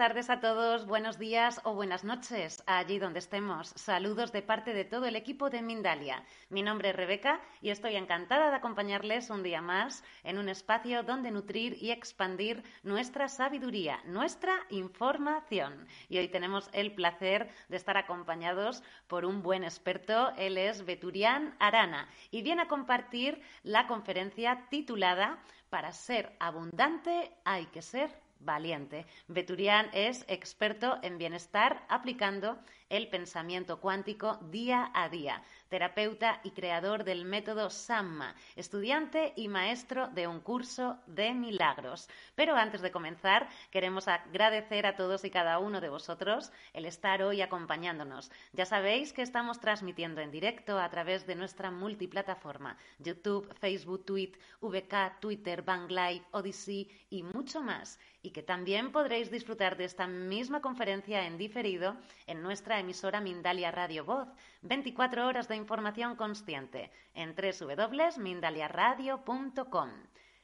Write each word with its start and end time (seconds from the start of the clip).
Tardes 0.00 0.30
a 0.30 0.40
todos, 0.40 0.86
buenos 0.86 1.18
días 1.18 1.60
o 1.62 1.74
buenas 1.74 2.04
noches 2.04 2.62
allí 2.64 2.98
donde 2.98 3.18
estemos. 3.18 3.68
Saludos 3.76 4.32
de 4.32 4.40
parte 4.40 4.72
de 4.72 4.86
todo 4.86 5.04
el 5.04 5.14
equipo 5.14 5.50
de 5.50 5.60
Mindalia. 5.60 6.24
Mi 6.48 6.62
nombre 6.62 6.88
es 6.88 6.96
Rebeca 6.96 7.38
y 7.60 7.68
estoy 7.68 7.96
encantada 7.96 8.48
de 8.48 8.56
acompañarles 8.56 9.28
un 9.28 9.42
día 9.42 9.60
más 9.60 10.02
en 10.24 10.38
un 10.38 10.48
espacio 10.48 11.02
donde 11.02 11.30
nutrir 11.30 11.76
y 11.78 11.90
expandir 11.90 12.62
nuestra 12.82 13.28
sabiduría, 13.28 14.00
nuestra 14.06 14.54
información. 14.70 15.86
Y 16.08 16.16
hoy 16.16 16.28
tenemos 16.28 16.70
el 16.72 16.94
placer 16.94 17.50
de 17.68 17.76
estar 17.76 17.98
acompañados 17.98 18.82
por 19.06 19.26
un 19.26 19.42
buen 19.42 19.64
experto. 19.64 20.32
Él 20.38 20.56
es 20.56 20.86
Beturián 20.86 21.54
Arana 21.58 22.08
y 22.30 22.40
viene 22.40 22.62
a 22.62 22.68
compartir 22.68 23.42
la 23.64 23.86
conferencia 23.86 24.66
titulada 24.70 25.42
Para 25.68 25.92
ser 25.92 26.34
abundante 26.40 27.32
hay 27.44 27.66
que 27.66 27.82
ser 27.82 28.29
valiente. 28.40 29.06
Beturian 29.28 29.88
es 29.92 30.24
experto 30.28 30.98
en 31.02 31.18
bienestar 31.18 31.84
aplicando 31.88 32.58
el 32.90 33.08
pensamiento 33.08 33.80
cuántico 33.80 34.36
día 34.50 34.90
a 34.92 35.08
día, 35.08 35.42
terapeuta 35.68 36.40
y 36.42 36.50
creador 36.50 37.04
del 37.04 37.24
método 37.24 37.70
SAMMA, 37.70 38.34
estudiante 38.56 39.32
y 39.36 39.48
maestro 39.48 40.08
de 40.08 40.26
un 40.26 40.40
curso 40.40 40.98
de 41.06 41.32
milagros. 41.32 42.08
Pero 42.34 42.56
antes 42.56 42.82
de 42.82 42.90
comenzar, 42.90 43.48
queremos 43.70 44.08
agradecer 44.08 44.84
a 44.86 44.96
todos 44.96 45.24
y 45.24 45.30
cada 45.30 45.60
uno 45.60 45.80
de 45.80 45.88
vosotros 45.88 46.52
el 46.74 46.84
estar 46.84 47.22
hoy 47.22 47.40
acompañándonos. 47.40 48.30
Ya 48.52 48.66
sabéis 48.66 49.12
que 49.12 49.22
estamos 49.22 49.60
transmitiendo 49.60 50.20
en 50.20 50.32
directo 50.32 50.78
a 50.78 50.90
través 50.90 51.26
de 51.26 51.36
nuestra 51.36 51.70
multiplataforma, 51.70 52.76
YouTube, 52.98 53.54
Facebook, 53.60 54.04
Tweet, 54.04 54.32
VK, 54.60 55.20
Twitter, 55.20 55.62
Bang 55.62 55.88
Live, 55.88 56.24
Odyssey 56.32 56.90
y 57.08 57.22
mucho 57.22 57.62
más 57.62 57.98
y 58.22 58.30
que 58.30 58.42
también 58.42 58.92
podréis 58.92 59.30
disfrutar 59.30 59.76
de 59.76 59.84
esta 59.84 60.06
misma 60.06 60.60
conferencia 60.60 61.26
en 61.26 61.38
diferido 61.38 61.96
en 62.26 62.42
nuestra 62.42 62.79
emisora 62.80 63.20
Mindalia 63.20 63.70
Radio 63.70 64.04
Voz. 64.04 64.28
24 64.62 65.26
horas 65.26 65.48
de 65.48 65.56
información 65.56 66.16
consciente 66.16 66.90
en 67.14 67.34
www.mindaliaradio.com. 67.34 69.90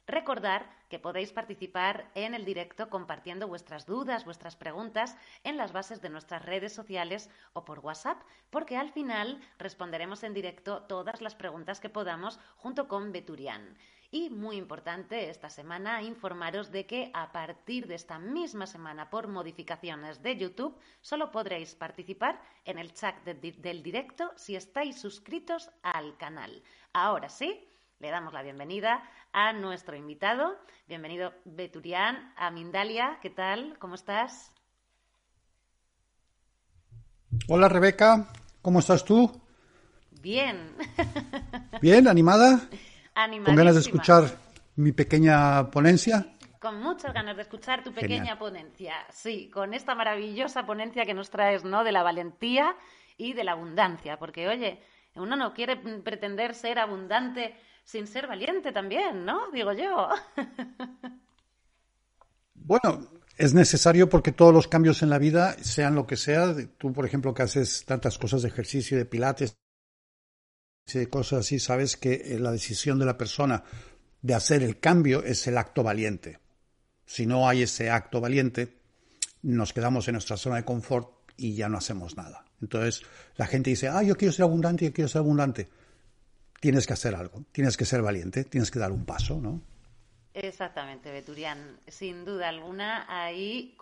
Recordar 0.07 0.71
que 0.89 1.01
podéis 1.01 1.33
participar 1.33 2.09
en 2.15 2.35
el 2.35 2.45
directo 2.45 2.89
compartiendo 2.89 3.49
vuestras 3.49 3.87
dudas, 3.87 4.25
vuestras 4.25 4.55
preguntas 4.55 5.17
en 5.43 5.57
las 5.57 5.73
bases 5.73 6.01
de 6.01 6.11
nuestras 6.11 6.45
redes 6.45 6.73
sociales 6.73 7.29
o 7.55 7.65
por 7.65 7.81
WhatsApp, 7.81 8.23
porque 8.51 8.77
al 8.77 8.93
final 8.93 9.41
responderemos 9.59 10.23
en 10.23 10.33
directo 10.33 10.83
todas 10.83 11.21
las 11.21 11.35
preguntas 11.35 11.81
que 11.81 11.89
podamos 11.89 12.39
junto 12.57 12.87
con 12.87 13.11
Beturian. 13.11 13.77
Y 14.17 14.31
muy 14.31 14.57
importante 14.57 15.29
esta 15.29 15.51
semana 15.51 16.01
informaros 16.01 16.73
de 16.73 16.87
que 16.87 17.11
a 17.13 17.33
partir 17.33 17.87
de 17.87 17.97
esta 17.97 18.19
misma 18.19 18.67
semana 18.67 19.11
por 19.11 19.29
modificaciones 19.29 20.23
de 20.23 20.39
YouTube 20.39 20.75
solo 21.03 21.31
podréis 21.31 21.75
participar 21.75 22.41
en 22.65 22.79
el 22.79 22.95
chat 22.95 23.15
del 23.25 23.83
directo 23.83 24.33
si 24.37 24.57
estáis 24.57 24.99
suscritos 24.99 25.69
al 25.83 26.17
canal. 26.17 26.63
Ahora 26.95 27.29
sí, 27.29 27.69
le 27.99 28.09
damos 28.09 28.33
la 28.33 28.43
bienvenida 28.43 29.03
a 29.33 29.53
nuestro 29.53 29.97
invitado. 29.97 30.57
Bienvenido 30.89 31.35
Beturián, 31.45 32.33
a 32.39 32.51
Mindalia. 32.51 33.19
¿Qué 33.21 33.29
tal? 33.29 33.79
¿Cómo 33.79 33.97
estás? 33.97 34.51
Hola 37.49 37.69
Rebeca, 37.69 38.33
¿cómo 38.63 38.79
estás 38.79 39.05
tú? 39.05 39.31
Bien. 40.23 40.75
¿Bien? 41.83 42.09
¿Animada? 42.09 42.67
¿Con 43.45 43.57
ganas 43.57 43.75
de 43.75 43.81
escuchar 43.81 44.25
mi 44.77 44.93
pequeña 44.93 45.71
ponencia? 45.71 46.37
Con 46.61 46.83
muchas 46.83 47.15
ganas 47.15 47.37
de 47.37 47.43
escuchar 47.43 47.83
tu 47.83 47.91
pequeña 47.91 48.39
ponencia. 48.39 48.95
Sí, 49.11 49.49
con 49.49 49.73
esta 49.73 49.95
maravillosa 49.95 50.67
ponencia 50.67 51.07
que 51.07 51.15
nos 51.15 51.31
traes, 51.31 51.65
¿no? 51.65 51.83
De 51.83 51.93
la 51.93 52.03
valentía 52.03 52.77
y 53.17 53.33
de 53.33 53.45
la 53.45 53.53
abundancia. 53.53 54.19
Porque, 54.19 54.47
oye, 54.49 54.83
uno 55.15 55.35
no 55.35 55.55
quiere 55.55 55.77
pretender 55.77 56.55
ser 56.55 56.79
abundante 56.79 57.57
sin 57.85 58.07
ser 58.07 58.27
valiente 58.27 58.71
también, 58.71 59.25
¿no? 59.25 59.51
Digo 59.51 59.73
yo. 59.73 60.09
Bueno, 62.59 63.07
es 63.37 63.55
necesario 63.55 64.09
porque 64.09 64.33
todos 64.33 64.53
los 64.53 64.67
cambios 64.67 65.01
en 65.03 65.11
la 65.11 65.19
vida, 65.19 65.53
sean 65.63 65.95
lo 65.95 66.05
que 66.05 66.17
sea, 66.17 66.53
tú 66.79 66.93
por 66.93 67.07
ejemplo 67.07 67.33
que 67.33 67.45
haces 67.45 67.85
tantas 67.85 68.19
cosas 68.19 68.43
de 68.43 68.49
ejercicio, 68.49 68.99
de 68.99 69.05
pilates, 69.05 69.57
cosas 71.11 71.41
así, 71.41 71.59
sabes 71.59 71.97
que 71.97 72.15
eh, 72.15 72.39
la 72.39 72.53
decisión 72.53 72.99
de 72.99 73.07
la 73.07 73.19
persona 73.19 73.65
de 74.23 74.35
hacer 74.35 74.63
el 74.63 74.79
cambio 74.79 75.25
es 75.25 75.47
el 75.47 75.59
acto 75.59 75.83
valiente. 75.83 76.39
Si 77.05 77.27
no 77.27 77.49
hay 77.49 77.63
ese 77.63 77.91
acto 77.91 78.21
valiente, 78.21 78.77
nos 79.43 79.73
quedamos 79.73 80.07
en 80.09 80.13
nuestra 80.13 80.37
zona 80.37 80.57
de 80.57 80.65
confort 80.65 81.11
y 81.37 81.55
ya 81.55 81.69
no 81.69 81.79
hacemos 81.79 82.17
nada. 82.17 82.45
Entonces 82.63 83.03
la 83.37 83.47
gente 83.47 83.71
dice, 83.71 83.89
ah, 83.89 84.03
yo 84.03 84.17
quiero 84.17 84.33
ser 84.33 84.45
abundante, 84.45 84.85
yo 84.85 84.93
quiero 84.93 85.09
ser 85.09 85.21
abundante. 85.21 85.69
Tienes 86.61 86.87
que 86.87 86.93
hacer 86.93 87.15
algo, 87.15 87.45
tienes 87.53 87.77
que 87.77 87.85
ser 87.85 88.01
valiente, 88.01 88.45
tienes 88.45 88.71
que 88.71 88.79
dar 88.79 88.93
un 88.93 89.05
paso, 89.05 89.41
¿no? 89.41 89.61
Exactamente, 90.33 91.11
Beturian. 91.11 91.81
Sin 91.89 92.25
duda 92.25 92.49
alguna, 92.49 93.07
ahí 93.09 93.77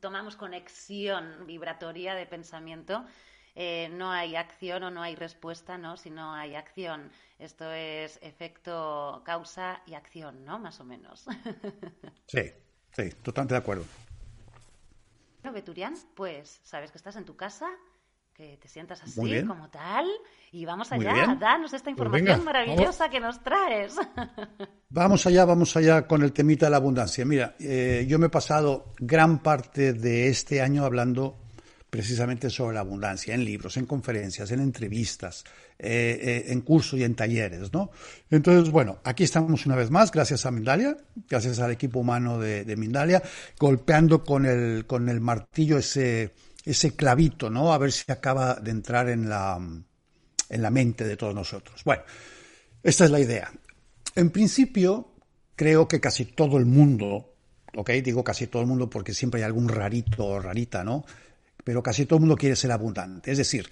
tomamos 0.00 0.36
conexión 0.36 1.46
vibratoria 1.46 2.14
de 2.14 2.26
pensamiento 2.26 3.04
eh, 3.58 3.88
no 3.88 4.10
hay 4.10 4.36
acción 4.36 4.82
o 4.82 4.90
no 4.90 5.02
hay 5.02 5.16
respuesta, 5.16 5.78
¿no? 5.78 5.96
Si 5.96 6.10
no 6.10 6.34
hay 6.34 6.54
acción. 6.54 7.10
Esto 7.38 7.72
es 7.72 8.18
efecto, 8.20 9.22
causa 9.24 9.80
y 9.86 9.94
acción, 9.94 10.44
¿no? 10.44 10.58
Más 10.58 10.78
o 10.78 10.84
menos. 10.84 11.24
sí, 12.26 12.52
sí, 12.92 13.10
totalmente 13.22 13.54
de 13.54 13.58
acuerdo. 13.58 13.84
Bueno, 15.42 15.54
Beturian, 15.54 15.94
pues 16.14 16.60
sabes 16.64 16.90
que 16.90 16.98
estás 16.98 17.16
en 17.16 17.24
tu 17.24 17.34
casa, 17.34 17.66
que 18.34 18.58
te 18.58 18.68
sientas 18.68 19.02
así, 19.02 19.42
como 19.46 19.70
tal, 19.70 20.06
y 20.52 20.66
vamos 20.66 20.92
allá, 20.92 21.34
danos 21.40 21.72
esta 21.72 21.84
pues 21.84 21.92
información 21.92 22.44
maravillosa 22.44 23.08
que 23.08 23.20
nos 23.20 23.42
traes. 23.42 23.96
Vamos 24.88 25.26
allá, 25.26 25.44
vamos 25.44 25.76
allá 25.76 26.06
con 26.06 26.22
el 26.22 26.32
temita 26.32 26.66
de 26.66 26.70
la 26.70 26.76
abundancia. 26.78 27.24
Mira, 27.24 27.56
eh, 27.58 28.06
yo 28.08 28.18
me 28.18 28.26
he 28.26 28.30
pasado 28.30 28.94
gran 28.98 29.42
parte 29.42 29.92
de 29.92 30.28
este 30.28 30.62
año 30.62 30.84
hablando 30.84 31.45
precisamente 31.90 32.50
sobre 32.50 32.74
la 32.74 32.80
abundancia, 32.80 33.34
en 33.34 33.44
libros, 33.44 33.76
en 33.76 33.86
conferencias, 33.86 34.50
en 34.50 34.60
entrevistas, 34.60 35.44
eh, 35.78 36.18
eh, 36.20 36.52
en 36.52 36.60
cursos 36.62 36.98
y 36.98 37.04
en 37.04 37.14
talleres, 37.14 37.72
¿no? 37.72 37.90
Entonces, 38.30 38.70
bueno, 38.72 38.98
aquí 39.04 39.24
estamos 39.24 39.66
una 39.66 39.76
vez 39.76 39.90
más, 39.90 40.10
gracias 40.10 40.46
a 40.46 40.50
Mindalia, 40.50 40.96
gracias 41.28 41.58
al 41.60 41.70
equipo 41.70 42.00
humano 42.00 42.38
de, 42.38 42.76
Mindalia, 42.76 43.22
golpeando 43.58 44.24
con 44.24 44.46
el, 44.46 44.86
con 44.86 45.08
el 45.08 45.20
martillo 45.20 45.78
ese, 45.78 46.32
ese 46.64 46.96
clavito, 46.96 47.50
¿no? 47.50 47.72
A 47.72 47.78
ver 47.78 47.92
si 47.92 48.10
acaba 48.10 48.54
de 48.56 48.72
entrar 48.72 49.08
en 49.08 49.28
la, 49.28 49.58
en 50.48 50.62
la 50.62 50.70
mente 50.70 51.04
de 51.04 51.16
todos 51.16 51.34
nosotros. 51.34 51.82
Bueno, 51.84 52.02
esta 52.82 53.04
es 53.04 53.10
la 53.10 53.20
idea. 53.20 53.50
En 54.14 54.30
principio, 54.30 55.12
creo 55.54 55.88
que 55.88 56.00
casi 56.00 56.24
todo 56.24 56.58
el 56.58 56.66
mundo, 56.66 57.34
¿ok? 57.74 57.90
Digo 58.02 58.24
casi 58.24 58.46
todo 58.46 58.62
el 58.62 58.68
mundo 58.68 58.88
porque 58.90 59.14
siempre 59.14 59.40
hay 59.40 59.44
algún 59.44 59.68
rarito 59.68 60.26
o 60.26 60.40
rarita, 60.40 60.84
¿no? 60.84 61.04
Pero 61.66 61.82
casi 61.82 62.06
todo 62.06 62.18
el 62.18 62.20
mundo 62.20 62.36
quiere 62.36 62.54
ser 62.54 62.70
abundante. 62.70 63.32
Es 63.32 63.38
decir, 63.38 63.68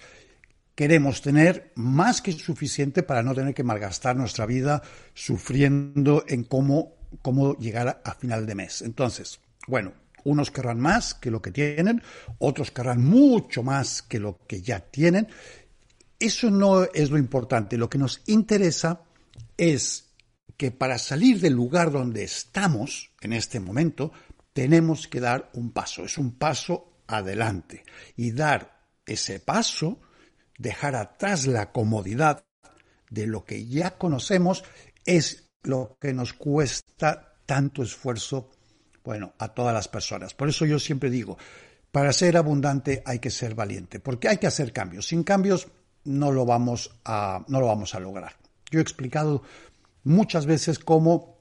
queremos 0.75 1.21
tener 1.21 1.71
más 1.75 2.21
que 2.21 2.33
suficiente 2.33 3.03
para 3.03 3.23
no 3.23 3.33
tener 3.33 3.53
que 3.53 3.63
malgastar 3.63 4.17
nuestra 4.17 4.45
vida 4.45 4.83
sufriendo 5.13 6.25
en 6.27 6.43
cómo, 6.43 6.97
cómo 7.21 7.55
llegar 7.55 8.01
a 8.03 8.13
final 8.15 8.45
de 8.45 8.55
mes. 8.55 8.81
Entonces, 8.81 9.39
bueno, 9.65 9.93
unos 10.25 10.51
querrán 10.51 10.81
más 10.81 11.13
que 11.13 11.31
lo 11.31 11.41
que 11.41 11.51
tienen, 11.51 12.01
otros 12.39 12.69
querrán 12.69 13.01
mucho 13.01 13.63
más 13.63 14.01
que 14.01 14.19
lo 14.19 14.39
que 14.45 14.61
ya 14.61 14.81
tienen, 14.81 15.29
eso 16.19 16.51
no 16.51 16.83
es 16.83 17.09
lo 17.09 17.17
importante. 17.17 17.77
Lo 17.77 17.89
que 17.89 17.97
nos 17.97 18.23
interesa 18.25 19.03
es 19.55 20.09
que 20.57 20.71
para 20.71 20.97
salir 20.97 21.39
del 21.39 21.53
lugar 21.53 21.91
donde 21.91 22.25
estamos 22.25 23.13
en 23.21 23.31
este 23.31 23.61
momento, 23.61 24.11
tenemos 24.51 25.07
que 25.07 25.21
dar 25.21 25.49
un 25.53 25.71
paso. 25.71 26.03
Es 26.03 26.17
un 26.17 26.33
paso 26.33 26.94
adelante. 27.07 27.83
Y 28.15 28.31
dar 28.31 28.83
ese 29.05 29.39
paso, 29.39 29.99
dejar 30.57 30.95
atrás 30.95 31.47
la 31.47 31.71
comodidad 31.71 32.45
de 33.09 33.27
lo 33.27 33.45
que 33.45 33.65
ya 33.67 33.97
conocemos, 33.97 34.63
es 35.05 35.49
lo 35.63 35.97
que 35.99 36.13
nos 36.13 36.33
cuesta 36.33 37.35
tanto 37.45 37.83
esfuerzo, 37.83 38.51
bueno, 39.03 39.33
a 39.37 39.49
todas 39.49 39.73
las 39.73 39.87
personas. 39.87 40.33
Por 40.33 40.49
eso 40.49 40.65
yo 40.65 40.79
siempre 40.79 41.09
digo, 41.09 41.37
para 41.91 42.11
ser 42.11 42.37
abundante 42.37 43.03
hay 43.05 43.19
que 43.19 43.29
ser 43.29 43.55
valiente, 43.55 43.99
porque 43.99 44.27
hay 44.27 44.37
que 44.37 44.47
hacer 44.47 44.73
cambios. 44.73 45.07
Sin 45.07 45.23
cambios 45.23 45.67
no 46.03 46.31
lo 46.31 46.45
vamos 46.45 46.91
a, 47.05 47.43
no 47.47 47.59
lo 47.59 47.67
vamos 47.67 47.95
a 47.95 47.99
lograr. 47.99 48.33
Yo 48.71 48.79
he 48.79 48.81
explicado 48.81 49.43
muchas 50.03 50.45
veces 50.45 50.79
cómo 50.79 51.37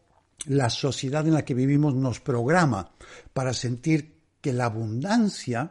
la 0.47 0.69
sociedad 0.71 1.27
en 1.27 1.35
la 1.35 1.45
que 1.45 1.55
vivimos 1.55 1.95
nos 1.95 2.21
programa 2.21 2.93
para 3.33 3.53
sentir 3.55 4.14
que 4.45 4.53
la 4.53 4.67
abundancia 4.67 5.71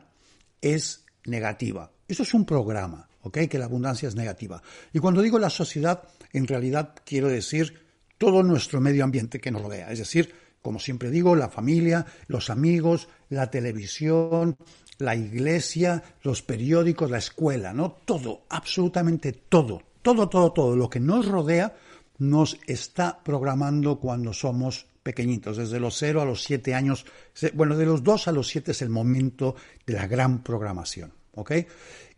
es 0.60 1.06
negativa. 1.26 1.92
Eso 2.08 2.24
es 2.24 2.34
un 2.34 2.44
programa, 2.44 3.08
¿ok? 3.22 3.42
Que 3.48 3.60
la 3.60 3.66
abundancia 3.66 4.08
es 4.08 4.16
negativa. 4.16 4.64
Y 4.92 4.98
cuando 4.98 5.22
digo 5.22 5.38
la 5.38 5.52
sociedad, 5.52 6.02
en 6.32 6.48
realidad 6.48 6.96
quiero 7.06 7.28
decir 7.28 7.86
todo 8.18 8.42
nuestro 8.42 8.82
medio 8.82 9.04
ambiente 9.04 9.40
que 9.40 9.52
nos 9.52 9.62
rodea. 9.62 9.92
Es 9.92 10.00
decir, 10.00 10.34
como 10.64 10.80
siempre 10.80 11.12
digo, 11.12 11.36
la 11.36 11.50
familia, 11.50 12.08
los 12.26 12.50
amigos, 12.50 13.10
la 13.30 13.52
televisión, 13.52 14.58
la 14.98 15.16
iglesia, 15.16 16.02
los 16.24 16.42
periódicos, 16.42 17.12
la 17.12 17.20
escuela, 17.20 17.74
¿no? 17.74 17.92
Todo, 18.06 18.48
absolutamente 18.50 19.34
todo, 19.34 19.84
todo, 20.02 20.30
todo, 20.30 20.52
todo 20.52 20.76
lo 20.76 20.90
que 20.90 21.00
nos 21.00 21.28
rodea 21.28 21.76
nos 22.18 22.58
está 22.66 23.22
programando 23.24 24.00
cuando 24.00 24.34
somos 24.34 24.88
pequeñitos, 25.04 25.58
desde 25.58 25.80
los 25.80 25.98
0 25.98 26.22
a 26.22 26.26
los 26.26 26.44
7 26.44 26.74
años, 26.74 27.06
bueno, 27.54 27.78
de 27.78 27.86
los 27.86 28.04
2 28.04 28.30
a 28.30 28.32
los 28.32 28.48
7 28.48 28.72
es 28.72 28.82
el 28.82 28.90
momento 28.90 29.56
de 29.86 29.94
la 29.94 30.08
gran 30.08 30.42
programación, 30.42 31.14
¿ok? 31.36 31.52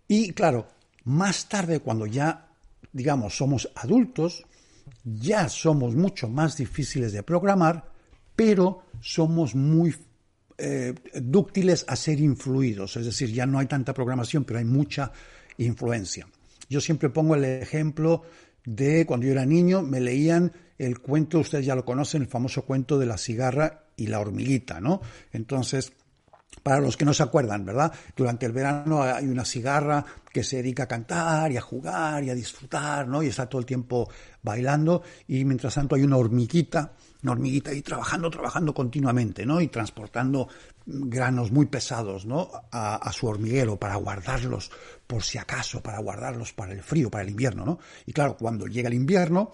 Y 0.07 0.31
claro, 0.33 0.67
más 1.03 1.49
tarde, 1.49 1.79
cuando 1.79 2.05
ya, 2.05 2.47
digamos, 2.93 3.35
somos 3.35 3.69
adultos, 3.75 4.45
ya 5.03 5.49
somos 5.49 5.95
mucho 5.95 6.29
más 6.29 6.57
difíciles 6.57 7.11
de 7.11 7.23
programar, 7.23 7.85
pero 8.35 8.83
somos 9.01 9.55
muy 9.55 9.95
eh, 10.57 10.93
dúctiles 11.15 11.85
a 11.87 11.95
ser 11.95 12.19
influidos, 12.19 12.97
es 12.97 13.05
decir, 13.05 13.31
ya 13.31 13.45
no 13.45 13.59
hay 13.59 13.65
tanta 13.65 13.93
programación, 13.93 14.43
pero 14.43 14.59
hay 14.59 14.65
mucha 14.65 15.11
influencia. 15.57 16.27
Yo 16.69 16.81
siempre 16.81 17.09
pongo 17.09 17.35
el 17.35 17.45
ejemplo 17.45 18.23
de 18.65 19.05
cuando 19.05 19.25
yo 19.25 19.31
era 19.31 19.45
niño, 19.45 19.81
me 19.81 19.99
leían 19.99 20.51
el 20.77 20.99
cuento, 20.99 21.39
ustedes 21.39 21.65
ya 21.65 21.75
lo 21.75 21.85
conocen, 21.85 22.23
el 22.23 22.27
famoso 22.27 22.65
cuento 22.65 22.97
de 22.97 23.05
la 23.05 23.17
cigarra 23.17 23.85
y 23.95 24.07
la 24.07 24.19
hormiguita, 24.19 24.81
¿no? 24.81 25.01
Entonces, 25.31 25.93
para 26.63 26.79
los 26.79 26.97
que 26.97 27.05
no 27.05 27.13
se 27.13 27.23
acuerdan, 27.23 27.65
¿verdad? 27.65 27.93
Durante 28.15 28.45
el 28.45 28.51
verano 28.51 29.03
hay 29.03 29.27
una 29.27 29.45
cigarra 29.45 30.03
que 30.31 30.43
se 30.43 30.57
dedica 30.57 30.83
a 30.83 30.87
cantar 30.87 31.51
y 31.51 31.57
a 31.57 31.61
jugar 31.61 32.23
y 32.23 32.29
a 32.29 32.35
disfrutar, 32.35 33.07
¿no? 33.07 33.23
Y 33.23 33.27
está 33.27 33.47
todo 33.47 33.59
el 33.59 33.65
tiempo 33.65 34.09
bailando 34.41 35.03
y 35.27 35.45
mientras 35.45 35.75
tanto 35.75 35.95
hay 35.95 36.03
una 36.03 36.17
hormiguita 36.17 36.93
una 37.25 37.31
hormiguita 37.31 37.71
ahí 37.71 37.81
trabajando, 37.81 38.29
trabajando 38.29 38.71
continuamente, 38.73 39.45
¿no? 39.47 39.59
Y 39.59 39.67
transportando 39.67 40.47
granos 40.85 41.51
muy 41.51 41.65
pesados, 41.65 42.25
¿no? 42.25 42.49
A, 42.71 43.11
su 43.11 43.27
hormiguero 43.27 43.77
para 43.77 43.95
guardarlos 43.95 44.71
por 45.07 45.23
si 45.23 45.37
acaso, 45.37 45.81
para 45.81 45.99
guardarlos 45.99 46.53
para 46.53 46.73
el 46.73 46.83
frío, 46.83 47.09
para 47.09 47.23
el 47.23 47.31
invierno, 47.31 47.65
¿no? 47.65 47.79
Y 48.05 48.13
claro, 48.13 48.37
cuando 48.37 48.67
llega 48.67 48.87
el 48.87 48.93
invierno, 48.93 49.51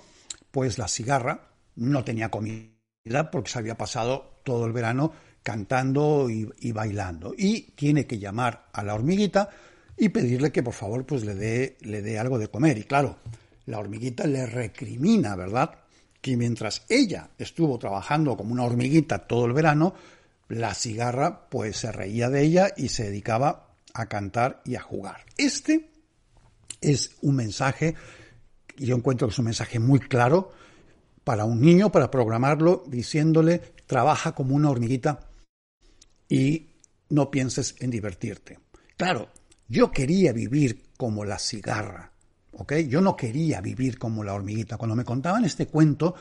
pues 0.52 0.78
la 0.78 0.88
cigarra 0.88 1.50
no 1.76 2.04
tenía 2.04 2.30
comida 2.30 3.32
porque 3.32 3.50
se 3.50 3.60
había 3.60 3.78
pasado 3.78 4.40
todo 4.44 4.66
el 4.66 4.74
verano 4.74 5.14
cantando 5.44 6.30
y, 6.30 6.50
y 6.60 6.72
bailando. 6.72 7.34
Y 7.38 7.72
tiene 7.72 8.06
que 8.06 8.20
llamar 8.20 8.68
a 8.74 8.84
la 8.84 8.94
hormiguita 8.94 9.50
y 9.98 10.10
pedirle 10.10 10.52
que 10.52 10.64
por 10.64 10.74
favor 10.74 11.06
pues 11.06 11.24
le 11.24 11.36
dé, 11.36 11.78
le 11.82 12.02
dé 12.02 12.20
algo 12.20 12.38
de 12.38 12.50
comer. 12.50 12.78
Y 12.78 12.84
claro, 12.84 13.18
la 13.66 13.80
hormiguita 13.80 14.26
le 14.28 14.46
recrimina, 14.46 15.36
¿verdad? 15.36 15.82
que 16.22 16.38
mientras 16.38 16.84
ella 16.88 17.30
estuvo 17.38 17.78
trabajando 17.80 18.38
como 18.38 18.54
una 18.54 18.64
hormiguita 18.64 19.20
todo 19.20 19.48
el 19.48 19.54
verano, 19.54 19.94
la 20.52 20.74
cigarra 20.74 21.50
pues 21.50 21.78
se 21.78 21.92
reía 21.92 22.30
de 22.30 22.44
ella 22.44 22.74
y 22.76 22.90
se 22.90 23.06
dedicaba 23.06 23.76
a 23.94 24.06
cantar 24.08 24.62
y 24.66 24.76
a 24.76 24.82
jugar. 24.82 25.26
Este 25.38 25.90
es 26.82 27.12
un 27.22 27.36
mensaje, 27.36 27.96
yo 28.78 28.96
encuentro 28.96 29.28
que 29.28 29.34
es 29.34 29.40
un 29.40 29.46
mensaje 29.46 29.80
muy 29.80 30.00
claro 30.00 30.52
para 31.24 31.46
un 31.46 31.62
niño, 31.62 31.92
para 31.92 32.12
programarlo, 32.12 32.84
diciéndole, 32.88 33.60
trabaja 33.86 34.34
como 34.34 34.56
una 34.56 34.70
hormiguita 34.70 35.30
y 36.28 36.70
no 37.10 37.30
pienses 37.30 37.76
en 37.80 37.92
divertirte. 37.92 38.60
Claro, 38.98 39.30
yo 39.68 39.92
quería 39.92 40.34
vivir 40.34 40.84
como 40.98 41.24
la 41.24 41.40
cigarra, 41.40 42.12
yo 42.88 43.02
no 43.02 43.16
quería 43.16 43.62
vivir 43.62 43.98
como 43.98 44.24
la 44.24 44.34
hormiguita. 44.34 44.78
Cuando 44.78 44.96
me 44.96 45.04
contaban 45.04 45.46
este 45.46 45.68
cuento, 45.68 46.16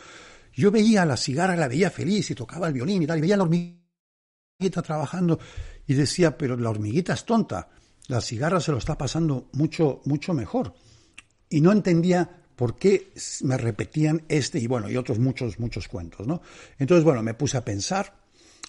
yo 0.54 0.70
veía 0.70 1.02
a 1.02 1.06
la 1.06 1.16
cigarra, 1.16 1.56
la 1.56 1.68
veía 1.68 1.90
feliz 1.90 2.30
y 2.30 2.34
tocaba 2.34 2.68
el 2.68 2.72
violín 2.72 3.02
y 3.02 3.06
tal, 3.06 3.18
y 3.18 3.20
veía 3.20 3.37
la 3.37 3.42
hormiguita 3.42 3.80
trabajando 4.69 5.38
y 5.87 5.95
decía, 5.95 6.37
pero 6.37 6.57
la 6.57 6.69
hormiguita 6.69 7.14
es 7.14 7.25
tonta, 7.25 7.69
la 8.09 8.21
cigarra 8.21 8.61
se 8.61 8.73
lo 8.73 8.79
está 8.79 8.99
pasando 8.99 9.49
mucho, 9.52 10.02
mucho 10.05 10.35
mejor. 10.35 10.75
Y 11.49 11.61
no 11.61 11.73
entendía 11.73 12.43
por 12.55 12.76
qué 12.76 13.12
me 13.43 13.57
repetían 13.57 14.23
este 14.29 14.59
y 14.59 14.67
bueno, 14.67 14.90
y 14.90 14.97
otros 14.97 15.19
muchos, 15.19 15.59
muchos 15.59 15.88
cuentos, 15.88 16.26
¿no? 16.26 16.43
Entonces, 16.79 17.05
bueno, 17.05 17.23
me 17.23 17.33
puse 17.33 17.57
a 17.57 17.64
pensar, 17.64 18.14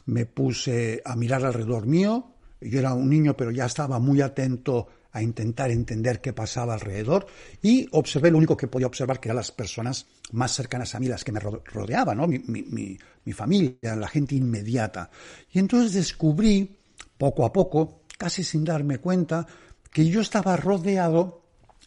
me 0.06 0.26
puse 0.26 1.02
a 1.04 1.16
mirar 1.16 1.44
alrededor 1.44 1.86
mío, 1.86 2.36
yo 2.62 2.80
era 2.80 2.94
un 2.94 3.10
niño, 3.10 3.36
pero 3.36 3.52
ya 3.52 3.66
estaba 3.66 4.00
muy 4.00 4.22
atento 4.22 4.88
a 5.14 5.22
intentar 5.22 5.72
entender 5.72 6.22
qué 6.22 6.34
pasaba 6.34 6.74
alrededor 6.74 7.28
y 7.62 7.88
observé 7.92 8.32
lo 8.32 8.38
único 8.38 8.56
que 8.56 8.68
podía 8.68 8.88
observar 8.88 9.20
que 9.20 9.28
eran 9.28 9.38
las 9.38 9.52
personas 9.52 10.06
más 10.32 10.54
cercanas 10.54 10.96
a 10.96 11.00
mí, 11.00 11.08
las 11.08 11.24
que 11.24 11.32
me 11.32 11.40
rodeaban, 11.40 12.18
mi, 12.30 12.98
mi 13.26 13.34
familia, 13.34 13.96
la 13.96 14.08
gente 14.08 14.36
inmediata. 14.36 15.10
Y 15.52 15.60
entonces 15.60 15.94
descubrí, 15.94 16.78
poco 17.18 17.46
a 17.46 17.52
poco, 17.52 18.02
casi 18.18 18.44
sin 18.44 18.64
darme 18.64 19.00
cuenta, 19.00 19.46
que 19.92 20.06
yo 20.06 20.22
estaba 20.22 20.56
rodeado 20.56 21.44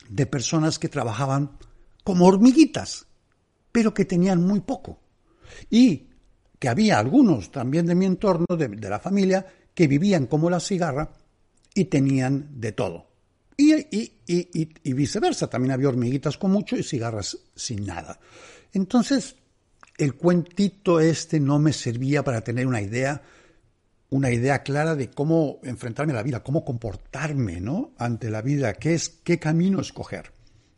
de 0.08 0.26
personas 0.26 0.78
que 0.78 0.88
trabajaban 0.88 1.56
como 2.02 2.26
hormiguitas, 2.26 3.06
pero 3.72 3.94
que 3.94 4.04
tenían 4.04 4.42
muy 4.42 4.60
poco. 4.60 5.00
Y 5.70 6.08
que 6.58 6.68
había 6.68 6.98
algunos 6.98 7.50
también 7.50 7.86
de 7.86 7.94
mi 7.94 8.04
entorno, 8.04 8.46
de 8.56 8.88
la 8.88 8.98
familia, 8.98 9.46
que 9.74 9.88
vivían 9.88 10.26
como 10.26 10.50
la 10.50 10.60
cigarra 10.60 11.10
y 11.74 11.86
tenían 11.86 12.60
de 12.60 12.72
todo. 12.72 13.13
Y, 13.56 14.92
viceversa, 14.92 15.48
también 15.48 15.72
había 15.72 15.88
hormiguitas 15.88 16.36
con 16.36 16.50
mucho 16.50 16.76
y 16.76 16.82
cigarras 16.82 17.38
sin 17.54 17.86
nada. 17.86 18.18
Entonces, 18.72 19.36
el 19.96 20.14
cuentito 20.14 20.98
este 20.98 21.38
no 21.38 21.58
me 21.58 21.72
servía 21.72 22.24
para 22.24 22.42
tener 22.42 22.66
una 22.66 22.80
idea 22.80 23.22
una 24.10 24.30
idea 24.30 24.62
clara 24.62 24.94
de 24.94 25.10
cómo 25.10 25.58
enfrentarme 25.64 26.12
a 26.12 26.16
la 26.16 26.22
vida, 26.22 26.44
cómo 26.44 26.64
comportarme, 26.64 27.60
¿no? 27.60 27.94
Ante 27.98 28.30
la 28.30 28.42
vida, 28.42 28.74
qué 28.74 28.94
es, 28.94 29.08
qué 29.08 29.40
camino 29.40 29.80
escoger. 29.80 30.30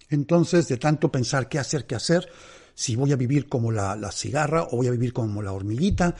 Entonces, 0.09 0.68
de 0.68 0.78
tanto 0.78 1.12
pensar 1.12 1.47
qué 1.47 1.59
hacer, 1.59 1.87
qué 1.87 1.97
hacer, 1.97 2.26
si 2.75 2.97
voy 2.97 3.12
a 3.12 3.16
vivir 3.16 3.47
como 3.47 3.73
la, 3.73 4.11
cigarra 4.11 4.62
o 4.64 4.76
voy 4.76 4.87
a 4.87 4.92
vivir 4.92 5.12
como 5.12 5.42
la 5.42 5.52
hormiguita, 5.52 6.14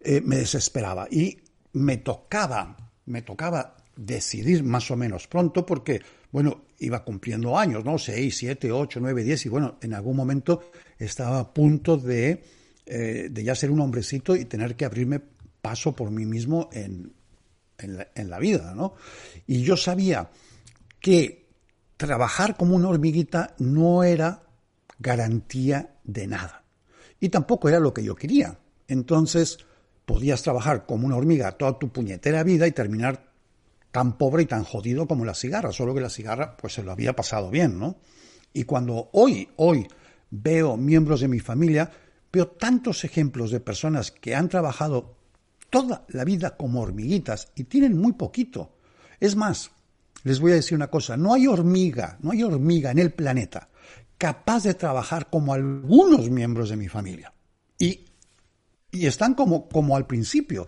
eh, 0.00 0.20
me 0.24 0.36
desesperaba. 0.36 1.08
Y 1.10 1.38
me 1.72 1.96
tocaba, 1.96 2.76
me 3.06 3.22
tocaba 3.22 3.76
decidir 3.96 4.64
más 4.64 4.90
o 4.90 4.96
menos 4.96 5.26
pronto 5.26 5.66
porque, 5.66 6.00
bueno, 6.30 6.64
iba 6.78 7.04
cumpliendo 7.04 7.58
años, 7.58 7.84
¿no? 7.84 7.98
Seis, 7.98 8.36
siete, 8.36 8.72
ocho, 8.72 9.00
nueve, 9.00 9.22
diez, 9.22 9.44
y 9.46 9.48
bueno, 9.48 9.78
en 9.80 9.94
algún 9.94 10.16
momento 10.16 10.70
estaba 10.98 11.40
a 11.40 11.52
punto 11.52 11.96
de, 11.96 12.42
eh, 12.86 13.28
de 13.30 13.44
ya 13.44 13.54
ser 13.54 13.70
un 13.70 13.80
hombrecito 13.80 14.34
y 14.34 14.44
tener 14.46 14.76
que 14.76 14.84
abrirme 14.84 15.20
paso 15.60 15.94
por 15.94 16.10
mí 16.10 16.26
mismo 16.26 16.68
en, 16.72 17.12
en, 17.78 18.30
la, 18.30 18.38
vida, 18.38 18.74
¿no? 18.74 18.94
Y 19.46 19.62
yo 19.62 19.76
sabía 19.76 20.30
que 21.00 21.48
trabajar 21.96 22.56
como 22.56 22.76
una 22.76 22.88
hormiguita 22.88 23.54
no 23.58 24.02
era 24.04 24.42
garantía 24.98 25.94
de 26.04 26.26
nada. 26.26 26.64
Y 27.20 27.28
tampoco 27.28 27.68
era 27.68 27.80
lo 27.80 27.92
que 27.94 28.02
yo 28.02 28.14
quería. 28.14 28.58
Entonces, 28.88 29.58
podías 30.04 30.42
trabajar 30.42 30.86
como 30.86 31.06
una 31.06 31.16
hormiga 31.16 31.52
toda 31.52 31.78
tu 31.78 31.92
puñetera 31.92 32.42
vida 32.42 32.66
y 32.66 32.72
terminar 32.72 33.31
tan 33.92 34.18
pobre 34.18 34.42
y 34.42 34.46
tan 34.46 34.64
jodido 34.64 35.06
como 35.06 35.24
la 35.24 35.34
cigarra, 35.34 35.72
solo 35.72 35.94
que 35.94 36.00
la 36.00 36.10
cigarra 36.10 36.56
pues 36.56 36.74
se 36.74 36.82
lo 36.82 36.90
había 36.90 37.14
pasado 37.14 37.50
bien, 37.50 37.78
¿no? 37.78 37.96
Y 38.52 38.64
cuando 38.64 39.10
hoy, 39.12 39.48
hoy 39.56 39.86
veo 40.30 40.76
miembros 40.76 41.20
de 41.20 41.28
mi 41.28 41.38
familia, 41.38 41.90
veo 42.32 42.48
tantos 42.48 43.04
ejemplos 43.04 43.50
de 43.50 43.60
personas 43.60 44.10
que 44.10 44.34
han 44.34 44.48
trabajado 44.48 45.16
toda 45.70 46.04
la 46.08 46.24
vida 46.24 46.56
como 46.56 46.80
hormiguitas 46.80 47.52
y 47.54 47.64
tienen 47.64 47.96
muy 47.96 48.14
poquito. 48.14 48.72
Es 49.20 49.36
más, 49.36 49.70
les 50.24 50.40
voy 50.40 50.52
a 50.52 50.56
decir 50.56 50.74
una 50.74 50.90
cosa, 50.90 51.16
no 51.16 51.34
hay 51.34 51.46
hormiga, 51.46 52.18
no 52.20 52.32
hay 52.32 52.42
hormiga 52.42 52.90
en 52.90 52.98
el 52.98 53.12
planeta 53.12 53.68
capaz 54.22 54.62
de 54.62 54.74
trabajar 54.74 55.30
como 55.30 55.52
algunos 55.52 56.30
miembros 56.30 56.70
de 56.70 56.76
mi 56.76 56.86
familia. 56.86 57.32
Y, 57.76 58.04
y 58.92 59.06
están 59.06 59.34
como, 59.34 59.68
como 59.68 59.96
al 59.96 60.06
principio. 60.06 60.64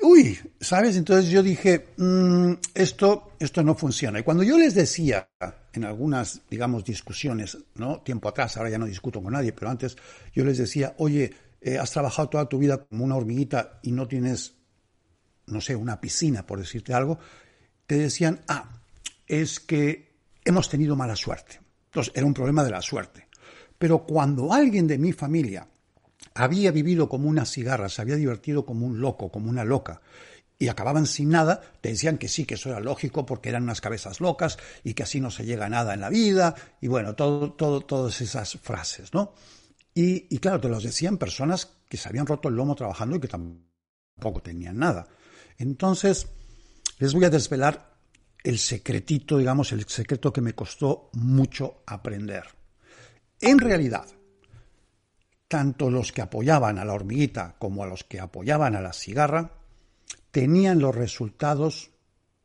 Uy, 0.00 0.38
¿sabes? 0.60 0.96
Entonces 0.96 1.30
yo 1.30 1.42
dije, 1.42 1.88
mm, 1.96 2.52
esto, 2.74 3.32
esto 3.38 3.62
no 3.62 3.74
funciona. 3.74 4.20
Y 4.20 4.22
cuando 4.22 4.44
yo 4.44 4.56
les 4.56 4.74
decía 4.74 5.28
en 5.72 5.84
algunas, 5.84 6.42
digamos, 6.48 6.84
discusiones, 6.84 7.58
¿no? 7.74 8.00
Tiempo 8.02 8.28
atrás, 8.28 8.56
ahora 8.56 8.70
ya 8.70 8.78
no 8.78 8.86
discuto 8.86 9.22
con 9.22 9.32
nadie, 9.32 9.52
pero 9.52 9.70
antes 9.70 9.96
yo 10.32 10.44
les 10.44 10.58
decía, 10.58 10.94
oye, 10.98 11.32
eh, 11.60 11.78
has 11.78 11.90
trabajado 11.90 12.28
toda 12.28 12.48
tu 12.48 12.58
vida 12.58 12.84
como 12.84 13.04
una 13.04 13.16
hormiguita 13.16 13.80
y 13.82 13.90
no 13.90 14.06
tienes, 14.06 14.54
no 15.46 15.60
sé, 15.60 15.74
una 15.74 16.00
piscina, 16.00 16.46
por 16.46 16.60
decirte 16.60 16.94
algo, 16.94 17.18
te 17.86 17.98
decían, 17.98 18.40
ah, 18.46 18.80
es 19.26 19.58
que 19.58 20.20
hemos 20.44 20.68
tenido 20.68 20.94
mala 20.94 21.16
suerte. 21.16 21.60
Entonces, 21.86 22.12
era 22.14 22.26
un 22.26 22.34
problema 22.34 22.62
de 22.62 22.70
la 22.70 22.82
suerte. 22.82 23.26
Pero 23.78 24.04
cuando 24.04 24.52
alguien 24.52 24.86
de 24.86 24.98
mi 24.98 25.12
familia 25.12 25.66
había 26.38 26.70
vivido 26.70 27.08
como 27.08 27.28
una 27.28 27.44
cigarra, 27.44 27.88
se 27.88 28.00
había 28.00 28.14
divertido 28.14 28.64
como 28.64 28.86
un 28.86 29.00
loco, 29.00 29.30
como 29.30 29.50
una 29.50 29.64
loca, 29.64 30.00
y 30.56 30.68
acababan 30.68 31.06
sin 31.06 31.30
nada, 31.30 31.60
te 31.80 31.88
decían 31.88 32.16
que 32.16 32.28
sí, 32.28 32.44
que 32.44 32.54
eso 32.54 32.68
era 32.68 32.78
lógico 32.78 33.26
porque 33.26 33.48
eran 33.48 33.64
unas 33.64 33.80
cabezas 33.80 34.20
locas 34.20 34.56
y 34.84 34.94
que 34.94 35.02
así 35.02 35.20
no 35.20 35.32
se 35.32 35.44
llega 35.44 35.66
a 35.66 35.68
nada 35.68 35.94
en 35.94 36.00
la 36.00 36.10
vida, 36.10 36.54
y 36.80 36.86
bueno, 36.86 37.16
todo, 37.16 37.52
todo, 37.54 37.80
todas 37.80 38.20
esas 38.20 38.56
frases, 38.62 39.12
¿no? 39.12 39.34
Y, 39.94 40.32
y 40.32 40.38
claro, 40.38 40.60
te 40.60 40.68
los 40.68 40.84
decían 40.84 41.18
personas 41.18 41.70
que 41.88 41.96
se 41.96 42.08
habían 42.08 42.26
roto 42.26 42.48
el 42.48 42.54
lomo 42.54 42.76
trabajando 42.76 43.16
y 43.16 43.20
que 43.20 43.28
tampoco 43.28 44.40
tenían 44.40 44.78
nada. 44.78 45.08
Entonces, 45.56 46.28
les 46.98 47.14
voy 47.14 47.24
a 47.24 47.30
desvelar 47.30 47.98
el 48.44 48.60
secretito, 48.60 49.38
digamos, 49.38 49.72
el 49.72 49.84
secreto 49.88 50.32
que 50.32 50.40
me 50.40 50.54
costó 50.54 51.10
mucho 51.14 51.82
aprender. 51.84 52.44
En 53.40 53.58
realidad, 53.58 54.06
tanto 55.48 55.90
los 55.90 56.12
que 56.12 56.22
apoyaban 56.22 56.78
a 56.78 56.84
la 56.84 56.92
hormiguita 56.92 57.56
como 57.58 57.82
a 57.82 57.86
los 57.86 58.04
que 58.04 58.20
apoyaban 58.20 58.76
a 58.76 58.82
la 58.82 58.92
cigarra 58.92 59.52
tenían 60.30 60.78
los 60.78 60.94
resultados 60.94 61.90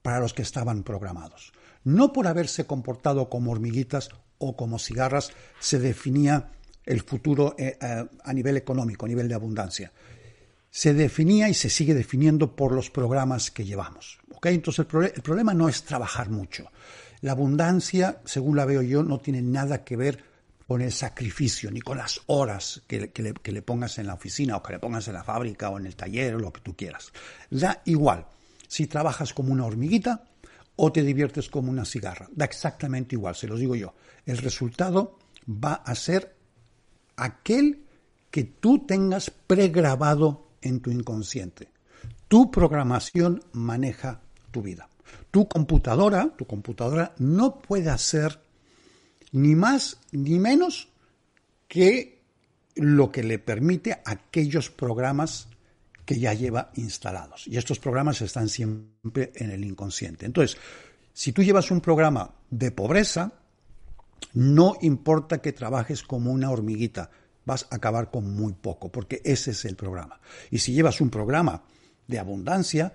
para 0.02 0.20
los 0.20 0.34
que 0.34 0.42
estaban 0.42 0.84
programados. 0.84 1.52
No 1.84 2.14
por 2.14 2.28
haberse 2.28 2.66
comportado 2.66 3.30
como 3.30 3.52
hormiguitas 3.52 4.10
o 4.38 4.56
como 4.56 4.80
cigarras 4.80 5.32
se 5.60 5.80
definía 5.80 6.52
el 6.86 7.02
futuro 7.02 7.56
eh, 7.58 7.78
eh, 7.80 8.06
a 8.24 8.34
nivel 8.34 8.58
económico, 8.58 9.06
a 9.06 9.10
nivel 9.10 9.28
de 9.28 9.36
abundancia. 9.36 9.92
Se 10.70 10.94
definía 10.94 11.50
y 11.50 11.54
se 11.54 11.70
sigue 11.70 11.94
definiendo 11.94 12.56
por 12.56 12.72
los 12.72 12.90
programas 12.90 13.52
que 13.52 13.66
llevamos. 13.66 14.20
Entonces 14.44 14.86
el, 14.92 15.04
el 15.04 15.22
problema 15.22 15.54
no 15.54 15.70
es 15.70 15.84
trabajar 15.84 16.30
mucho. 16.30 16.70
La 17.22 17.32
abundancia, 17.32 18.22
según 18.26 18.58
la 18.58 18.66
veo 18.66 18.82
yo, 18.82 19.04
no 19.04 19.20
tiene 19.20 19.42
nada 19.42 19.84
que 19.86 19.96
ver 19.96 20.33
con 20.74 20.82
el 20.82 20.92
sacrificio, 20.92 21.70
ni 21.70 21.82
con 21.82 22.00
las 22.00 22.22
horas 22.26 22.82
que, 22.88 23.12
le, 23.22 23.62
pongas 23.62 24.00
en 24.00 24.08
la 24.08 24.16
oficina 24.16 24.58
o 24.58 24.64
que 24.64 24.74
le 24.74 24.80
pongas 24.80 25.08
en 25.08 25.14
la 25.14 25.24
fábrica 25.24 25.70
o 25.70 25.78
en 25.78 25.86
el 25.86 25.96
taller 25.96 26.34
o 26.34 26.40
lo 26.40 26.52
que 26.52 26.62
tú 26.62 26.76
quieras. 26.76 27.14
Da 27.52 27.84
igual 27.86 28.26
si 28.68 28.88
trabajas 28.88 29.36
como 29.36 29.54
una 29.54 29.68
hormiguita 29.68 30.24
o 30.76 30.92
te 30.92 31.04
diviertes 31.04 31.48
como 31.48 31.70
una 31.70 31.86
cigarra. 31.86 32.28
Da 32.32 32.46
exactamente 32.46 33.16
igual, 33.16 33.36
se 33.36 33.46
los 33.46 33.60
digo 33.60 33.76
yo. 33.76 33.94
El 34.26 34.40
resultado 34.40 35.20
va 35.48 35.74
a 35.74 35.94
ser 35.94 36.36
aquel 37.18 37.86
que 38.32 38.44
tú 38.44 38.84
tengas 38.88 39.30
pregrabado 39.30 40.48
en 40.60 40.80
tu 40.80 40.90
inconsciente. 40.90 41.70
Tu 42.28 42.50
programación 42.50 43.44
maneja 43.52 44.22
tu 44.50 44.64
vida. 44.64 44.90
Tu 45.30 45.48
computadora, 45.48 46.34
tu 46.36 46.48
computadora 46.48 47.14
no 47.20 47.60
puede 47.60 47.92
hacer 47.92 48.42
ni 49.34 49.56
más 49.56 50.00
ni 50.12 50.40
menos 50.40 50.88
que 51.68 52.24
lo 52.76 53.12
que 53.12 53.24
le 53.24 53.40
permite 53.40 54.02
aquellos 54.06 54.70
programas 54.70 55.50
que 56.06 56.20
ya 56.20 56.34
lleva 56.34 56.72
instalados. 56.76 57.48
Y 57.48 57.58
estos 57.58 57.80
programas 57.80 58.22
están 58.22 58.50
siempre 58.50 59.32
en 59.36 59.52
el 59.52 59.64
inconsciente. 59.64 60.26
Entonces, 60.26 60.58
si 61.14 61.32
tú 61.32 61.44
llevas 61.44 61.72
un 61.72 61.82
programa 61.82 62.36
de 62.50 62.72
pobreza, 62.72 63.34
no 64.34 64.78
importa 64.82 65.42
que 65.42 65.52
trabajes 65.52 66.04
como 66.04 66.32
una 66.32 66.52
hormiguita, 66.52 67.10
vas 67.46 67.68
a 67.70 67.76
acabar 67.76 68.10
con 68.12 68.34
muy 68.34 68.54
poco, 68.54 68.92
porque 68.92 69.22
ese 69.24 69.52
es 69.52 69.66
el 69.66 69.76
programa. 69.76 70.20
Y 70.52 70.60
si 70.60 70.74
llevas 70.74 71.02
un 71.02 71.10
programa 71.10 71.64
de 72.08 72.20
abundancia, 72.20 72.94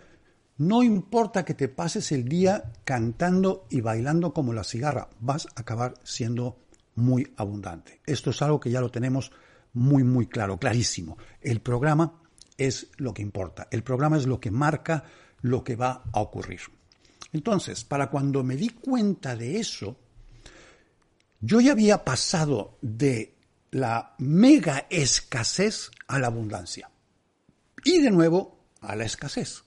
no 0.59 0.83
importa 0.83 1.45
que 1.45 1.55
te 1.55 1.69
pases 1.69 2.11
el 2.11 2.29
día 2.29 2.73
cantando 2.85 3.67
y 3.71 3.81
bailando 3.81 4.35
como 4.35 4.53
la 4.53 4.65
cigarra, 4.65 5.09
vas 5.21 5.47
a 5.47 5.61
acabar 5.61 5.95
siendo 6.03 6.59
muy 6.97 7.33
abundante. 7.37 8.01
Esto 8.05 8.31
es 8.31 8.43
algo 8.43 8.59
que 8.59 8.71
ya 8.71 8.81
lo 8.81 8.91
tenemos 8.91 9.31
muy, 9.73 10.03
muy 10.03 10.27
claro, 10.27 10.59
clarísimo. 10.59 11.17
El 11.41 11.61
programa 11.61 12.21
es 12.57 12.89
lo 12.97 13.15
que 13.15 13.23
importa. 13.23 13.69
El 13.71 13.85
programa 13.85 14.17
es 14.17 14.27
lo 14.27 14.41
que 14.41 14.51
marca 14.51 15.05
lo 15.43 15.63
que 15.63 15.77
va 15.77 16.03
a 16.13 16.21
ocurrir. 16.21 16.63
Entonces, 17.33 17.85
para 17.85 18.11
cuando 18.11 18.43
me 18.43 18.57
di 18.57 18.71
cuenta 18.71 19.37
de 19.37 19.61
eso, 19.61 19.97
yo 21.41 21.61
ya 21.61 21.71
había 21.71 22.05
pasado 22.05 22.79
de 22.83 23.37
la 23.71 24.17
mega 24.19 24.89
escasez 24.91 25.93
a 26.09 26.19
la 26.19 26.27
abundancia. 26.27 26.91
Y 27.85 28.01
de 28.01 28.11
nuevo 28.11 28.59
a 28.81 28.97
la 28.97 29.05
escasez 29.05 29.63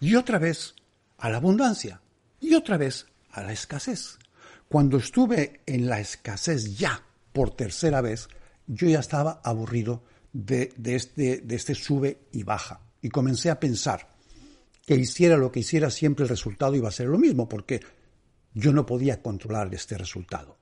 y 0.00 0.14
otra 0.14 0.38
vez 0.38 0.74
a 1.18 1.30
la 1.30 1.38
abundancia 1.38 2.00
y 2.40 2.54
otra 2.54 2.76
vez 2.76 3.06
a 3.30 3.42
la 3.42 3.52
escasez. 3.52 4.18
Cuando 4.68 4.96
estuve 4.96 5.60
en 5.66 5.86
la 5.86 6.00
escasez 6.00 6.76
ya 6.76 7.02
por 7.32 7.54
tercera 7.54 8.00
vez, 8.00 8.28
yo 8.66 8.88
ya 8.88 9.00
estaba 9.00 9.40
aburrido 9.44 10.02
de, 10.32 10.72
este, 10.84 11.38
de 11.38 11.54
este 11.54 11.74
sube 11.74 12.18
y 12.32 12.42
baja 12.42 12.80
y 13.00 13.08
comencé 13.08 13.50
a 13.50 13.60
pensar 13.60 14.08
que 14.84 14.94
hiciera 14.94 15.36
lo 15.36 15.50
que 15.50 15.60
hiciera 15.60 15.90
siempre 15.90 16.24
el 16.24 16.28
resultado 16.28 16.74
iba 16.74 16.88
a 16.88 16.92
ser 16.92 17.08
lo 17.08 17.18
mismo 17.18 17.48
porque 17.48 17.80
yo 18.54 18.72
no 18.72 18.86
podía 18.86 19.22
controlar 19.22 19.72
este 19.74 19.98
resultado. 19.98 20.58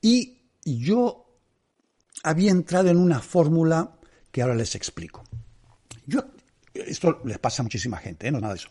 Y 0.00 0.38
yo 0.64 1.38
había 2.22 2.50
entrado 2.50 2.88
en 2.88 2.96
una 2.96 3.20
fórmula 3.20 3.98
que 4.30 4.42
ahora 4.42 4.54
les 4.54 4.74
explico. 4.74 5.24
Yo 6.06 6.24
esto 6.90 7.20
les 7.24 7.38
pasa 7.38 7.62
a 7.62 7.64
muchísima 7.64 7.98
gente, 7.98 8.28
¿eh? 8.28 8.30
no 8.30 8.40
nada 8.40 8.54
de 8.54 8.60
eso. 8.60 8.68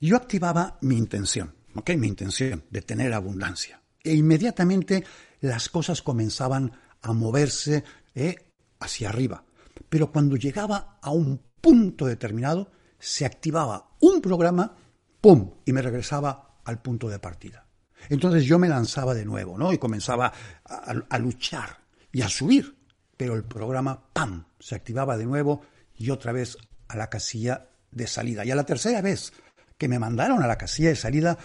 Yo 0.00 0.16
activaba 0.16 0.78
mi 0.80 0.96
intención, 0.96 1.54
¿ok? 1.74 1.90
Mi 1.90 2.08
intención 2.08 2.64
de 2.70 2.82
tener 2.82 3.12
abundancia. 3.12 3.80
E 4.02 4.14
inmediatamente 4.14 5.04
las 5.40 5.68
cosas 5.68 6.02
comenzaban 6.02 6.72
a 7.02 7.12
moverse 7.12 7.84
¿eh? 8.14 8.36
hacia 8.80 9.08
arriba. 9.08 9.44
Pero 9.88 10.10
cuando 10.10 10.36
llegaba 10.36 10.98
a 11.00 11.10
un 11.10 11.40
punto 11.60 12.06
determinado, 12.06 12.70
se 12.98 13.24
activaba 13.24 13.90
un 14.00 14.20
programa, 14.20 14.74
¡pum! 15.20 15.52
y 15.64 15.72
me 15.72 15.82
regresaba 15.82 16.58
al 16.64 16.82
punto 16.82 17.08
de 17.08 17.18
partida. 17.18 17.66
Entonces 18.08 18.44
yo 18.44 18.58
me 18.58 18.68
lanzaba 18.68 19.14
de 19.14 19.24
nuevo, 19.24 19.56
¿no? 19.56 19.72
Y 19.72 19.78
comenzaba 19.78 20.32
a, 20.64 20.94
a 21.08 21.18
luchar 21.18 21.78
y 22.10 22.22
a 22.22 22.28
subir. 22.28 22.76
Pero 23.16 23.34
el 23.34 23.44
programa, 23.44 24.08
¡pam! 24.12 24.46
se 24.58 24.74
activaba 24.74 25.16
de 25.16 25.26
nuevo 25.26 25.62
y 25.94 26.10
otra 26.10 26.32
vez 26.32 26.56
a 26.92 26.96
la 26.96 27.08
casilla 27.08 27.68
de 27.90 28.06
salida. 28.06 28.44
Y 28.44 28.50
a 28.50 28.54
la 28.54 28.64
tercera 28.64 29.00
vez 29.00 29.32
que 29.78 29.88
me 29.88 29.98
mandaron 29.98 30.42
a 30.42 30.46
la 30.46 30.58
casilla 30.58 30.90
de 30.90 30.96
salida, 30.96 31.38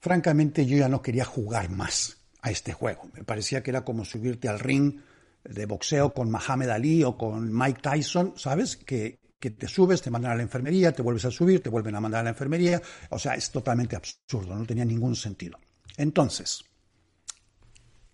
francamente 0.00 0.66
yo 0.66 0.76
ya 0.76 0.88
no 0.88 1.00
quería 1.00 1.24
jugar 1.24 1.70
más 1.70 2.18
a 2.42 2.50
este 2.50 2.72
juego. 2.72 3.08
Me 3.14 3.24
parecía 3.24 3.62
que 3.62 3.70
era 3.70 3.84
como 3.84 4.04
subirte 4.04 4.48
al 4.48 4.58
ring 4.58 5.00
de 5.44 5.66
boxeo 5.66 6.12
con 6.12 6.30
Muhammad 6.30 6.70
Ali 6.70 7.04
o 7.04 7.16
con 7.16 7.56
Mike 7.56 7.80
Tyson, 7.80 8.34
¿sabes? 8.36 8.76
Que, 8.76 9.18
que 9.38 9.50
te 9.50 9.68
subes, 9.68 10.02
te 10.02 10.10
mandan 10.10 10.32
a 10.32 10.34
la 10.34 10.42
enfermería, 10.42 10.92
te 10.92 11.02
vuelves 11.02 11.24
a 11.24 11.30
subir, 11.30 11.62
te 11.62 11.70
vuelven 11.70 11.94
a 11.94 12.00
mandar 12.00 12.20
a 12.20 12.24
la 12.24 12.30
enfermería. 12.30 12.82
O 13.10 13.18
sea, 13.18 13.34
es 13.34 13.50
totalmente 13.50 13.96
absurdo, 13.96 14.54
no 14.56 14.66
tenía 14.66 14.84
ningún 14.84 15.14
sentido. 15.14 15.58
Entonces, 15.96 16.64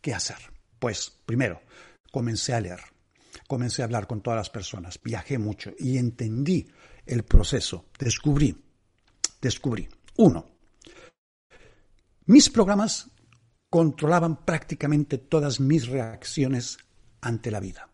¿qué 0.01 0.15
hacer? 0.15 0.37
Pues, 0.79 1.11
primero, 1.25 1.63
comencé 2.13 2.53
a 2.53 2.61
leer, 2.61 2.81
comencé 3.47 3.83
a 3.83 3.87
hablar 3.87 4.07
con 4.07 4.23
todas 4.23 4.39
las 4.39 4.51
personas, 4.51 5.01
viajé 5.03 5.39
mucho 5.39 5.73
y 5.79 5.99
entendí 5.99 6.67
el 7.07 7.25
proceso. 7.25 7.87
Descubrí, 7.99 8.57
descubrí, 9.41 9.89
uno, 10.17 10.47
mis 12.27 12.49
programas 12.49 13.11
controlaban 13.69 14.45
prácticamente 14.45 15.19
todas 15.19 15.61
mis 15.61 15.89
reacciones 15.89 16.79
ante 17.21 17.51
la 17.51 17.61
vida. 17.61 17.91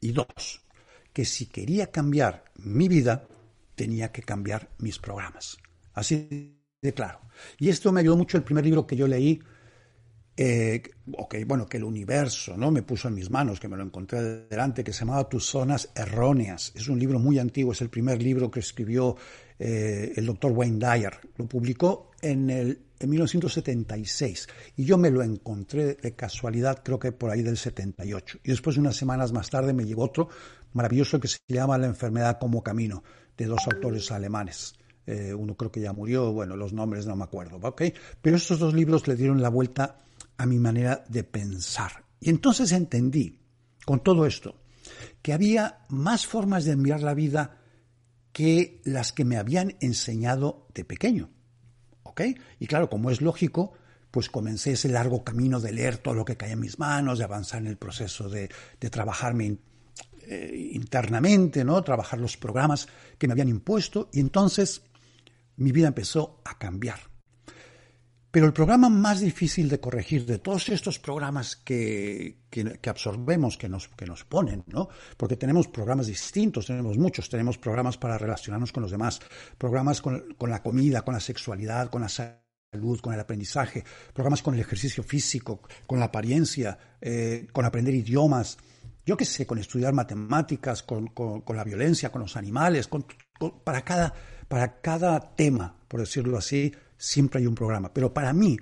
Y 0.00 0.12
dos, 0.12 0.64
que 1.12 1.24
si 1.24 1.46
quería 1.46 1.90
cambiar 1.90 2.44
mi 2.56 2.88
vida, 2.88 3.28
tenía 3.74 4.10
que 4.10 4.22
cambiar 4.22 4.70
mis 4.78 4.98
programas. 4.98 5.58
Así 5.92 6.58
de 6.82 6.94
claro. 6.94 7.20
Y 7.58 7.68
esto 7.68 7.92
me 7.92 8.00
ayudó 8.00 8.16
mucho 8.16 8.36
el 8.36 8.44
primer 8.44 8.64
libro 8.64 8.86
que 8.86 8.96
yo 8.96 9.06
leí, 9.06 9.40
eh, 10.36 10.82
bueno, 11.46 11.66
que 11.66 11.78
el 11.78 11.84
universo 11.84 12.56
¿no? 12.56 12.70
me 12.70 12.82
puso 12.82 13.08
en 13.08 13.14
mis 13.14 13.30
manos, 13.30 13.58
que 13.58 13.68
me 13.68 13.76
lo 13.76 13.82
encontré 13.82 14.46
delante, 14.48 14.84
que 14.84 14.92
se 14.92 15.00
llamaba 15.00 15.28
Tus 15.28 15.46
zonas 15.46 15.90
erróneas. 15.94 16.72
Es 16.74 16.88
un 16.88 16.98
libro 16.98 17.18
muy 17.18 17.38
antiguo, 17.38 17.72
es 17.72 17.80
el 17.80 17.88
primer 17.88 18.22
libro 18.22 18.50
que 18.50 18.60
escribió 18.60 19.16
eh, 19.58 20.12
el 20.14 20.26
doctor 20.26 20.52
Wayne 20.52 20.78
Dyer. 20.78 21.18
Lo 21.36 21.46
publicó 21.46 22.10
en, 22.20 22.50
el, 22.50 22.80
en 22.98 23.10
1976 23.10 24.48
y 24.76 24.84
yo 24.84 24.98
me 24.98 25.10
lo 25.10 25.22
encontré 25.22 25.94
de 25.94 26.14
casualidad, 26.14 26.82
creo 26.84 26.98
que 26.98 27.12
por 27.12 27.30
ahí 27.30 27.42
del 27.42 27.56
78. 27.56 28.40
Y 28.44 28.50
después, 28.50 28.76
unas 28.76 28.96
semanas 28.96 29.32
más 29.32 29.48
tarde, 29.48 29.72
me 29.72 29.86
llegó 29.86 30.04
otro 30.04 30.28
maravilloso 30.74 31.18
que 31.18 31.28
se 31.28 31.38
llama 31.48 31.78
La 31.78 31.86
enfermedad 31.86 32.38
como 32.38 32.62
camino, 32.62 33.02
de 33.38 33.46
dos 33.46 33.66
autores 33.66 34.12
alemanes. 34.12 34.74
Eh, 35.06 35.32
uno 35.32 35.56
creo 35.56 35.70
que 35.70 35.80
ya 35.80 35.92
murió, 35.92 36.32
bueno, 36.32 36.56
los 36.56 36.72
nombres 36.72 37.06
no 37.06 37.16
me 37.16 37.24
acuerdo, 37.24 37.58
¿ok? 37.62 37.82
Pero 38.20 38.36
estos 38.36 38.58
dos 38.58 38.74
libros 38.74 39.06
le 39.06 39.14
dieron 39.14 39.40
la 39.40 39.48
vuelta 39.48 39.98
a 40.38 40.46
mi 40.46 40.58
manera 40.58 41.04
de 41.08 41.24
pensar. 41.24 42.04
Y 42.20 42.30
entonces 42.30 42.72
entendí, 42.72 43.40
con 43.84 44.02
todo 44.02 44.26
esto, 44.26 44.56
que 45.22 45.32
había 45.32 45.86
más 45.88 46.26
formas 46.26 46.64
de 46.64 46.76
mirar 46.76 47.02
la 47.02 47.14
vida 47.14 47.58
que 48.32 48.80
las 48.84 49.12
que 49.12 49.24
me 49.24 49.38
habían 49.38 49.76
enseñado 49.80 50.68
de 50.74 50.84
pequeño. 50.84 51.30
¿Ok? 52.02 52.22
Y 52.60 52.66
claro, 52.66 52.88
como 52.88 53.10
es 53.10 53.20
lógico, 53.20 53.72
pues 54.10 54.28
comencé 54.30 54.72
ese 54.72 54.88
largo 54.88 55.24
camino 55.24 55.60
de 55.60 55.72
leer 55.72 55.98
todo 55.98 56.14
lo 56.14 56.24
que 56.24 56.36
caía 56.36 56.54
en 56.54 56.60
mis 56.60 56.78
manos, 56.78 57.18
de 57.18 57.24
avanzar 57.24 57.60
en 57.60 57.66
el 57.66 57.76
proceso 57.76 58.28
de, 58.28 58.48
de 58.80 58.90
trabajarme 58.90 59.58
eh, 60.28 60.70
internamente, 60.72 61.64
¿no? 61.64 61.82
Trabajar 61.82 62.18
los 62.18 62.36
programas 62.36 62.88
que 63.18 63.28
me 63.28 63.32
habían 63.32 63.48
impuesto 63.48 64.08
y 64.12 64.20
entonces 64.20 64.82
mi 65.56 65.72
vida 65.72 65.88
empezó 65.88 66.40
a 66.44 66.58
cambiar. 66.58 66.98
Pero 68.36 68.48
el 68.48 68.52
programa 68.52 68.90
más 68.90 69.20
difícil 69.20 69.66
de 69.66 69.80
corregir 69.80 70.26
de 70.26 70.36
todos 70.36 70.68
estos 70.68 70.98
programas 70.98 71.56
que, 71.56 72.40
que, 72.50 72.90
absorbemos, 72.90 73.56
que 73.56 73.66
nos, 73.66 73.88
que 73.88 74.04
nos 74.04 74.24
ponen, 74.24 74.62
¿no? 74.66 74.90
Porque 75.16 75.38
tenemos 75.38 75.68
programas 75.68 76.08
distintos, 76.08 76.66
tenemos 76.66 76.98
muchos, 76.98 77.30
tenemos 77.30 77.56
programas 77.56 77.96
para 77.96 78.18
relacionarnos 78.18 78.72
con 78.72 78.82
los 78.82 78.90
demás, 78.90 79.20
programas 79.56 80.02
con, 80.02 80.34
con 80.36 80.50
la 80.50 80.62
comida, 80.62 81.00
con 81.00 81.14
la 81.14 81.20
sexualidad, 81.20 81.88
con 81.88 82.02
la 82.02 82.10
salud, 82.10 83.00
con 83.00 83.14
el 83.14 83.20
aprendizaje, 83.20 83.82
programas 84.12 84.42
con 84.42 84.52
el 84.52 84.60
ejercicio 84.60 85.02
físico, 85.02 85.62
con 85.86 85.98
la 85.98 86.04
apariencia, 86.04 86.78
eh, 87.00 87.46
con 87.50 87.64
aprender 87.64 87.94
idiomas, 87.94 88.58
yo 89.06 89.16
qué 89.16 89.24
sé, 89.24 89.46
con 89.46 89.56
estudiar 89.56 89.94
matemáticas, 89.94 90.82
con, 90.82 91.06
con, 91.06 91.56
la 91.56 91.64
violencia, 91.64 92.12
con 92.12 92.20
los 92.20 92.36
animales, 92.36 92.90
para, 93.64 93.80
cada, 93.80 94.12
para 94.46 94.82
cada 94.82 95.34
tema, 95.34 95.78
por 95.88 96.00
decirlo 96.00 96.36
así, 96.36 96.74
siempre 96.96 97.40
hay 97.40 97.46
un 97.46 97.54
programa. 97.54 97.92
Pero 97.92 98.12
para 98.12 98.32
mí, 98.32 98.58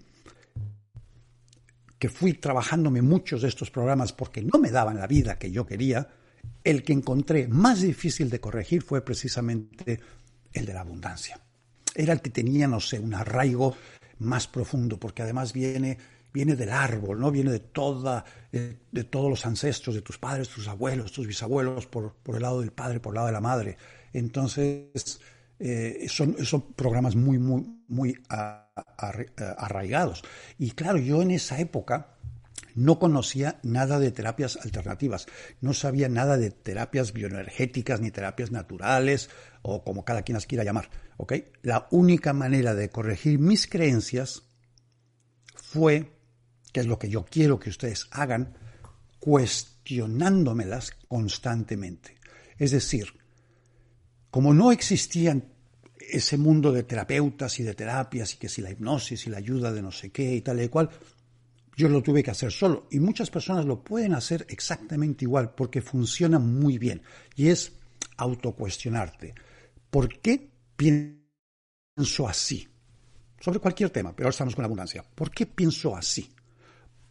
que 1.98 2.08
fui 2.08 2.34
trabajándome 2.34 3.02
muchos 3.02 3.42
de 3.42 3.48
estos 3.48 3.70
programas 3.70 4.12
porque 4.12 4.42
no 4.42 4.58
me 4.58 4.70
daban 4.70 4.98
la 4.98 5.06
vida 5.06 5.38
que 5.38 5.50
yo 5.50 5.66
quería, 5.66 6.08
el 6.62 6.82
que 6.82 6.92
encontré 6.92 7.48
más 7.48 7.80
difícil 7.80 8.30
de 8.30 8.40
corregir 8.40 8.82
fue 8.82 9.04
precisamente 9.04 10.00
el 10.52 10.66
de 10.66 10.74
la 10.74 10.80
abundancia. 10.80 11.40
Era 11.94 12.12
el 12.12 12.20
que 12.20 12.30
tenía, 12.30 12.68
no 12.68 12.80
sé, 12.80 12.98
un 12.98 13.14
arraigo 13.14 13.76
más 14.18 14.46
profundo, 14.46 14.98
porque 14.98 15.22
además 15.22 15.52
viene, 15.52 15.96
viene 16.32 16.56
del 16.56 16.70
árbol, 16.70 17.20
¿no? 17.20 17.30
Viene 17.30 17.50
de 17.50 17.60
toda, 17.60 18.24
eh, 18.52 18.78
de 18.90 19.04
todos 19.04 19.30
los 19.30 19.46
ancestros, 19.46 19.94
de 19.94 20.02
tus 20.02 20.18
padres, 20.18 20.48
tus 20.48 20.68
abuelos, 20.68 21.12
tus 21.12 21.26
bisabuelos, 21.26 21.86
por, 21.86 22.14
por 22.22 22.36
el 22.36 22.42
lado 22.42 22.60
del 22.60 22.72
padre, 22.72 23.00
por 23.00 23.12
el 23.12 23.16
lado 23.16 23.26
de 23.28 23.32
la 23.32 23.40
madre. 23.40 23.76
Entonces, 24.12 25.20
eh, 25.66 26.08
son, 26.10 26.44
son, 26.44 26.74
programas 26.74 27.16
muy, 27.16 27.38
muy, 27.38 27.64
muy 27.88 28.18
arraigados. 28.28 30.22
Y 30.58 30.72
claro, 30.72 30.98
yo 30.98 31.22
en 31.22 31.30
esa 31.30 31.58
época 31.58 32.18
no 32.74 32.98
conocía 32.98 33.60
nada 33.62 33.98
de 33.98 34.10
terapias 34.10 34.58
alternativas, 34.62 35.24
no 35.62 35.72
sabía 35.72 36.10
nada 36.10 36.36
de 36.36 36.50
terapias 36.50 37.14
bioenergéticas 37.14 38.02
ni 38.02 38.10
terapias 38.10 38.50
naturales 38.50 39.30
o 39.62 39.82
como 39.84 40.04
cada 40.04 40.20
quien 40.20 40.34
las 40.34 40.44
quiera 40.44 40.64
llamar. 40.64 40.90
¿okay? 41.16 41.50
La 41.62 41.88
única 41.90 42.34
manera 42.34 42.74
de 42.74 42.90
corregir 42.90 43.38
mis 43.38 43.66
creencias 43.66 44.42
fue, 45.54 46.12
que 46.74 46.80
es 46.80 46.86
lo 46.86 46.98
que 46.98 47.08
yo 47.08 47.24
quiero 47.24 47.58
que 47.58 47.70
ustedes 47.70 48.06
hagan, 48.10 48.58
cuestionándomelas 49.18 50.90
constantemente. 51.08 52.18
Es 52.58 52.70
decir, 52.70 53.14
como 54.30 54.52
no 54.52 54.72
existían 54.72 55.53
ese 56.10 56.36
mundo 56.36 56.72
de 56.72 56.82
terapeutas 56.82 57.58
y 57.60 57.62
de 57.62 57.74
terapias 57.74 58.34
y 58.34 58.36
que 58.36 58.48
si 58.48 58.62
la 58.62 58.70
hipnosis 58.70 59.26
y 59.26 59.30
la 59.30 59.38
ayuda 59.38 59.72
de 59.72 59.82
no 59.82 59.92
sé 59.92 60.10
qué 60.10 60.34
y 60.34 60.40
tal 60.40 60.62
y 60.62 60.68
cual, 60.68 60.90
yo 61.76 61.88
lo 61.88 62.02
tuve 62.02 62.22
que 62.22 62.30
hacer 62.30 62.52
solo. 62.52 62.86
Y 62.90 63.00
muchas 63.00 63.30
personas 63.30 63.64
lo 63.64 63.82
pueden 63.82 64.14
hacer 64.14 64.46
exactamente 64.48 65.24
igual 65.24 65.54
porque 65.54 65.82
funciona 65.82 66.38
muy 66.38 66.78
bien. 66.78 67.02
Y 67.36 67.48
es 67.48 67.72
autocuestionarte. 68.16 69.34
¿Por 69.90 70.20
qué 70.20 70.50
pienso 70.76 72.28
así? 72.28 72.68
Sobre 73.40 73.58
cualquier 73.58 73.90
tema, 73.90 74.14
pero 74.14 74.26
ahora 74.26 74.34
estamos 74.34 74.54
con 74.54 74.62
la 74.62 74.66
abundancia. 74.66 75.04
¿Por 75.14 75.30
qué 75.30 75.46
pienso 75.46 75.96
así? 75.96 76.32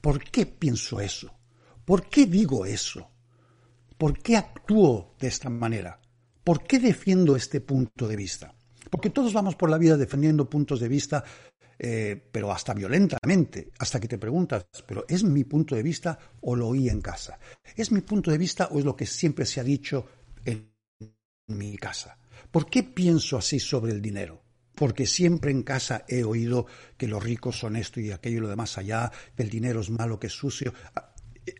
¿Por 0.01 0.23
qué 0.23 0.45
pienso 0.45 0.99
eso? 0.99 1.33
¿Por 1.85 2.09
qué 2.09 2.25
digo 2.25 2.65
eso? 2.65 3.09
¿Por 3.97 4.17
qué 4.19 4.37
actúo 4.37 5.15
de 5.19 5.27
esta 5.27 5.49
manera? 5.49 5.99
¿Por 6.43 6.63
qué 6.63 6.79
defiendo 6.79 7.35
este 7.35 7.61
punto 7.61 8.07
de 8.07 8.15
vista? 8.15 8.52
Porque 8.93 9.09
todos 9.09 9.33
vamos 9.33 9.55
por 9.55 9.71
la 9.71 9.79
vida 9.79 9.97
defendiendo 9.97 10.47
puntos 10.47 10.79
de 10.79 10.87
vista, 10.87 11.23
eh, 11.79 12.29
pero 12.31 12.51
hasta 12.51 12.75
violentamente, 12.75 13.71
hasta 13.79 13.99
que 13.99 14.07
te 14.07 14.19
preguntas, 14.19 14.67
¿pero 14.85 15.03
es 15.09 15.23
mi 15.23 15.45
punto 15.45 15.73
de 15.73 15.81
vista 15.81 16.19
o 16.41 16.55
lo 16.55 16.67
oí 16.67 16.89
en 16.89 17.01
casa? 17.01 17.39
¿Es 17.75 17.91
mi 17.91 18.01
punto 18.01 18.29
de 18.29 18.37
vista 18.37 18.67
o 18.67 18.77
es 18.77 18.85
lo 18.85 18.95
que 18.95 19.07
siempre 19.07 19.47
se 19.47 19.59
ha 19.59 19.63
dicho 19.63 20.05
en 20.45 20.75
mi 21.47 21.75
casa? 21.75 22.19
¿Por 22.51 22.69
qué 22.69 22.83
pienso 22.83 23.35
así 23.35 23.59
sobre 23.59 23.93
el 23.93 23.99
dinero? 23.99 24.43
Porque 24.75 25.07
siempre 25.07 25.49
en 25.49 25.63
casa 25.63 26.05
he 26.07 26.23
oído 26.23 26.67
que 26.95 27.07
los 27.07 27.23
ricos 27.23 27.57
son 27.57 27.75
esto 27.75 27.99
y 27.99 28.11
aquello 28.11 28.37
y 28.37 28.41
lo 28.41 28.47
demás 28.47 28.77
allá, 28.77 29.11
que 29.35 29.41
el 29.41 29.49
dinero 29.49 29.81
es 29.81 29.89
malo, 29.89 30.19
que 30.19 30.27
es 30.27 30.33
sucio. 30.33 30.71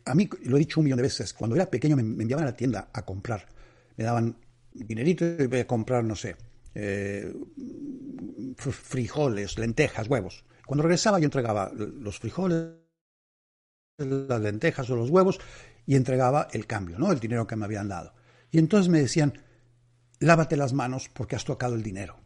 A, 0.05 0.13
mí, 0.13 0.29
lo 0.43 0.57
he 0.57 0.59
dicho 0.59 0.81
un 0.81 0.83
millón 0.83 0.97
de 0.97 1.03
veces, 1.03 1.33
cuando 1.33 1.55
era 1.55 1.65
pequeño 1.65 1.95
me, 1.95 2.03
me 2.03 2.21
enviaban 2.21 2.45
a 2.45 2.51
la 2.51 2.55
tienda 2.55 2.91
a 2.93 3.03
comprar. 3.03 3.47
Me 3.97 4.03
daban 4.03 4.37
dinerito 4.71 5.25
y 5.25 5.47
voy 5.47 5.61
a 5.61 5.67
comprar, 5.67 6.03
no 6.03 6.15
sé, 6.15 6.35
eh, 6.75 7.33
frijoles, 8.57 9.57
lentejas, 9.57 10.07
huevos. 10.07 10.45
Cuando 10.65 10.83
regresaba 10.83 11.19
yo 11.19 11.25
entregaba 11.25 11.71
los 11.73 12.19
frijoles, 12.19 12.69
las 13.97 14.41
lentejas 14.41 14.89
o 14.89 14.95
los 14.95 15.09
huevos 15.09 15.39
y 15.85 15.95
entregaba 15.95 16.47
el 16.51 16.65
cambio, 16.65 16.97
¿no? 16.97 17.11
El 17.11 17.19
dinero 17.19 17.47
que 17.47 17.55
me 17.55 17.65
habían 17.65 17.89
dado. 17.89 18.13
Y 18.51 18.59
entonces 18.59 18.89
me 18.89 19.01
decían, 19.01 19.39
lávate 20.19 20.57
las 20.57 20.73
manos 20.73 21.09
porque 21.09 21.35
has 21.35 21.45
tocado 21.45 21.75
el 21.75 21.83
dinero. 21.83 22.19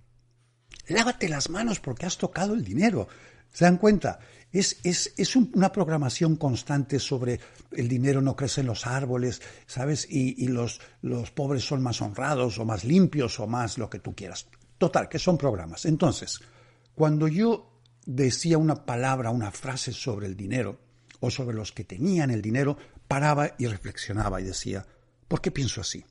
Lávate 0.88 1.27
las 1.27 1.49
manos 1.49 1.79
porque 1.79 2.05
has 2.05 2.17
tocado 2.17 2.53
el 2.53 2.63
dinero. 2.63 3.07
¿Se 3.51 3.65
dan 3.65 3.77
cuenta? 3.77 4.19
Es, 4.51 4.79
es, 4.83 5.13
es 5.17 5.36
una 5.36 5.71
programación 5.71 6.38
constante 6.38 6.99
sobre 6.99 7.39
el 7.71 7.88
dinero 7.88 8.21
no 8.21 8.36
crece 8.36 8.62
en 8.62 8.67
los 8.67 8.88
árboles, 8.88 9.41
¿sabes? 9.65 10.07
Y, 10.10 10.43
y 10.43 10.47
los, 10.47 10.79
los 11.01 11.31
pobres 11.31 11.63
son 11.63 11.81
más 11.81 12.01
honrados 12.01 12.57
o 12.57 12.65
más 12.65 12.83
limpios 12.86 13.39
o 13.39 13.47
más 13.47 13.77
lo 13.77 13.89
que 13.89 13.99
tú 13.99 14.15
quieras. 14.15 14.47
Total, 14.77 15.10
que 15.10 15.19
son 15.19 15.38
programas. 15.38 15.86
Entonces, 15.86 16.39
cuando 16.95 17.27
yo 17.27 17.81
decía 18.05 18.57
una 18.57 18.86
palabra, 18.86 19.31
una 19.31 19.51
frase 19.51 19.91
sobre 19.91 20.27
el 20.27 20.36
dinero 20.36 20.79
o 21.19 21.29
sobre 21.29 21.55
los 21.55 21.71
que 21.71 21.83
tenían 21.83 22.31
el 22.31 22.41
dinero, 22.41 22.77
paraba 23.07 23.53
y 23.57 23.67
reflexionaba 23.67 24.39
y 24.39 24.45
decía, 24.45 24.86
¿por 25.27 25.41
qué 25.41 25.51
pienso 25.51 25.81
así? 25.81 26.05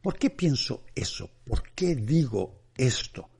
¿Por 0.00 0.16
qué 0.16 0.30
pienso 0.30 0.84
eso? 0.94 1.30
¿Por 1.44 1.72
qué 1.74 1.96
digo 1.96 2.62
esto? 2.76 3.30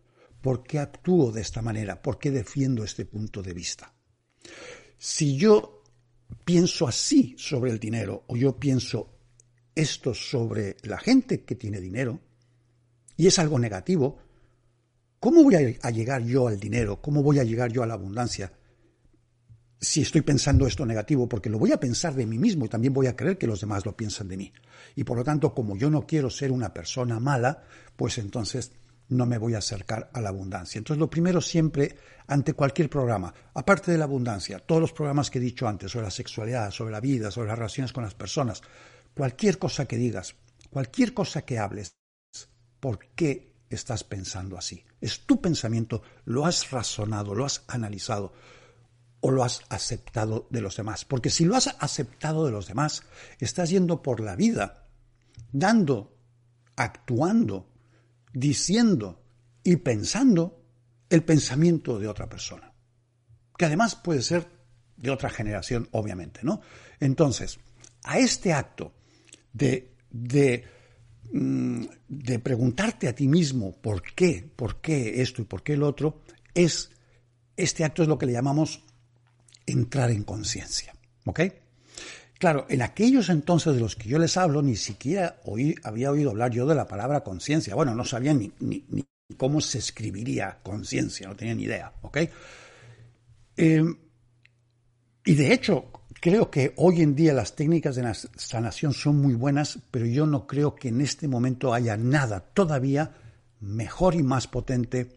¿Por 0.41 0.63
qué 0.63 0.79
actúo 0.79 1.31
de 1.31 1.43
esta 1.43 1.63
manera? 1.63 2.03
¿Por 2.03 2.19
qué 2.19 2.31
defiendo 2.31 2.85
este 2.85 3.05
punto 3.05 3.43
de 3.43 3.55
vista? 3.55 3.94
Si 4.99 5.37
yo 5.37 5.83
pienso 6.45 6.87
así 6.87 7.35
sobre 7.39 7.71
el 7.71 7.79
dinero 7.79 8.25
o 8.27 8.37
yo 8.37 8.57
pienso 8.59 9.11
esto 9.75 10.15
sobre 10.15 10.77
la 10.83 10.99
gente 10.99 11.43
que 11.43 11.55
tiene 11.55 11.81
dinero 11.81 12.21
y 13.17 13.27
es 13.27 13.39
algo 13.39 13.59
negativo, 13.59 14.19
¿cómo 15.21 15.43
voy 15.43 15.55
a 15.55 15.91
llegar 15.91 16.23
yo 16.23 16.49
al 16.49 16.59
dinero? 16.59 17.01
¿Cómo 17.01 17.23
voy 17.23 17.39
a 17.39 17.45
llegar 17.45 17.73
yo 17.73 17.83
a 17.83 17.87
la 17.87 17.95
abundancia? 17.95 18.53
si 19.85 20.01
estoy 20.01 20.23
pensando 20.23 20.67
esto 20.67 20.85
negativo, 20.87 21.29
porque 21.29 21.51
lo 21.51 21.59
voy 21.59 21.73
a 21.73 21.79
pensar 21.79 22.15
de 22.15 22.27
mí 22.27 22.39
mismo 22.39 22.65
y 22.65 22.69
también 22.69 22.93
voy 22.93 23.07
a 23.07 23.15
creer 23.15 23.39
que 23.39 23.47
los 23.47 23.61
demás 23.61 23.85
lo 23.85 23.97
piensan 23.97 24.29
de 24.29 24.37
mí. 24.37 24.53
Y 24.97 25.05
por 25.05 25.17
lo 25.17 25.25
tanto, 25.25 25.55
como 25.55 25.77
yo 25.77 25.91
no 25.91 26.07
quiero 26.07 26.31
ser 26.31 26.51
una 26.51 26.73
persona 26.73 27.21
mala, 27.21 27.63
pues 27.97 28.19
entonces 28.19 28.73
no 29.09 29.27
me 29.27 29.39
voy 29.39 29.55
a 29.55 29.59
acercar 29.59 30.11
a 30.13 30.21
la 30.21 30.31
abundancia. 30.31 30.79
Entonces, 30.79 30.99
lo 31.01 31.11
primero 31.11 31.41
siempre, 31.41 31.97
ante 32.27 32.55
cualquier 32.55 32.89
programa, 32.89 33.33
aparte 33.55 33.93
de 33.93 33.99
la 33.99 34.05
abundancia, 34.05 34.59
todos 34.59 34.81
los 34.81 34.93
programas 34.93 35.31
que 35.31 35.39
he 35.39 35.43
dicho 35.43 35.69
antes, 35.69 35.93
sobre 35.93 36.07
la 36.07 36.11
sexualidad, 36.11 36.71
sobre 36.71 36.93
la 36.93 37.01
vida, 37.01 37.31
sobre 37.31 37.49
las 37.49 37.59
relaciones 37.59 37.93
con 37.93 38.05
las 38.05 38.15
personas, 38.15 38.63
cualquier 39.15 39.59
cosa 39.59 39.87
que 39.87 39.97
digas, 39.97 40.35
cualquier 40.71 41.15
cosa 41.15 41.43
que 41.43 41.59
hables, 41.59 41.97
¿por 42.81 42.99
qué 43.15 43.55
estás 43.69 44.05
pensando 44.05 44.57
así? 44.57 44.85
Es 45.01 45.27
tu 45.27 45.41
pensamiento, 45.41 46.03
lo 46.25 46.47
has 46.47 46.71
razonado, 46.71 47.35
lo 47.35 47.45
has 47.45 47.65
analizado 47.69 48.33
o 49.21 49.31
lo 49.31 49.43
has 49.43 49.63
aceptado 49.71 50.47
de 50.51 50.61
los 50.61 50.77
demás. 50.77 51.05
Porque 51.05 51.31
si 51.31 51.45
lo 51.45 51.57
has 51.57 51.75
aceptado 51.79 52.45
de 52.45 52.53
los 52.53 52.67
demás, 52.67 53.05
estás 53.39 53.71
yendo 53.71 54.03
por 54.03 54.21
la 54.21 54.37
vida, 54.37 54.87
dando, 55.53 56.17
actuando, 56.77 57.74
diciendo 58.35 59.23
y 59.63 59.77
pensando 59.77 60.61
el 61.09 61.25
pensamiento 61.25 61.99
de 61.99 62.09
otra 62.09 62.29
persona. 62.29 62.75
Que 63.57 63.65
además 63.65 63.95
puede 63.95 64.21
ser 64.21 64.47
de 64.97 65.11
otra 65.11 65.31
generación, 65.31 65.89
obviamente, 65.93 66.41
¿no? 66.43 66.61
Entonces, 67.01 67.59
a 68.03 68.19
este 68.19 68.53
acto 68.53 68.93
de, 69.53 69.95
mm, 71.33 71.85
de 72.09 72.39
preguntarte 72.41 73.09
a 73.09 73.15
ti 73.15 73.29
mismo 73.29 73.81
por 73.81 74.03
qué, 74.03 74.51
por 74.55 74.81
qué 74.81 75.23
esto 75.23 75.41
y 75.41 75.45
por 75.45 75.63
qué 75.63 75.75
el 75.75 75.85
otro, 75.85 76.23
es, 76.53 76.91
este 77.57 77.85
acto 77.85 78.03
es 78.03 78.09
lo 78.09 78.19
que 78.19 78.27
le 78.27 78.33
llamamos 78.33 78.83
entrar 79.67 80.11
en 80.11 80.25
conciencia. 80.25 80.93
¿Ok? 81.25 81.41
Claro, 82.39 82.67
en 82.69 82.83
aquellos 82.83 83.29
entonces 83.29 83.75
de 83.75 83.81
los 83.81 83.97
que 83.97 84.09
yo 84.09 84.19
les 84.19 84.37
hablo, 84.37 84.61
ni 84.61 84.77
siquiera 84.77 85.41
oí, 85.45 85.75
había 85.83 86.11
oído 86.11 86.31
hablar 86.31 86.51
yo 86.51 86.67
de 86.67 86.75
la 86.75 86.89
palabra 86.89 87.23
conciencia. 87.23 87.75
Bueno, 87.75 87.95
no 87.95 88.05
sabía 88.05 88.35
ni, 88.35 88.53
cómo 89.37 89.61
se 89.61 89.79
escribiría 89.79 90.59
conciencia, 90.63 91.29
no 91.29 91.37
tenía 91.37 91.55
ni 91.55 91.63
idea. 91.65 91.93
¿Ok? 92.03 92.19
Em, 93.57 93.97
y 95.25 95.35
de 95.35 95.53
hecho, 95.53 95.91
creo 96.21 96.51
que 96.51 96.75
hoy 96.77 97.03
en 97.03 97.15
día 97.15 97.33
las 97.33 97.55
técnicas 97.55 97.97
de 97.97 98.13
sanación 98.37 98.93
son 98.93 99.17
muy 99.17 99.35
buenas, 99.35 99.79
pero 99.91 100.05
yo 100.05 100.27
no 100.27 100.47
creo 100.47 100.75
que 100.75 100.89
en 100.89 101.01
este 101.01 101.29
momento 101.29 101.73
haya 101.73 101.97
nada 101.97 102.41
todavía 102.41 103.13
mejor 103.61 104.15
y 104.15 104.23
más 104.23 104.47
potente 104.49 105.09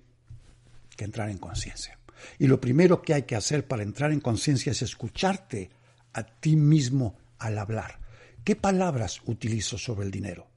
que 0.95 1.06
entrar 1.06 1.30
en 1.30 1.39
conciencia. 1.39 1.97
Y 2.39 2.47
lo 2.47 2.62
primero 2.62 3.01
que 3.01 3.13
hay 3.13 3.23
que 3.23 3.36
hacer 3.36 3.67
para 3.67 3.84
entrar 3.84 4.12
en 4.12 4.19
conciencia 4.19 4.71
es 4.71 4.82
escucharte 4.82 5.71
a 6.13 6.24
ti 6.24 6.56
mismo 6.56 7.17
al 7.39 7.58
hablar. 7.58 8.00
¿Qué 8.43 8.56
palabras 8.56 9.22
utilizo 9.26 9.78
sobre 9.78 10.06
el 10.06 10.12
dinero? 10.12 10.48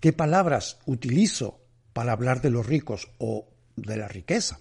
¿Qué 0.00 0.12
palabras 0.12 0.78
utilizo 0.86 1.60
para 1.92 2.12
hablar 2.12 2.40
de 2.40 2.50
los 2.50 2.66
ricos 2.66 3.10
o 3.18 3.48
de 3.76 3.96
la 3.96 4.08
riqueza? 4.08 4.60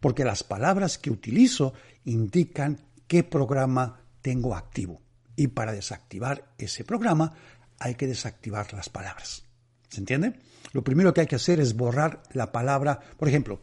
Porque 0.00 0.24
las 0.24 0.44
palabras 0.44 0.98
que 0.98 1.10
utilizo 1.10 1.72
indican 2.04 2.78
qué 3.06 3.24
programa 3.24 4.00
tengo 4.20 4.54
activo. 4.54 5.00
Y 5.36 5.48
para 5.48 5.72
desactivar 5.72 6.52
ese 6.58 6.84
programa 6.84 7.32
hay 7.78 7.94
que 7.94 8.06
desactivar 8.06 8.72
las 8.74 8.88
palabras. 8.88 9.44
¿Se 9.88 10.00
entiende? 10.00 10.34
Lo 10.72 10.84
primero 10.84 11.14
que 11.14 11.22
hay 11.22 11.26
que 11.26 11.36
hacer 11.36 11.60
es 11.60 11.76
borrar 11.76 12.22
la 12.32 12.52
palabra, 12.52 13.00
por 13.16 13.28
ejemplo, 13.28 13.60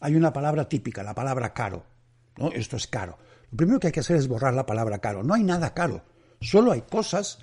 hay 0.00 0.14
una 0.14 0.32
palabra 0.32 0.68
típica, 0.68 1.02
la 1.02 1.14
palabra 1.14 1.52
caro. 1.52 1.84
¿no? 2.36 2.50
Esto 2.52 2.76
es 2.76 2.86
caro. 2.86 3.18
Lo 3.50 3.56
primero 3.56 3.80
que 3.80 3.88
hay 3.88 3.92
que 3.92 4.00
hacer 4.00 4.16
es 4.16 4.28
borrar 4.28 4.54
la 4.54 4.66
palabra 4.66 4.98
caro. 4.98 5.22
No 5.22 5.34
hay 5.34 5.42
nada 5.42 5.74
caro. 5.74 6.04
Solo 6.40 6.72
hay 6.72 6.82
cosas 6.82 7.38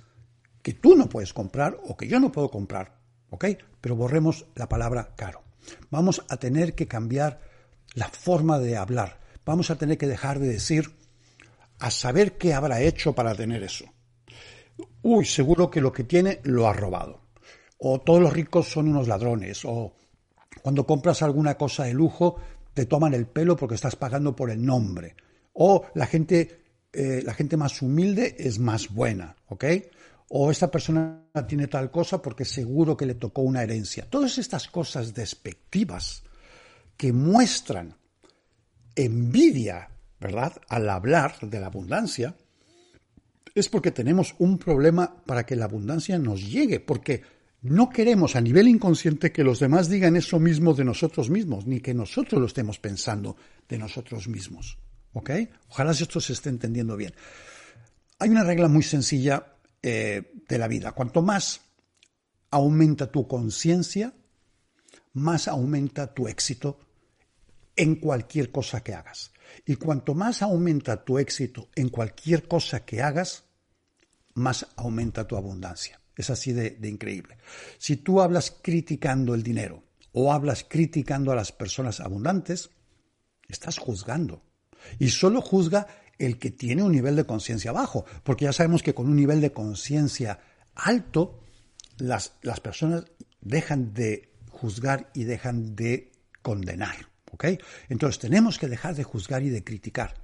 que 0.61 0.73
tú 0.73 0.95
no 0.95 1.09
puedes 1.09 1.33
comprar 1.33 1.77
o 1.87 1.97
que 1.97 2.07
yo 2.07 2.19
no 2.19 2.31
puedo 2.31 2.49
comprar. 2.49 2.99
¿Ok? 3.29 3.45
Pero 3.81 3.95
borremos 3.95 4.45
la 4.55 4.69
palabra 4.69 5.15
caro. 5.15 5.43
Vamos 5.89 6.23
a 6.29 6.37
tener 6.37 6.75
que 6.75 6.87
cambiar 6.87 7.41
la 7.93 8.07
forma 8.09 8.59
de 8.59 8.77
hablar. 8.77 9.19
Vamos 9.45 9.69
a 9.69 9.77
tener 9.77 9.97
que 9.97 10.07
dejar 10.07 10.39
de 10.39 10.47
decir 10.47 10.91
a 11.79 11.91
saber 11.91 12.37
qué 12.37 12.53
habrá 12.53 12.81
hecho 12.81 13.13
para 13.13 13.35
tener 13.35 13.63
eso. 13.63 13.85
Uy, 15.01 15.25
seguro 15.25 15.69
que 15.69 15.81
lo 15.81 15.91
que 15.91 16.03
tiene 16.03 16.39
lo 16.43 16.67
ha 16.67 16.73
robado. 16.73 17.21
O 17.77 17.99
todos 18.01 18.21
los 18.21 18.33
ricos 18.33 18.69
son 18.69 18.87
unos 18.87 19.07
ladrones. 19.07 19.65
O 19.65 19.95
cuando 20.61 20.85
compras 20.85 21.21
alguna 21.21 21.55
cosa 21.55 21.83
de 21.83 21.93
lujo, 21.93 22.37
te 22.73 22.85
toman 22.85 23.13
el 23.13 23.27
pelo 23.27 23.55
porque 23.55 23.75
estás 23.75 23.95
pagando 23.95 24.35
por 24.35 24.49
el 24.49 24.65
nombre. 24.65 25.15
O 25.57 25.85
la 25.95 26.05
gente, 26.05 26.63
eh, 26.91 27.21
la 27.23 27.33
gente 27.33 27.57
más 27.57 27.81
humilde 27.81 28.35
es 28.37 28.59
más 28.59 28.93
buena, 28.93 29.35
¿ok? 29.47 29.65
O 30.29 30.51
esta 30.51 30.69
persona 30.69 31.23
tiene 31.47 31.67
tal 31.67 31.89
cosa 31.91 32.21
porque 32.21 32.45
seguro 32.45 32.97
que 32.97 33.05
le 33.05 33.15
tocó 33.15 33.41
una 33.41 33.63
herencia. 33.63 34.09
Todas 34.09 34.37
estas 34.37 34.67
cosas 34.67 35.13
despectivas 35.13 36.23
que 36.97 37.13
muestran 37.13 37.95
envidia, 38.95 39.89
¿verdad? 40.19 40.53
Al 40.67 40.89
hablar 40.89 41.37
de 41.41 41.59
la 41.59 41.67
abundancia, 41.67 42.35
es 43.53 43.69
porque 43.69 43.91
tenemos 43.91 44.35
un 44.39 44.57
problema 44.57 45.23
para 45.25 45.45
que 45.45 45.55
la 45.55 45.65
abundancia 45.65 46.19
nos 46.19 46.51
llegue, 46.51 46.81
porque 46.81 47.23
no 47.61 47.89
queremos 47.89 48.35
a 48.35 48.41
nivel 48.41 48.67
inconsciente 48.67 49.31
que 49.31 49.43
los 49.43 49.59
demás 49.59 49.89
digan 49.89 50.17
eso 50.17 50.39
mismo 50.39 50.73
de 50.73 50.83
nosotros 50.83 51.29
mismos, 51.29 51.65
ni 51.65 51.79
que 51.79 51.93
nosotros 51.93 52.41
lo 52.41 52.47
estemos 52.47 52.79
pensando 52.79 53.37
de 53.69 53.77
nosotros 53.77 54.27
mismos. 54.27 54.77
¿Ok? 55.15 55.31
Ojalá 55.69 55.91
esto 55.91 56.19
se 56.19 56.33
esté 56.33 56.49
entendiendo 56.49 56.97
bien. 56.97 57.15
Hay 58.19 58.29
una 58.29 58.43
regla 58.43 58.67
muy 58.67 58.83
sencilla 58.83 59.55
eh, 59.81 60.33
de 60.47 60.57
la 60.57 60.67
vida. 60.67 60.91
Cuanto 60.91 61.21
más 61.21 61.61
aumenta 62.51 63.09
tu 63.09 63.25
conciencia, 63.25 64.13
más 65.13 65.47
aumenta 65.47 66.13
tu 66.13 66.27
éxito 66.27 66.79
en 67.77 67.95
cualquier 67.95 68.51
cosa 68.51 68.83
que 68.83 68.93
hagas. 68.93 69.31
Y 69.65 69.77
cuanto 69.77 70.15
más 70.15 70.41
aumenta 70.41 71.05
tu 71.05 71.17
éxito 71.17 71.69
en 71.75 71.87
cualquier 71.87 72.45
cosa 72.47 72.85
que 72.85 73.01
hagas, 73.01 73.45
más 74.33 74.67
aumenta 74.75 75.25
tu 75.25 75.37
abundancia. 75.37 76.01
Es 76.17 76.29
así 76.29 76.51
de, 76.51 76.77
increíble. 76.83 77.37
Si 77.77 77.95
tú 77.95 78.21
hablas 78.21 78.51
criticando 78.61 79.33
el 79.33 79.43
dinero 79.43 79.83
o 80.11 80.33
hablas 80.33 80.65
criticando 80.67 81.31
a 81.31 81.35
las 81.35 81.53
personas 81.53 82.01
abundantes, 82.01 82.69
estás 83.47 83.77
juzgando. 83.77 84.44
Y 84.99 85.09
solo 85.09 85.41
juzga 85.41 85.87
el 86.17 86.39
que 86.39 86.51
tiene 86.51 86.83
un 86.83 86.91
nivel 86.91 87.15
de 87.15 87.25
conciencia 87.25 87.71
bajo, 87.71 88.05
porque 88.23 88.45
ya 88.45 88.53
sabemos 88.53 88.83
que 88.83 88.93
con 88.93 89.07
un 89.07 89.15
nivel 89.15 89.41
de 89.41 89.51
conciencia 89.51 90.39
alto, 90.75 91.39
las, 91.97 92.33
las, 92.41 92.59
personas 92.59 93.05
dejan 93.41 93.93
de 93.93 94.29
juzgar 94.49 95.09
y 95.13 95.25
dejan 95.25 95.75
de 95.75 96.11
condenar. 96.41 96.95
Entonces 97.89 98.19
tenemos 98.19 98.57
que 98.57 98.67
dejar 98.67 98.95
de 98.95 99.03
juzgar 99.03 99.43
y 99.43 99.49
de 99.49 99.63
criticar 99.63 100.15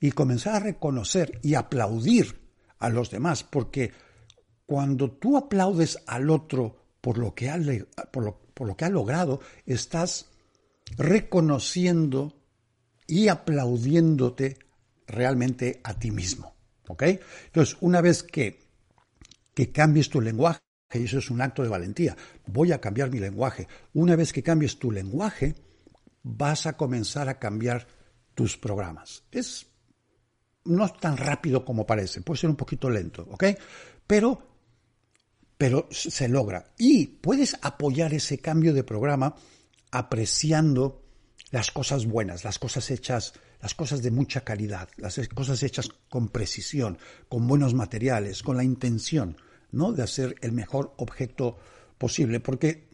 y 0.00 0.12
comenzar 0.12 0.56
a 0.56 0.60
reconocer 0.60 1.38
y 1.42 1.54
aplaudir 1.54 2.40
a 2.78 2.88
los 2.88 3.10
demás, 3.10 3.44
porque 3.44 3.92
cuando 4.66 5.10
tú 5.10 5.36
aplaudes 5.36 5.98
al 6.06 6.30
otro 6.30 6.76
por 7.00 7.18
lo 7.18 7.34
que 7.34 7.50
ha, 7.50 7.58
por 8.10 8.24
lo, 8.24 8.76
que 8.76 8.84
ha 8.84 8.90
logrado, 8.90 9.40
estás 9.64 10.26
reconociendo 10.96 12.39
y 13.10 13.28
aplaudiéndote 13.28 14.56
realmente 15.06 15.80
a 15.82 15.98
ti 15.98 16.10
mismo. 16.10 16.54
¿Ok? 16.88 17.02
Entonces, 17.46 17.76
una 17.80 18.00
vez 18.00 18.22
que, 18.22 18.60
que 19.54 19.70
cambies 19.72 20.08
tu 20.08 20.20
lenguaje, 20.20 20.60
y 20.94 21.04
eso 21.04 21.18
es 21.18 21.30
un 21.30 21.40
acto 21.40 21.62
de 21.62 21.68
valentía, 21.68 22.16
voy 22.46 22.72
a 22.72 22.80
cambiar 22.80 23.10
mi 23.10 23.18
lenguaje. 23.18 23.68
Una 23.94 24.16
vez 24.16 24.32
que 24.32 24.42
cambies 24.42 24.78
tu 24.78 24.90
lenguaje, 24.90 25.54
vas 26.22 26.66
a 26.66 26.76
comenzar 26.76 27.28
a 27.28 27.38
cambiar 27.38 27.86
tus 28.34 28.56
programas. 28.56 29.24
Es 29.30 29.66
no 30.64 30.84
es 30.84 30.96
tan 30.98 31.16
rápido 31.16 31.64
como 31.64 31.86
parece, 31.86 32.20
puede 32.20 32.40
ser 32.40 32.50
un 32.50 32.56
poquito 32.56 32.90
lento, 32.90 33.26
¿ok? 33.30 33.44
Pero 34.06 34.50
pero 35.56 35.88
se 35.90 36.26
logra. 36.28 36.72
Y 36.78 37.06
puedes 37.06 37.56
apoyar 37.60 38.14
ese 38.14 38.38
cambio 38.38 38.72
de 38.72 38.82
programa 38.82 39.34
apreciando 39.90 40.99
las 41.50 41.70
cosas 41.70 42.06
buenas, 42.06 42.44
las 42.44 42.58
cosas 42.58 42.90
hechas, 42.90 43.34
las 43.60 43.74
cosas 43.74 44.02
de 44.02 44.10
mucha 44.10 44.42
calidad, 44.42 44.88
las 44.96 45.20
cosas 45.34 45.62
hechas 45.62 45.88
con 46.08 46.28
precisión, 46.28 46.98
con 47.28 47.46
buenos 47.46 47.74
materiales, 47.74 48.42
con 48.42 48.56
la 48.56 48.64
intención, 48.64 49.36
¿no? 49.72 49.92
de 49.92 50.02
hacer 50.02 50.36
el 50.40 50.52
mejor 50.52 50.94
objeto 50.98 51.58
posible, 51.98 52.40
porque 52.40 52.88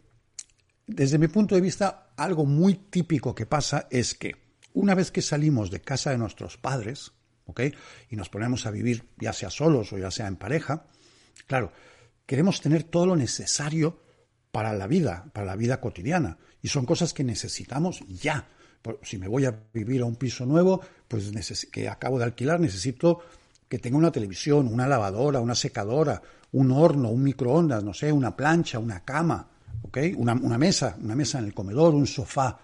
desde 0.86 1.18
mi 1.18 1.28
punto 1.28 1.54
de 1.54 1.60
vista, 1.60 2.12
algo 2.16 2.46
muy 2.46 2.74
típico 2.74 3.34
que 3.34 3.46
pasa 3.46 3.88
es 3.90 4.14
que 4.14 4.36
una 4.72 4.94
vez 4.94 5.10
que 5.10 5.22
salimos 5.22 5.70
de 5.70 5.80
casa 5.80 6.10
de 6.10 6.18
nuestros 6.18 6.56
padres, 6.56 7.12
¿ok? 7.46 7.62
Y 8.10 8.16
nos 8.16 8.28
ponemos 8.28 8.66
a 8.66 8.70
vivir 8.70 9.08
ya 9.18 9.32
sea 9.32 9.50
solos 9.50 9.92
o 9.92 9.98
ya 9.98 10.10
sea 10.10 10.26
en 10.26 10.36
pareja, 10.36 10.86
claro, 11.46 11.72
queremos 12.26 12.60
tener 12.60 12.84
todo 12.84 13.06
lo 13.06 13.16
necesario 13.16 14.00
para 14.52 14.72
la 14.74 14.86
vida, 14.86 15.30
para 15.32 15.46
la 15.46 15.56
vida 15.56 15.80
cotidiana. 15.80 16.38
Son 16.68 16.86
cosas 16.86 17.12
que 17.12 17.24
necesitamos 17.24 18.00
ya. 18.08 18.48
Si 19.02 19.18
me 19.18 19.28
voy 19.28 19.44
a 19.44 19.58
vivir 19.72 20.02
a 20.02 20.04
un 20.04 20.16
piso 20.16 20.46
nuevo, 20.46 20.80
pues 21.08 21.32
que 21.72 21.88
acabo 21.88 22.18
de 22.18 22.24
alquilar, 22.24 22.60
necesito 22.60 23.20
que 23.68 23.78
tenga 23.78 23.96
una 23.96 24.12
televisión, 24.12 24.68
una 24.68 24.86
lavadora, 24.86 25.40
una 25.40 25.54
secadora, 25.54 26.22
un 26.52 26.70
horno, 26.70 27.10
un 27.10 27.22
microondas, 27.22 27.82
no 27.82 27.92
sé, 27.92 28.12
una 28.12 28.36
plancha, 28.36 28.78
una 28.78 29.04
cama, 29.04 29.48
una, 30.16 30.34
una 30.34 30.58
mesa, 30.58 30.96
una 31.00 31.16
mesa 31.16 31.38
en 31.38 31.46
el 31.46 31.54
comedor, 31.54 31.94
un 31.94 32.06
sofá, 32.06 32.60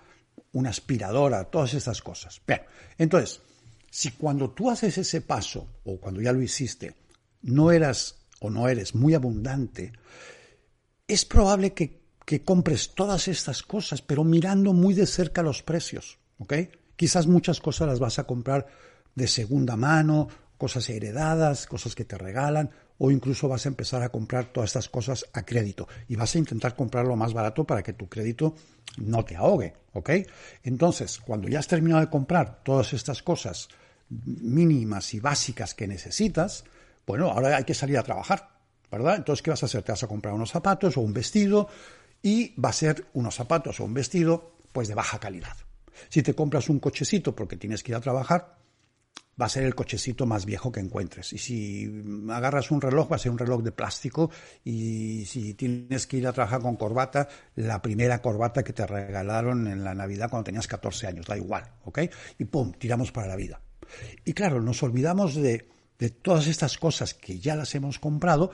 una 0.53 0.71
aspiradora, 0.71 1.45
todas 1.45 1.75
estas 1.75 2.03
cosas. 2.03 2.41
Bien, 2.47 2.63
entonces, 2.99 3.41
si 3.91 4.13
cuando 4.13 4.51
tú 4.51 4.71
haces 4.71 4.99
ese 4.99 5.21
paso, 5.21 5.81
o 5.85 5.99
cuando 5.99 6.21
ya 6.21 6.33
lo 6.33 6.43
hiciste, 6.43 6.95
no 7.43 7.73
eras 7.73 8.27
o 8.41 8.51
no 8.51 8.69
eres 8.69 8.95
muy 8.95 9.15
abundante, 9.15 9.93
es 11.07 11.25
probable 11.25 11.73
que, 11.73 12.02
que 12.33 12.45
compres 12.45 12.95
todas 12.95 13.29
estas 13.29 13.63
cosas, 13.63 14.01
pero 14.01 14.25
mirando 14.25 14.73
muy 14.73 14.95
de 14.95 15.05
cerca 15.05 15.43
los 15.43 15.63
precios, 15.63 16.19
¿ok? 16.39 16.55
Quizás 16.97 17.27
muchas 17.27 17.61
cosas 17.61 17.87
las 17.89 18.01
vas 18.01 18.19
a 18.19 18.25
comprar 18.25 18.69
de 19.15 19.29
segunda 19.29 19.77
mano 19.77 20.29
cosas 20.57 20.89
heredadas, 20.89 21.67
cosas 21.67 21.95
que 21.95 22.07
te 22.07 22.17
regalan, 22.17 22.71
o 22.97 23.11
incluso 23.11 23.49
vas 23.49 23.67
a 23.67 23.69
empezar 23.69 24.03
a 24.03 24.09
comprar 24.09 24.47
todas 24.47 24.71
estas 24.71 24.89
cosas 24.89 25.27
a 25.35 25.45
crédito 25.45 25.87
y 26.09 26.17
vas 26.17 26.35
a 26.35 26.39
intentar 26.39 26.75
comprarlo 26.75 27.17
más 27.17 27.35
barato 27.35 27.65
para 27.65 27.83
que 27.83 27.93
tu 27.93 28.09
crédito 28.09 28.55
no 28.97 29.23
te 29.27 29.37
ahogue, 29.37 29.75
¿ok? 29.93 30.11
Entonces, 30.63 31.19
cuando 31.19 31.49
ya 31.49 31.59
has 31.59 31.69
terminado 31.69 32.01
de 32.01 32.09
comprar 32.09 32.63
todas 32.63 32.95
estas 32.95 33.23
cosas 33.23 33.69
mínimas 34.09 35.13
y 35.13 35.21
básicas 35.21 35.75
que 35.75 35.87
necesitas, 35.87 36.65
bueno, 37.07 37.29
ahora 37.29 37.59
hay 37.59 37.65
que 37.65 37.75
salir 37.75 37.99
a 37.99 38.03
trabajar, 38.03 38.49
¿verdad? 38.91 39.17
Entonces, 39.17 39.43
¿qué 39.43 39.51
vas 39.51 39.63
a 39.63 39.67
hacer? 39.67 39.83
Te 39.83 39.93
vas 39.93 40.03
a 40.03 40.09
comprar 40.09 40.33
unos 40.33 40.51
zapatos 40.51 40.97
o 40.97 41.03
un 41.03 41.13
vestido 41.13 41.69
y 42.23 42.55
va 42.61 42.71
a 42.71 42.73
ser 42.73 43.07
unos 43.15 43.35
zapatos 43.35 43.81
o 43.81 43.85
un 43.85 43.95
vestido 43.95 44.57
pues 44.73 44.89
de 44.89 44.95
baja 44.95 45.19
calidad. 45.19 45.57
Si 46.09 46.23
te 46.23 46.35
compras 46.35 46.69
un 46.69 46.79
cochecito 46.79 47.35
porque 47.35 47.57
tienes 47.57 47.83
que 47.83 47.93
ir 47.93 47.97
a 47.97 48.01
trabajar, 48.01 48.57
va 49.41 49.47
a 49.47 49.49
ser 49.49 49.65
el 49.65 49.75
cochecito 49.75 50.27
más 50.27 50.45
viejo 50.45 50.71
que 50.71 50.81
encuentres. 50.81 51.33
Y 51.33 51.39
si 51.39 52.05
agarras 52.31 52.71
un 52.71 52.81
reloj, 52.81 53.11
va 53.11 53.17
a 53.17 53.19
ser 53.19 53.33
un 53.33 53.39
reloj 53.39 53.63
de 53.63 53.73
plástico. 53.73 54.31
Y 54.65 55.25
si 55.27 55.55
tienes 55.55 56.07
que 56.07 56.19
ir 56.19 56.27
a 56.27 56.33
trabajar 56.33 56.61
con 56.61 56.77
corbata, 56.77 57.29
la 57.57 57.81
primera 57.81 58.21
corbata 58.21 58.63
que 58.63 58.73
te 58.73 58.87
regalaron 58.87 59.67
en 59.67 59.85
la 59.85 59.95
Navidad 59.95 60.31
cuando 60.31 60.45
tenías 60.45 60.67
14 60.67 61.07
años, 61.07 61.27
da 61.27 61.37
igual, 61.37 61.65
¿ok? 61.85 62.01
Y 62.39 62.45
pum, 62.45 62.73
tiramos 62.73 63.13
para 63.13 63.29
la 63.29 63.37
vida. 63.37 63.61
Y 64.25 64.33
claro, 64.33 64.61
nos 64.61 64.83
olvidamos 64.83 65.35
de, 65.35 65.69
de 65.99 66.11
todas 66.11 66.47
estas 66.47 66.79
cosas 66.79 67.15
que 67.15 67.39
ya 67.39 67.57
las 67.57 67.75
hemos 67.75 67.99
comprado 67.99 68.53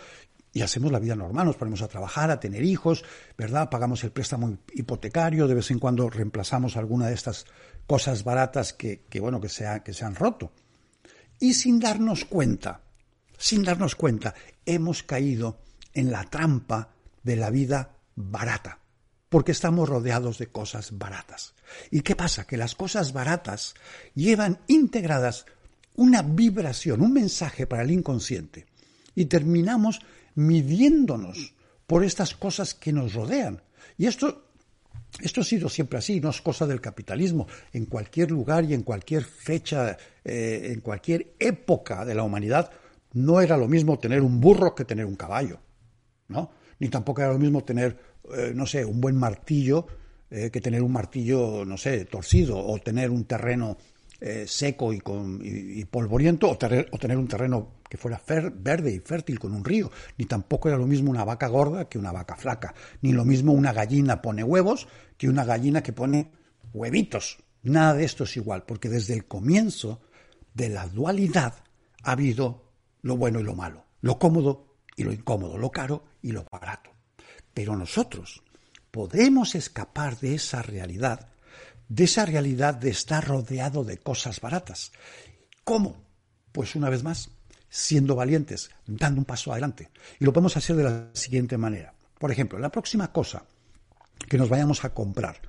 y 0.52 0.62
hacemos 0.62 0.90
la 0.90 0.98
vida 0.98 1.14
normal, 1.14 1.46
nos 1.46 1.56
ponemos 1.56 1.82
a 1.82 1.88
trabajar, 1.88 2.30
a 2.30 2.40
tener 2.40 2.62
hijos, 2.62 3.04
¿verdad? 3.36 3.70
Pagamos 3.70 4.02
el 4.04 4.10
préstamo 4.10 4.58
hipotecario, 4.72 5.46
de 5.46 5.54
vez 5.54 5.70
en 5.70 5.78
cuando 5.78 6.08
reemplazamos 6.08 6.76
alguna 6.76 7.08
de 7.08 7.14
estas 7.14 7.46
cosas 7.86 8.24
baratas 8.24 8.72
que, 8.72 9.04
que 9.08 9.20
bueno, 9.20 9.40
que 9.40 9.48
se, 9.48 9.66
que 9.84 9.92
se 9.92 10.04
han 10.04 10.14
roto. 10.14 10.52
Y 11.38 11.54
sin 11.54 11.78
darnos 11.78 12.24
cuenta, 12.24 12.80
sin 13.36 13.62
darnos 13.62 13.94
cuenta, 13.94 14.34
hemos 14.66 15.02
caído 15.02 15.60
en 15.94 16.10
la 16.10 16.24
trampa 16.24 16.90
de 17.22 17.36
la 17.36 17.50
vida 17.50 17.96
barata, 18.14 18.80
porque 19.28 19.52
estamos 19.52 19.88
rodeados 19.88 20.38
de 20.38 20.48
cosas 20.48 20.98
baratas. 20.98 21.54
¿Y 21.90 22.00
qué 22.00 22.16
pasa? 22.16 22.46
Que 22.46 22.56
las 22.56 22.74
cosas 22.74 23.12
baratas 23.12 23.74
llevan 24.14 24.60
integradas 24.66 25.46
una 25.94 26.22
vibración, 26.22 27.00
un 27.02 27.12
mensaje 27.12 27.66
para 27.66 27.82
el 27.82 27.90
inconsciente, 27.90 28.66
y 29.14 29.26
terminamos 29.26 30.00
midiéndonos 30.38 31.52
por 31.86 32.04
estas 32.04 32.34
cosas 32.34 32.74
que 32.74 32.92
nos 32.92 33.14
rodean. 33.14 33.60
Y 33.96 34.06
esto 34.06 34.44
esto 35.20 35.40
ha 35.40 35.44
sido 35.44 35.68
siempre 35.68 35.98
así, 35.98 36.20
no 36.20 36.30
es 36.30 36.40
cosa 36.40 36.66
del 36.66 36.80
capitalismo. 36.80 37.48
En 37.72 37.86
cualquier 37.86 38.30
lugar 38.30 38.64
y 38.64 38.74
en 38.74 38.82
cualquier 38.82 39.24
fecha, 39.24 39.96
eh, 40.24 40.70
en 40.72 40.80
cualquier 40.80 41.34
época 41.38 42.04
de 42.04 42.14
la 42.14 42.22
humanidad, 42.22 42.70
no 43.14 43.40
era 43.40 43.56
lo 43.56 43.66
mismo 43.66 43.98
tener 43.98 44.20
un 44.20 44.38
burro 44.38 44.74
que 44.74 44.84
tener 44.84 45.06
un 45.06 45.16
caballo, 45.16 45.58
¿no? 46.28 46.50
Ni 46.78 46.88
tampoco 46.88 47.22
era 47.22 47.32
lo 47.32 47.38
mismo 47.38 47.64
tener, 47.64 47.96
eh, 48.36 48.52
no 48.54 48.66
sé, 48.66 48.84
un 48.84 49.00
buen 49.00 49.16
martillo 49.16 49.86
eh, 50.30 50.50
que 50.50 50.60
tener 50.60 50.82
un 50.82 50.92
martillo, 50.92 51.64
no 51.64 51.76
sé, 51.76 52.04
torcido, 52.04 52.58
o 52.58 52.78
tener 52.78 53.10
un 53.10 53.24
terreno 53.24 53.76
seco 54.46 54.92
y, 54.92 54.98
con, 54.98 55.40
y, 55.44 55.84
polvoriento, 55.84 56.50
o 56.50 56.52
o 56.52 56.98
tener 56.98 57.16
un 57.16 57.28
terreno 57.28 57.77
que 57.88 57.96
fuera 57.96 58.20
verde 58.54 58.92
y 58.92 59.00
fértil 59.00 59.38
con 59.38 59.54
un 59.54 59.64
río, 59.64 59.90
ni 60.16 60.26
tampoco 60.26 60.68
era 60.68 60.78
lo 60.78 60.86
mismo 60.86 61.10
una 61.10 61.24
vaca 61.24 61.48
gorda 61.48 61.88
que 61.88 61.98
una 61.98 62.12
vaca 62.12 62.36
flaca, 62.36 62.74
ni 63.02 63.12
lo 63.12 63.24
mismo 63.24 63.52
una 63.52 63.72
gallina 63.72 64.22
pone 64.22 64.44
huevos 64.44 64.88
que 65.16 65.28
una 65.28 65.44
gallina 65.44 65.82
que 65.82 65.92
pone 65.92 66.32
huevitos. 66.72 67.38
Nada 67.62 67.94
de 67.94 68.04
esto 68.04 68.24
es 68.24 68.36
igual, 68.36 68.64
porque 68.64 68.88
desde 68.88 69.14
el 69.14 69.26
comienzo 69.26 70.00
de 70.54 70.68
la 70.68 70.86
dualidad 70.88 71.54
ha 72.02 72.12
habido 72.12 72.72
lo 73.02 73.16
bueno 73.16 73.40
y 73.40 73.42
lo 73.42 73.54
malo, 73.54 73.84
lo 74.00 74.18
cómodo 74.18 74.76
y 74.96 75.04
lo 75.04 75.12
incómodo, 75.12 75.58
lo 75.58 75.70
caro 75.70 76.04
y 76.22 76.32
lo 76.32 76.44
barato. 76.50 76.90
Pero 77.54 77.76
nosotros 77.76 78.42
podemos 78.90 79.54
escapar 79.54 80.18
de 80.18 80.34
esa 80.34 80.62
realidad, 80.62 81.28
de 81.88 82.04
esa 82.04 82.26
realidad 82.26 82.74
de 82.74 82.90
estar 82.90 83.26
rodeado 83.26 83.84
de 83.84 83.98
cosas 83.98 84.40
baratas. 84.40 84.92
¿Cómo? 85.64 86.04
Pues 86.52 86.74
una 86.74 86.90
vez 86.90 87.02
más, 87.02 87.30
siendo 87.68 88.14
valientes, 88.14 88.70
dando 88.86 89.20
un 89.20 89.24
paso 89.24 89.52
adelante. 89.52 89.90
Y 90.18 90.24
lo 90.24 90.32
podemos 90.32 90.56
hacer 90.56 90.76
de 90.76 90.84
la 90.84 91.10
siguiente 91.12 91.56
manera. 91.58 91.94
Por 92.18 92.32
ejemplo, 92.32 92.58
la 92.58 92.70
próxima 92.70 93.12
cosa 93.12 93.44
que 94.28 94.38
nos 94.38 94.48
vayamos 94.48 94.84
a 94.84 94.94
comprar, 94.94 95.40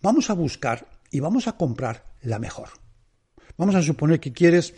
vamos 0.00 0.30
a 0.30 0.34
buscar 0.34 0.86
y 1.10 1.20
vamos 1.20 1.48
a 1.48 1.56
comprar 1.56 2.04
la 2.22 2.38
mejor. 2.38 2.70
Vamos 3.56 3.74
a 3.74 3.82
suponer 3.82 4.20
que 4.20 4.32
quieres, 4.32 4.74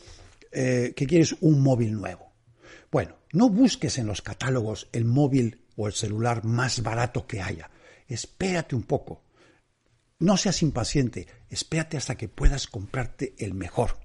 eh, 0.53 0.93
que 0.97 1.07
quieres 1.07 1.37
un 1.41 1.61
móvil 1.61 1.93
nuevo. 1.93 2.33
Bueno, 2.91 3.17
no 3.33 3.49
busques 3.51 3.99
en 3.99 4.07
los 4.07 4.23
catálogos 4.23 4.89
el 4.93 5.05
móvil 5.05 5.65
o 5.77 5.87
el 5.87 5.93
celular 5.93 6.45
más 6.45 6.83
barato 6.83 7.27
que 7.27 7.43
haya. 7.43 7.71
Espérate 8.07 8.75
un 8.75 8.83
poco. 8.83 9.23
No 10.19 10.37
seas 10.37 10.63
impaciente. 10.63 11.27
Espérate 11.51 11.97
hasta 11.97 12.17
que 12.17 12.29
puedas 12.29 12.67
comprarte 12.67 13.35
el 13.39 13.55
mejor. 13.55 13.99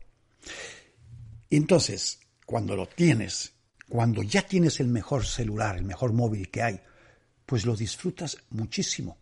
Entonces, 1.49 2.19
cuando 2.45 2.75
lo 2.75 2.87
tienes, 2.87 3.53
cuando 3.89 4.23
ya 4.23 4.41
tienes 4.41 4.79
el 4.79 4.87
mejor 4.87 5.25
celular, 5.25 5.77
el 5.77 5.85
mejor 5.85 6.13
móvil 6.13 6.49
que 6.49 6.61
hay, 6.63 6.81
pues 7.45 7.65
lo 7.65 7.75
disfrutas 7.75 8.37
muchísimo. 8.49 9.17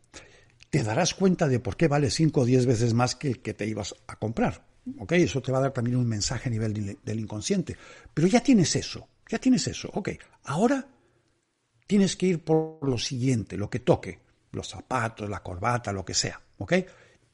Te 0.69 0.84
darás 0.84 1.13
cuenta 1.13 1.47
de 1.47 1.60
por 1.60 1.75
qué 1.75 1.88
vale 1.88 2.10
5 2.10 2.41
o 2.41 2.45
10 2.45 2.65
veces 2.65 2.93
más 2.93 3.15
que 3.15 3.27
el 3.27 3.41
que 3.41 3.53
te 3.53 3.67
ibas 3.67 3.93
a 4.07 4.15
comprar. 4.15 4.65
¿Ok? 4.99 5.12
Eso 5.13 5.41
te 5.41 5.51
va 5.51 5.60
a 5.60 5.62
dar 5.62 5.73
también 5.73 5.97
un 5.97 6.07
mensaje 6.07 6.49
a 6.49 6.51
nivel 6.51 6.97
del 7.03 7.19
inconsciente. 7.19 7.75
Pero 8.13 8.27
ya 8.27 8.41
tienes 8.41 8.75
eso, 8.75 9.07
ya 9.29 9.38
tienes 9.38 9.67
eso. 9.67 9.89
Ok, 9.93 10.10
ahora 10.45 10.88
tienes 11.86 12.15
que 12.15 12.27
ir 12.27 12.43
por 12.43 12.88
lo 12.88 12.97
siguiente, 12.97 13.57
lo 13.57 13.69
que 13.69 13.79
toque, 13.79 14.19
los 14.51 14.69
zapatos, 14.69 15.29
la 15.29 15.43
corbata, 15.43 15.91
lo 15.91 16.05
que 16.05 16.13
sea. 16.13 16.41
¿Ok? 16.57 16.73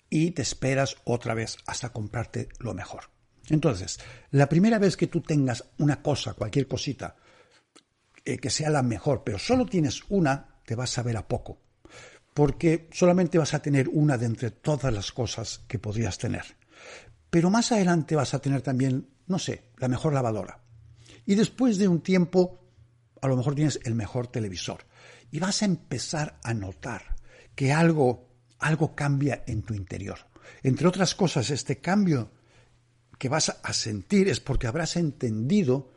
Y 0.09 0.31
te 0.31 0.41
esperas 0.41 0.97
otra 1.03 1.33
vez 1.33 1.57
hasta 1.67 1.89
comprarte 1.89 2.49
lo 2.59 2.73
mejor. 2.73 3.16
Entonces, 3.49 3.99
la 4.31 4.49
primera 4.49 4.79
vez 4.79 4.97
que 4.97 5.07
tú 5.07 5.21
tengas 5.21 5.63
una 5.77 6.01
cosa, 6.01 6.33
cualquier 6.33 6.67
cosita, 6.67 7.15
eh, 8.25 8.37
que 8.37 8.49
sea 8.49 8.69
la 8.69 8.83
mejor, 8.83 9.23
pero 9.23 9.39
solo 9.39 9.65
tienes 9.65 10.01
una, 10.09 10.59
te 10.65 10.75
vas 10.75 10.97
a 10.97 11.03
ver 11.03 11.17
a 11.17 11.27
poco. 11.27 11.61
Porque 12.33 12.89
solamente 12.91 13.37
vas 13.37 13.53
a 13.53 13.61
tener 13.61 13.89
una 13.89 14.17
de 14.17 14.25
entre 14.25 14.51
todas 14.51 14.93
las 14.93 15.11
cosas 15.11 15.61
que 15.67 15.79
podrías 15.79 16.17
tener. 16.17 16.43
Pero 17.29 17.49
más 17.49 17.71
adelante 17.71 18.15
vas 18.15 18.33
a 18.33 18.39
tener 18.39 18.61
también, 18.61 19.09
no 19.27 19.39
sé, 19.39 19.71
la 19.77 19.87
mejor 19.87 20.13
lavadora. 20.13 20.61
Y 21.25 21.35
después 21.35 21.77
de 21.77 21.87
un 21.87 22.01
tiempo, 22.01 22.59
a 23.21 23.27
lo 23.27 23.37
mejor 23.37 23.55
tienes 23.55 23.79
el 23.83 23.95
mejor 23.95 24.27
televisor. 24.27 24.85
Y 25.31 25.39
vas 25.39 25.61
a 25.61 25.65
empezar 25.65 26.37
a 26.43 26.53
notar 26.53 27.15
que 27.55 27.73
algo, 27.73 28.29
algo 28.59 28.95
cambia 28.95 29.43
en 29.47 29.63
tu 29.63 29.73
interior. 29.73 30.19
Entre 30.63 30.87
otras 30.87 31.15
cosas, 31.15 31.49
este 31.49 31.79
cambio 31.79 32.31
que 33.17 33.29
vas 33.29 33.55
a 33.61 33.73
sentir 33.73 34.27
es 34.27 34.39
porque 34.39 34.67
habrás 34.67 34.95
entendido 34.95 35.91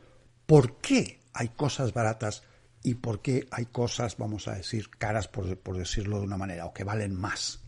por 0.45 0.77
qué 0.77 1.21
hay 1.33 1.49
cosas 1.49 1.93
baratas 1.93 2.43
y 2.83 2.95
por 2.95 3.21
qué 3.21 3.47
hay 3.51 3.67
cosas, 3.67 4.17
vamos 4.17 4.47
a 4.47 4.55
decir, 4.55 4.89
caras, 4.89 5.27
por, 5.27 5.77
decirlo 5.77 6.19
de 6.19 6.25
una 6.25 6.37
manera, 6.37 6.65
o 6.65 6.73
que 6.73 6.83
valen 6.83 7.15
más. 7.15 7.59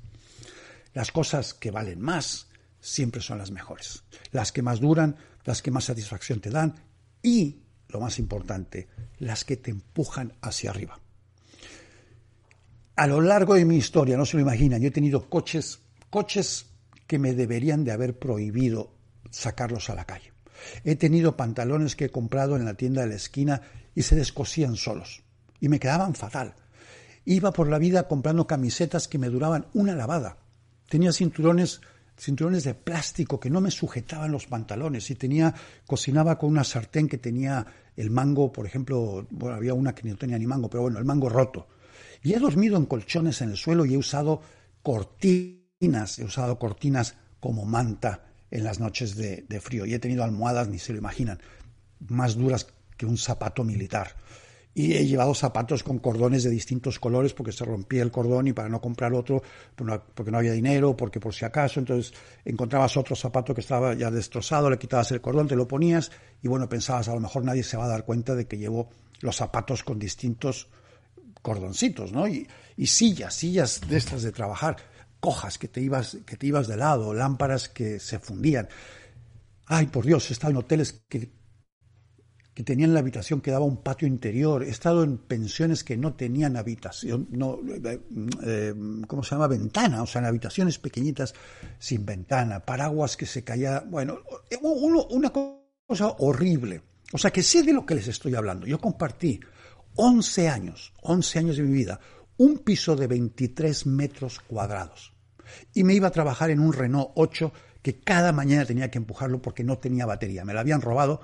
Las 0.93 1.11
cosas 1.11 1.53
que 1.53 1.71
valen 1.71 2.01
más 2.01 2.47
siempre 2.79 3.21
son 3.21 3.37
las 3.37 3.51
mejores, 3.51 4.03
las 4.31 4.51
que 4.51 4.61
más 4.61 4.79
duran, 4.79 5.15
las 5.45 5.61
que 5.61 5.71
más 5.71 5.85
satisfacción 5.85 6.39
te 6.39 6.49
dan 6.49 6.75
y, 7.21 7.61
lo 7.89 7.99
más 7.99 8.19
importante, 8.19 8.87
las 9.19 9.45
que 9.45 9.57
te 9.57 9.71
empujan 9.71 10.33
hacia 10.41 10.71
arriba. 10.71 10.99
a 12.95 13.07
lo 13.07 13.21
largo 13.21 13.55
de 13.55 13.65
mi 13.65 13.75
historia, 13.75 14.17
no 14.17 14.25
se 14.25 14.37
lo 14.37 14.43
imaginan, 14.43 14.79
yo 14.81 14.89
he 14.89 14.91
tenido 14.91 15.27
coches, 15.27 15.79
coches 16.11 16.67
que 17.07 17.17
me 17.17 17.33
deberían 17.33 17.83
de 17.83 17.91
haber 17.91 18.19
prohibido 18.19 18.93
sacarlos 19.33 19.89
a 19.89 19.95
la 19.95 20.05
calle. 20.05 20.31
He 20.83 20.95
tenido 20.95 21.35
pantalones 21.35 21.95
que 21.95 22.05
he 22.05 22.09
comprado 22.09 22.55
en 22.55 22.65
la 22.65 22.75
tienda 22.75 23.01
de 23.01 23.07
la 23.07 23.15
esquina 23.15 23.61
y 23.95 24.03
se 24.03 24.15
descosían 24.15 24.75
solos 24.75 25.23
y 25.59 25.67
me 25.69 25.79
quedaban 25.79 26.15
fatal. 26.15 26.55
Iba 27.25 27.51
por 27.51 27.67
la 27.69 27.79
vida 27.79 28.07
comprando 28.07 28.47
camisetas 28.47 29.07
que 29.07 29.17
me 29.17 29.29
duraban 29.29 29.67
una 29.73 29.95
lavada. 29.95 30.37
Tenía 30.87 31.11
cinturones 31.11 31.81
cinturones 32.15 32.63
de 32.63 32.75
plástico 32.75 33.39
que 33.39 33.49
no 33.49 33.59
me 33.59 33.71
sujetaban 33.71 34.31
los 34.31 34.45
pantalones 34.45 35.09
y 35.09 35.15
tenía 35.15 35.53
cocinaba 35.87 36.37
con 36.37 36.51
una 36.51 36.63
sartén 36.63 37.07
que 37.07 37.17
tenía 37.17 37.65
el 37.95 38.11
mango, 38.11 38.51
por 38.51 38.67
ejemplo, 38.67 39.25
bueno, 39.31 39.55
había 39.55 39.73
una 39.73 39.95
que 39.95 40.07
no 40.07 40.15
tenía 40.15 40.37
ni 40.37 40.45
mango, 40.45 40.69
pero 40.69 40.83
bueno, 40.83 40.99
el 40.99 41.05
mango 41.05 41.27
roto. 41.27 41.67
Y 42.21 42.33
he 42.33 42.39
dormido 42.39 42.77
en 42.77 42.85
colchones 42.85 43.41
en 43.41 43.49
el 43.49 43.57
suelo 43.57 43.83
y 43.85 43.95
he 43.95 43.97
usado 43.97 44.41
cortinas, 44.83 46.19
he 46.19 46.23
usado 46.23 46.59
cortinas 46.59 47.15
como 47.39 47.65
manta 47.65 48.32
en 48.53 48.63
las 48.63 48.79
noches 48.79 49.15
de, 49.15 49.59
frío. 49.59 49.85
Y 49.85 49.95
he 49.95 49.99
tenido 49.99 50.23
almohadas, 50.23 50.69
ni 50.69 50.77
se 50.77 50.93
lo 50.93 50.99
imaginan, 50.99 51.41
más 52.07 52.35
duras 52.35 52.67
que 52.95 53.07
un 53.07 53.17
zapato 53.17 53.63
militar. 53.63 54.15
Y 54.75 54.93
he 54.93 55.07
llevado 55.07 55.33
zapatos 55.33 55.81
con 55.81 55.97
cordones 55.97 56.43
de 56.43 56.51
distintos 56.51 56.99
colores 56.99 57.33
porque 57.33 57.51
se 57.51 57.65
rompía 57.65 58.03
el 58.03 58.11
cordón 58.11 58.47
y 58.47 58.53
para 58.53 58.69
no 58.69 58.79
comprar 58.79 59.13
otro, 59.13 59.41
porque 59.75 60.29
no 60.29 60.37
había 60.37 60.51
dinero, 60.51 60.95
porque 60.95 61.19
por 61.19 61.33
si 61.33 61.45
acaso, 61.45 61.79
entonces 61.79 62.13
encontrabas 62.45 62.95
otro 62.95 63.15
zapato 63.15 63.55
que 63.55 63.61
estaba 63.61 63.95
ya 63.95 64.11
destrozado, 64.11 64.69
le 64.69 64.77
quitabas 64.77 65.11
el 65.11 65.21
cordón, 65.21 65.47
te 65.47 65.55
lo 65.55 65.67
ponías 65.67 66.11
y 66.43 66.47
bueno, 66.47 66.69
pensabas, 66.69 67.07
a 67.07 67.13
lo 67.15 67.19
mejor 67.19 67.43
nadie 67.43 67.63
se 67.63 67.77
va 67.77 67.85
a 67.85 67.89
dar 67.89 68.05
cuenta 68.05 68.35
de 68.35 68.47
que 68.47 68.57
llevo 68.57 68.89
los 69.21 69.35
zapatos 69.35 69.83
con 69.83 69.97
distintos 69.97 70.67
cordoncitos, 71.41 72.11
¿no? 72.11 72.27
Y, 72.27 72.47
y 72.77 72.85
sillas, 72.85 73.33
sillas 73.33 73.81
de 73.87 73.97
estas 73.97 74.21
de 74.21 74.31
trabajar, 74.31 74.77
cojas 75.23 75.57
que 75.57 75.69
te 75.69 75.79
ibas, 75.79 76.17
que 76.25 76.35
te 76.35 76.47
ibas 76.47 76.67
de 76.67 76.75
lado, 76.75 77.13
lámparas 77.13 77.69
que 77.69 77.97
se 77.97 78.19
fundían. 78.19 78.67
Ay, 79.67 79.85
por 79.87 80.05
Dios, 80.05 80.29
he 80.29 80.33
estado 80.33 80.51
en 80.51 80.57
hoteles 80.57 81.01
que 81.07 81.31
que 82.53 82.63
tenían 82.63 82.93
la 82.93 82.99
habitación 82.99 83.41
que 83.41 83.51
daba 83.51 83.65
un 83.65 83.77
patio 83.77 84.07
interior. 84.07 84.63
He 84.63 84.69
estado 84.69 85.03
en 85.03 85.17
pensiones 85.17 85.83
que 85.83 85.97
no 85.97 86.13
tenían 86.13 86.55
habitación, 86.55 87.27
no, 87.31 87.59
eh, 87.67 87.99
eh, 88.43 88.73
¿cómo 89.07 89.23
se 89.23 89.31
llama? 89.31 89.47
Ventana, 89.47 90.03
o 90.03 90.05
sea, 90.05 90.21
en 90.21 90.27
habitaciones 90.27 90.77
pequeñitas 90.77 91.33
sin 91.79 92.05
ventana, 92.05 92.59
paraguas 92.59 93.17
que 93.17 93.25
se 93.25 93.43
caía, 93.43 93.79
bueno, 93.79 94.19
una 95.09 95.31
cosa 95.31 96.15
horrible. 96.19 96.83
O 97.11 97.17
sea, 97.17 97.31
que 97.31 97.43
sé 97.43 97.63
de 97.63 97.73
lo 97.73 97.85
que 97.85 97.95
les 97.95 98.07
estoy 98.07 98.35
hablando. 98.35 98.67
Yo 98.67 98.79
compartí 98.79 99.39
11 99.95 100.49
años, 100.49 100.93
11 101.01 101.39
años 101.39 101.57
de 101.57 101.63
mi 101.63 101.73
vida, 101.73 101.99
un 102.37 102.59
piso 102.59 102.95
de 102.95 103.07
23 103.07 103.87
metros 103.87 104.39
cuadrados. 104.39 105.12
Y 105.73 105.83
me 105.83 105.93
iba 105.93 106.07
a 106.07 106.11
trabajar 106.11 106.49
en 106.49 106.59
un 106.59 106.73
Renault 106.73 107.11
8 107.15 107.51
que 107.81 107.99
cada 107.99 108.31
mañana 108.31 108.65
tenía 108.65 108.89
que 108.89 108.97
empujarlo 108.97 109.41
porque 109.41 109.63
no 109.63 109.77
tenía 109.77 110.05
batería. 110.05 110.45
Me 110.45 110.53
la 110.53 110.61
habían 110.61 110.81
robado 110.81 111.21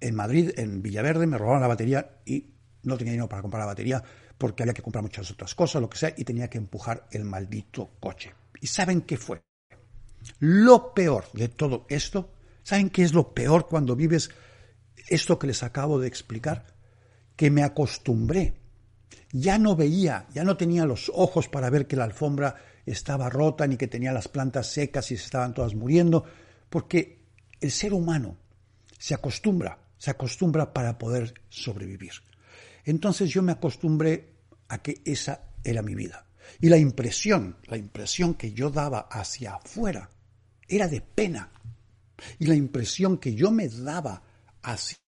en 0.00 0.14
Madrid, 0.14 0.50
en 0.56 0.82
Villaverde, 0.82 1.26
me 1.26 1.38
robaron 1.38 1.62
la 1.62 1.68
batería 1.68 2.18
y 2.26 2.50
no 2.82 2.98
tenía 2.98 3.12
dinero 3.12 3.28
para 3.28 3.42
comprar 3.42 3.60
la 3.60 3.66
batería 3.66 4.02
porque 4.36 4.64
había 4.64 4.74
que 4.74 4.82
comprar 4.82 5.02
muchas 5.02 5.30
otras 5.30 5.54
cosas, 5.54 5.80
lo 5.80 5.88
que 5.88 5.98
sea, 5.98 6.12
y 6.16 6.24
tenía 6.24 6.50
que 6.50 6.58
empujar 6.58 7.06
el 7.12 7.24
maldito 7.24 7.90
coche. 8.00 8.34
¿Y 8.60 8.66
saben 8.66 9.02
qué 9.02 9.16
fue? 9.16 9.42
Lo 10.40 10.92
peor 10.94 11.26
de 11.32 11.48
todo 11.48 11.86
esto, 11.88 12.32
¿saben 12.62 12.90
qué 12.90 13.04
es 13.04 13.12
lo 13.12 13.32
peor 13.32 13.68
cuando 13.68 13.94
vives 13.94 14.30
esto 15.08 15.38
que 15.38 15.46
les 15.46 15.62
acabo 15.62 16.00
de 16.00 16.08
explicar? 16.08 16.66
Que 17.36 17.50
me 17.50 17.62
acostumbré. 17.62 18.54
Ya 19.30 19.58
no 19.58 19.76
veía, 19.76 20.26
ya 20.34 20.44
no 20.44 20.56
tenía 20.56 20.86
los 20.86 21.10
ojos 21.14 21.48
para 21.48 21.70
ver 21.70 21.86
que 21.86 21.96
la 21.96 22.04
alfombra 22.04 22.56
estaba 22.86 23.30
rota 23.30 23.66
ni 23.66 23.76
que 23.76 23.88
tenía 23.88 24.12
las 24.12 24.28
plantas 24.28 24.66
secas 24.68 25.10
y 25.10 25.16
se 25.16 25.24
estaban 25.24 25.54
todas 25.54 25.74
muriendo, 25.74 26.24
porque 26.68 27.22
el 27.60 27.70
ser 27.70 27.94
humano 27.94 28.36
se 28.98 29.14
acostumbra 29.14 29.82
se 30.02 30.10
acostumbra 30.10 30.72
para 30.72 30.98
poder 30.98 31.32
sobrevivir. 31.48 32.10
Entonces 32.84 33.30
yo 33.30 33.40
me 33.40 33.52
acostumbré 33.52 34.34
a 34.66 34.82
que 34.82 35.00
esa 35.04 35.44
era 35.62 35.80
mi 35.80 35.94
vida. 35.94 36.26
Y 36.60 36.70
la 36.70 36.76
impresión, 36.76 37.56
la 37.66 37.76
impresión 37.76 38.34
que 38.34 38.52
yo 38.52 38.68
daba 38.68 39.06
hacia 39.08 39.54
afuera 39.54 40.10
era 40.66 40.88
de 40.88 41.02
pena. 41.02 41.52
Y 42.40 42.46
la 42.46 42.56
impresión 42.56 43.18
que 43.18 43.36
yo 43.36 43.52
me 43.52 43.68
daba 43.68 44.24
hacia 44.60 44.98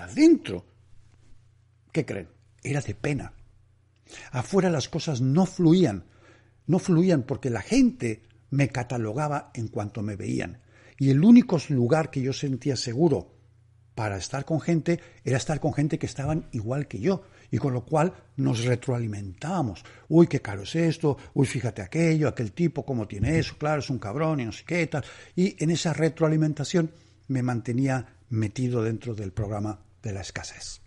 adentro, 0.00 0.64
¿qué 1.90 2.06
creen? 2.06 2.28
Era 2.62 2.80
de 2.80 2.94
pena. 2.94 3.32
Afuera 4.30 4.70
las 4.70 4.88
cosas 4.88 5.20
no 5.20 5.44
fluían, 5.44 6.04
no 6.66 6.78
fluían 6.78 7.22
porque 7.22 7.50
la 7.50 7.62
gente 7.62 8.22
me 8.50 8.68
catalogaba 8.68 9.50
en 9.54 9.68
cuanto 9.68 10.02
me 10.02 10.16
veían. 10.16 10.60
Y 10.98 11.10
el 11.10 11.22
único 11.22 11.58
lugar 11.68 12.10
que 12.10 12.22
yo 12.22 12.32
sentía 12.32 12.76
seguro 12.76 13.34
para 13.94 14.18
estar 14.18 14.44
con 14.44 14.60
gente 14.60 15.00
era 15.24 15.36
estar 15.36 15.58
con 15.58 15.72
gente 15.72 15.98
que 15.98 16.06
estaban 16.06 16.48
igual 16.52 16.86
que 16.86 17.00
yo 17.00 17.22
y 17.50 17.58
con 17.58 17.72
lo 17.72 17.84
cual 17.84 18.12
nos 18.36 18.64
retroalimentábamos. 18.64 19.84
Uy, 20.08 20.26
qué 20.26 20.40
caro 20.40 20.62
es 20.62 20.74
esto, 20.74 21.16
uy, 21.34 21.46
fíjate 21.46 21.82
aquello, 21.82 22.28
aquel 22.28 22.52
tipo, 22.52 22.84
cómo 22.84 23.08
tiene 23.08 23.38
eso, 23.38 23.56
claro, 23.58 23.80
es 23.80 23.90
un 23.90 23.98
cabrón 23.98 24.40
y 24.40 24.44
no 24.44 24.52
sé 24.52 24.64
qué 24.64 24.86
tal. 24.86 25.04
Y 25.34 25.62
en 25.62 25.70
esa 25.70 25.92
retroalimentación 25.92 26.90
me 27.28 27.42
mantenía 27.42 28.18
metido 28.28 28.82
dentro 28.82 29.14
del 29.14 29.32
programa 29.32 29.80
de 30.02 30.12
la 30.12 30.20
escasez. 30.20 30.82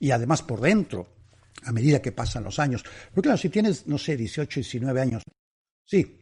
Y 0.00 0.10
además 0.10 0.42
por 0.42 0.60
dentro, 0.60 1.15
a 1.64 1.72
medida 1.72 2.02
que 2.02 2.12
pasan 2.12 2.44
los 2.44 2.58
años. 2.58 2.84
Porque 3.14 3.28
claro, 3.28 3.38
si 3.38 3.48
tienes, 3.48 3.86
no 3.86 3.98
sé, 3.98 4.16
18, 4.16 4.60
19 4.60 5.00
años, 5.00 5.22
sí. 5.84 6.18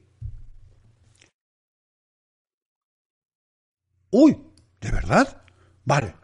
Uy, 4.11 4.37
¿de 4.81 4.90
verdad? 4.90 5.42
Vale. 5.85 6.14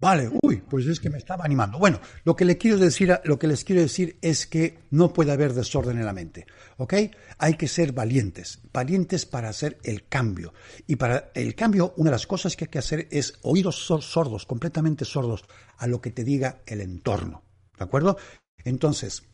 Vale, 0.00 0.30
uy, 0.42 0.56
pues 0.56 0.86
es 0.86 0.98
que 0.98 1.10
me 1.10 1.18
estaba 1.18 1.44
animando. 1.44 1.78
Bueno, 1.78 2.00
lo 2.24 2.34
que, 2.34 2.46
le 2.46 2.56
quiero 2.56 2.78
decir, 2.78 3.14
lo 3.24 3.38
que 3.38 3.46
les 3.46 3.64
quiero 3.64 3.82
decir 3.82 4.16
es 4.22 4.46
que 4.46 4.78
no 4.90 5.12
puede 5.12 5.30
haber 5.30 5.52
desorden 5.52 5.98
en 5.98 6.06
la 6.06 6.14
mente, 6.14 6.46
¿ok? 6.78 6.94
Hay 7.36 7.54
que 7.54 7.68
ser 7.68 7.92
valientes, 7.92 8.60
valientes 8.72 9.26
para 9.26 9.50
hacer 9.50 9.76
el 9.82 10.08
cambio. 10.08 10.54
Y 10.86 10.96
para 10.96 11.30
el 11.34 11.54
cambio, 11.54 11.92
una 11.98 12.08
de 12.08 12.14
las 12.14 12.26
cosas 12.26 12.56
que 12.56 12.64
hay 12.64 12.70
que 12.70 12.78
hacer 12.78 13.08
es 13.10 13.34
oídos 13.42 13.76
sordos, 13.76 14.46
completamente 14.46 15.04
sordos 15.04 15.44
a 15.76 15.86
lo 15.86 16.00
que 16.00 16.12
te 16.12 16.24
diga 16.24 16.62
el 16.64 16.80
entorno, 16.80 17.44
¿de 17.80 17.86
acuerdo? 17.86 18.18
Entonces, 18.62 19.24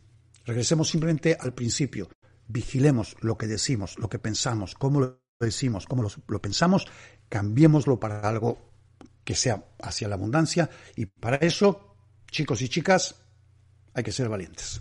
regresemos 0.44 0.88
simplemente 0.88 1.36
al 1.38 1.52
principio. 1.52 2.08
Vigilemos 2.46 3.16
lo 3.20 3.36
que 3.36 3.48
decimos, 3.48 3.98
lo 3.98 4.08
que 4.08 4.20
pensamos, 4.20 4.76
cómo 4.76 5.00
lo 5.00 5.20
decimos, 5.40 5.86
cómo 5.86 6.04
lo, 6.04 6.10
lo 6.28 6.40
pensamos, 6.40 6.86
cambiémoslo 7.28 7.98
para 7.98 8.20
algo 8.20 8.70
que 9.24 9.34
sea 9.34 9.64
hacia 9.82 10.06
la 10.06 10.14
abundancia 10.14 10.70
y 10.94 11.06
para 11.06 11.36
eso, 11.36 11.96
chicos 12.30 12.62
y 12.62 12.68
chicas, 12.68 13.20
hay 13.92 14.04
que 14.04 14.12
ser 14.12 14.28
valientes. 14.28 14.80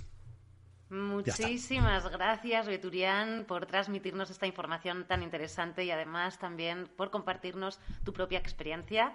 Muchísimas 0.89 2.07
gracias, 2.11 2.67
Beturián, 2.67 3.45
por 3.47 3.65
transmitirnos 3.65 4.29
esta 4.29 4.45
información 4.45 5.05
tan 5.07 5.23
interesante 5.23 5.83
y 5.83 5.89
además 5.89 6.37
también 6.37 6.87
por 6.95 7.09
compartirnos 7.09 7.79
tu 8.03 8.13
propia 8.13 8.37
experiencia. 8.37 9.13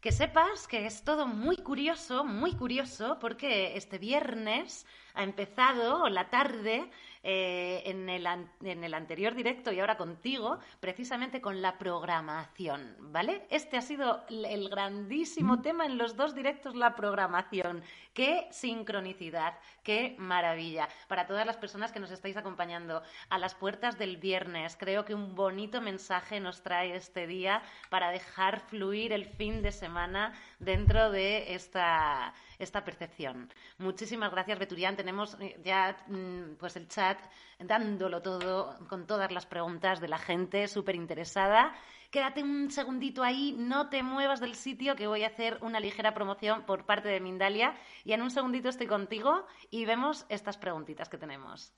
Que 0.00 0.12
sepas 0.12 0.68
que 0.68 0.86
es 0.86 1.02
todo 1.02 1.26
muy 1.26 1.56
curioso, 1.56 2.24
muy 2.24 2.52
curioso, 2.54 3.18
porque 3.20 3.76
este 3.76 3.98
viernes 3.98 4.86
ha 5.18 5.24
empezado 5.24 6.08
la 6.08 6.30
tarde 6.30 6.88
eh, 7.24 7.82
en, 7.86 8.08
el, 8.08 8.24
en, 8.62 8.84
el, 8.84 8.94
anterior 8.94 9.34
directo 9.34 9.72
y 9.72 9.80
ahora 9.80 9.96
contigo, 9.96 10.60
precisamente 10.78 11.40
con 11.40 11.60
la 11.60 11.76
programación, 11.76 12.94
¿vale? 13.00 13.44
Este 13.50 13.76
ha 13.76 13.82
sido 13.82 14.24
el 14.28 14.68
grandísimo 14.68 15.56
mm. 15.56 15.62
tema 15.62 15.86
en 15.86 15.98
los 15.98 16.14
dos 16.14 16.36
directos, 16.36 16.76
la 16.76 16.94
programación. 16.94 17.82
Qué 18.14 18.46
sincronicidad, 18.52 19.58
qué 19.82 20.14
maravilla. 20.18 20.88
Para 21.08 21.26
todas 21.26 21.44
las 21.44 21.56
personas 21.56 21.90
que 21.90 21.98
nos 21.98 22.12
estáis 22.12 22.36
acompañando 22.36 23.02
a 23.28 23.38
las 23.38 23.56
puertas 23.56 23.98
del 23.98 24.18
viernes, 24.18 24.76
creo 24.78 25.04
que 25.04 25.16
un 25.16 25.34
bonito 25.34 25.80
mensaje 25.80 26.38
nos 26.38 26.62
trae 26.62 26.94
este 26.94 27.26
día 27.26 27.62
para 27.90 28.10
dejar 28.10 28.60
fluir 28.60 29.12
el 29.12 29.24
fin 29.24 29.62
de 29.62 29.72
semana 29.72 30.32
dentro 30.60 31.10
de 31.10 31.54
esta 31.54 32.32
esta 32.58 32.84
percepción. 32.84 33.50
Muchísimas 33.78 34.30
gracias, 34.30 34.58
Beturián. 34.58 34.96
Tenemos 34.96 35.36
eh, 35.40 35.60
ya 35.64 35.96
mm, 36.06 36.56
pues 36.58 36.76
el 36.76 36.88
chat 36.88 37.18
dándolo 37.58 38.22
todo 38.22 38.76
con 38.88 39.06
todas 39.06 39.30
las 39.32 39.46
preguntas 39.46 40.00
de 40.00 40.08
la 40.08 40.18
gente 40.18 40.68
súper 40.68 40.94
interesada. 40.94 41.74
Quédate 42.10 42.42
un 42.42 42.70
segundito 42.70 43.22
ahí, 43.22 43.54
no 43.58 43.90
te 43.90 44.02
muevas 44.02 44.40
del 44.40 44.54
sitio 44.54 44.96
que 44.96 45.06
voy 45.06 45.24
a 45.24 45.26
hacer 45.26 45.58
una 45.60 45.78
ligera 45.78 46.14
promoción 46.14 46.64
por 46.64 46.86
parte 46.86 47.08
de 47.08 47.20
Mindalia 47.20 47.74
y 48.02 48.12
en 48.12 48.22
un 48.22 48.30
segundito 48.30 48.70
estoy 48.70 48.86
contigo 48.86 49.46
y 49.70 49.84
vemos 49.84 50.24
estas 50.30 50.56
preguntitas 50.56 51.10
que 51.10 51.18
tenemos. 51.18 51.74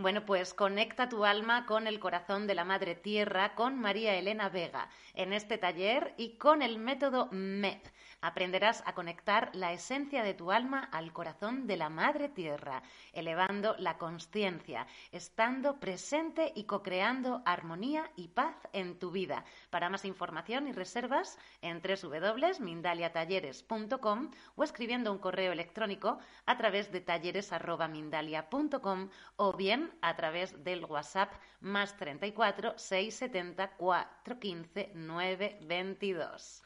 Bueno, 0.00 0.24
pues 0.24 0.54
conecta 0.54 1.10
tu 1.10 1.26
alma 1.26 1.66
con 1.66 1.86
el 1.86 2.00
corazón 2.00 2.46
de 2.46 2.54
la 2.54 2.64
Madre 2.64 2.94
Tierra 2.94 3.54
con 3.54 3.78
María 3.78 4.14
Elena 4.14 4.48
Vega 4.48 4.88
en 5.12 5.34
este 5.34 5.58
taller 5.58 6.14
y 6.16 6.38
con 6.38 6.62
el 6.62 6.78
método 6.78 7.28
MEP 7.32 7.84
Aprenderás 8.22 8.82
a 8.86 8.94
conectar 8.94 9.50
la 9.54 9.72
esencia 9.72 10.22
de 10.22 10.34
tu 10.34 10.52
alma 10.52 10.88
al 10.92 11.12
corazón 11.12 11.66
de 11.66 11.76
la 11.76 11.88
Madre 11.88 12.28
Tierra, 12.28 12.84
elevando 13.12 13.74
la 13.78 13.96
conciencia, 13.96 14.86
estando 15.10 15.80
presente 15.80 16.52
y 16.54 16.64
co-creando 16.64 17.42
armonía 17.46 18.10
y 18.16 18.28
paz 18.28 18.54
en 18.72 18.98
tu 18.98 19.10
vida. 19.10 19.44
Para 19.70 19.88
más 19.88 20.04
información 20.04 20.68
y 20.68 20.72
reservas, 20.72 21.38
en 21.62 21.80
www.mindaliatalleres.com 21.80 24.30
o 24.56 24.64
escribiendo 24.64 25.12
un 25.12 25.18
correo 25.18 25.52
electrónico 25.52 26.18
a 26.46 26.58
través 26.58 26.92
de 26.92 27.00
talleres.mindalia.com 27.00 29.08
o 29.36 29.56
bien 29.56 29.96
a 30.02 30.14
través 30.16 30.62
del 30.62 30.84
WhatsApp 30.84 31.32
más 31.60 31.96
34 31.96 32.74
670 32.76 33.76
415 33.76 34.92
922. 34.94 36.62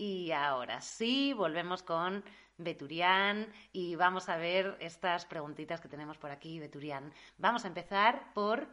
Y 0.00 0.32
ahora 0.32 0.80
sí, 0.80 1.34
volvemos 1.34 1.82
con 1.82 2.24
Beturián 2.56 3.52
y 3.70 3.96
vamos 3.96 4.30
a 4.30 4.38
ver 4.38 4.78
estas 4.80 5.26
preguntitas 5.26 5.78
que 5.78 5.90
tenemos 5.90 6.16
por 6.16 6.30
aquí, 6.30 6.58
Beturián. 6.58 7.12
Vamos 7.36 7.66
a 7.66 7.68
empezar 7.68 8.32
por, 8.32 8.66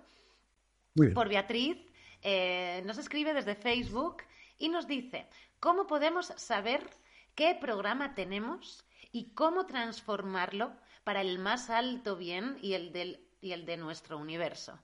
por 1.14 1.28
Beatriz. 1.28 1.86
Eh, 2.22 2.82
nos 2.86 2.98
escribe 2.98 3.34
desde 3.34 3.56
Facebook 3.56 4.24
y 4.58 4.70
nos 4.70 4.88
dice, 4.88 5.28
¿cómo 5.60 5.86
podemos 5.86 6.28
saber 6.38 6.90
qué 7.36 7.58
programa 7.60 8.16
tenemos 8.16 8.86
y 9.12 9.34
cómo 9.34 9.66
transformarlo 9.66 10.78
para 11.04 11.20
el 11.20 11.40
más 11.40 11.70
alto 11.70 12.16
bien 12.16 12.58
y 12.62 12.72
el, 12.72 12.94
del, 12.94 13.28
y 13.42 13.52
el 13.52 13.66
de 13.66 13.76
nuestro 13.76 14.18
universo? 14.18 14.80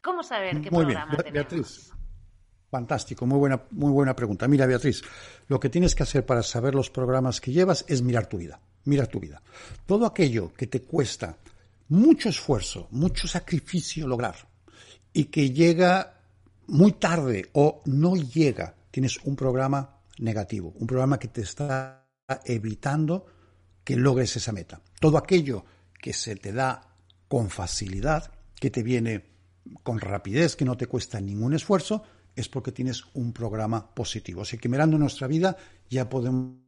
¿Cómo 0.00 0.22
saber 0.22 0.62
qué 0.62 0.70
programa 0.70 1.14
tenemos? 1.18 1.34
Beatriz. 1.34 1.92
Fantástico, 2.74 3.24
muy 3.24 3.38
buena, 3.38 3.62
muy 3.70 3.92
buena 3.92 4.16
pregunta. 4.16 4.48
Mira, 4.48 4.66
Beatriz, 4.66 5.00
lo 5.46 5.60
que 5.60 5.68
tienes 5.68 5.94
que 5.94 6.02
hacer 6.02 6.26
para 6.26 6.42
saber 6.42 6.74
los 6.74 6.90
programas 6.90 7.40
que 7.40 7.52
llevas 7.52 7.84
es 7.86 8.02
mirar 8.02 8.26
tu 8.26 8.36
vida. 8.36 8.58
Mira 8.86 9.06
tu 9.06 9.20
vida. 9.20 9.40
Todo 9.86 10.06
aquello 10.06 10.52
que 10.52 10.66
te 10.66 10.82
cuesta 10.82 11.36
mucho 11.90 12.28
esfuerzo, 12.28 12.88
mucho 12.90 13.28
sacrificio 13.28 14.08
lograr 14.08 14.34
y 15.12 15.26
que 15.26 15.52
llega 15.52 16.18
muy 16.66 16.94
tarde 16.94 17.48
o 17.52 17.80
no 17.84 18.16
llega, 18.16 18.74
tienes 18.90 19.18
un 19.22 19.36
programa 19.36 20.00
negativo, 20.18 20.74
un 20.74 20.88
programa 20.88 21.16
que 21.16 21.28
te 21.28 21.42
está 21.42 22.08
evitando 22.44 23.24
que 23.84 23.94
logres 23.94 24.34
esa 24.34 24.50
meta. 24.50 24.80
Todo 24.98 25.16
aquello 25.16 25.64
que 26.02 26.12
se 26.12 26.34
te 26.34 26.52
da 26.52 26.88
con 27.28 27.50
facilidad, 27.50 28.32
que 28.56 28.70
te 28.70 28.82
viene 28.82 29.26
con 29.84 30.00
rapidez, 30.00 30.56
que 30.56 30.64
no 30.64 30.76
te 30.76 30.88
cuesta 30.88 31.20
ningún 31.20 31.54
esfuerzo, 31.54 32.02
es 32.36 32.48
porque 32.48 32.72
tienes 32.72 33.04
un 33.14 33.32
programa 33.32 33.94
positivo. 33.94 34.42
Así 34.42 34.58
que 34.58 34.68
mirando 34.68 34.98
nuestra 34.98 35.26
vida 35.26 35.56
ya 35.88 36.08
podemos 36.08 36.58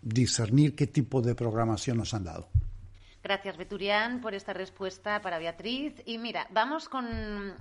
discernir 0.00 0.74
qué 0.74 0.86
tipo 0.86 1.22
de 1.22 1.34
programación 1.34 1.98
nos 1.98 2.14
han 2.14 2.24
dado. 2.24 2.48
Gracias, 3.22 3.56
Beturián, 3.56 4.20
por 4.20 4.34
esta 4.34 4.52
respuesta 4.52 5.22
para 5.22 5.38
Beatriz. 5.38 5.94
Y 6.04 6.18
mira, 6.18 6.48
vamos 6.50 6.88
con, 6.88 7.54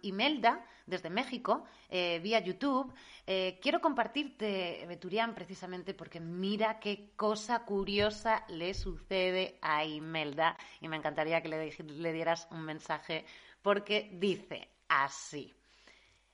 Imelda 0.00 0.64
desde 0.86 1.10
México, 1.10 1.64
eh, 1.90 2.20
vía 2.22 2.40
YouTube. 2.40 2.90
Eh, 3.26 3.58
quiero 3.60 3.82
compartirte, 3.82 4.86
Beturián, 4.88 5.34
precisamente 5.34 5.92
porque 5.92 6.20
mira 6.20 6.80
qué 6.80 7.10
cosa 7.16 7.66
curiosa 7.66 8.44
le 8.48 8.72
sucede 8.72 9.58
a 9.60 9.84
Imelda. 9.84 10.56
Y 10.80 10.88
me 10.88 10.96
encantaría 10.96 11.42
que 11.42 11.48
le 11.50 12.12
dieras 12.14 12.48
un 12.50 12.62
mensaje 12.62 13.26
porque 13.60 14.08
dice 14.14 14.70
así 14.88 15.52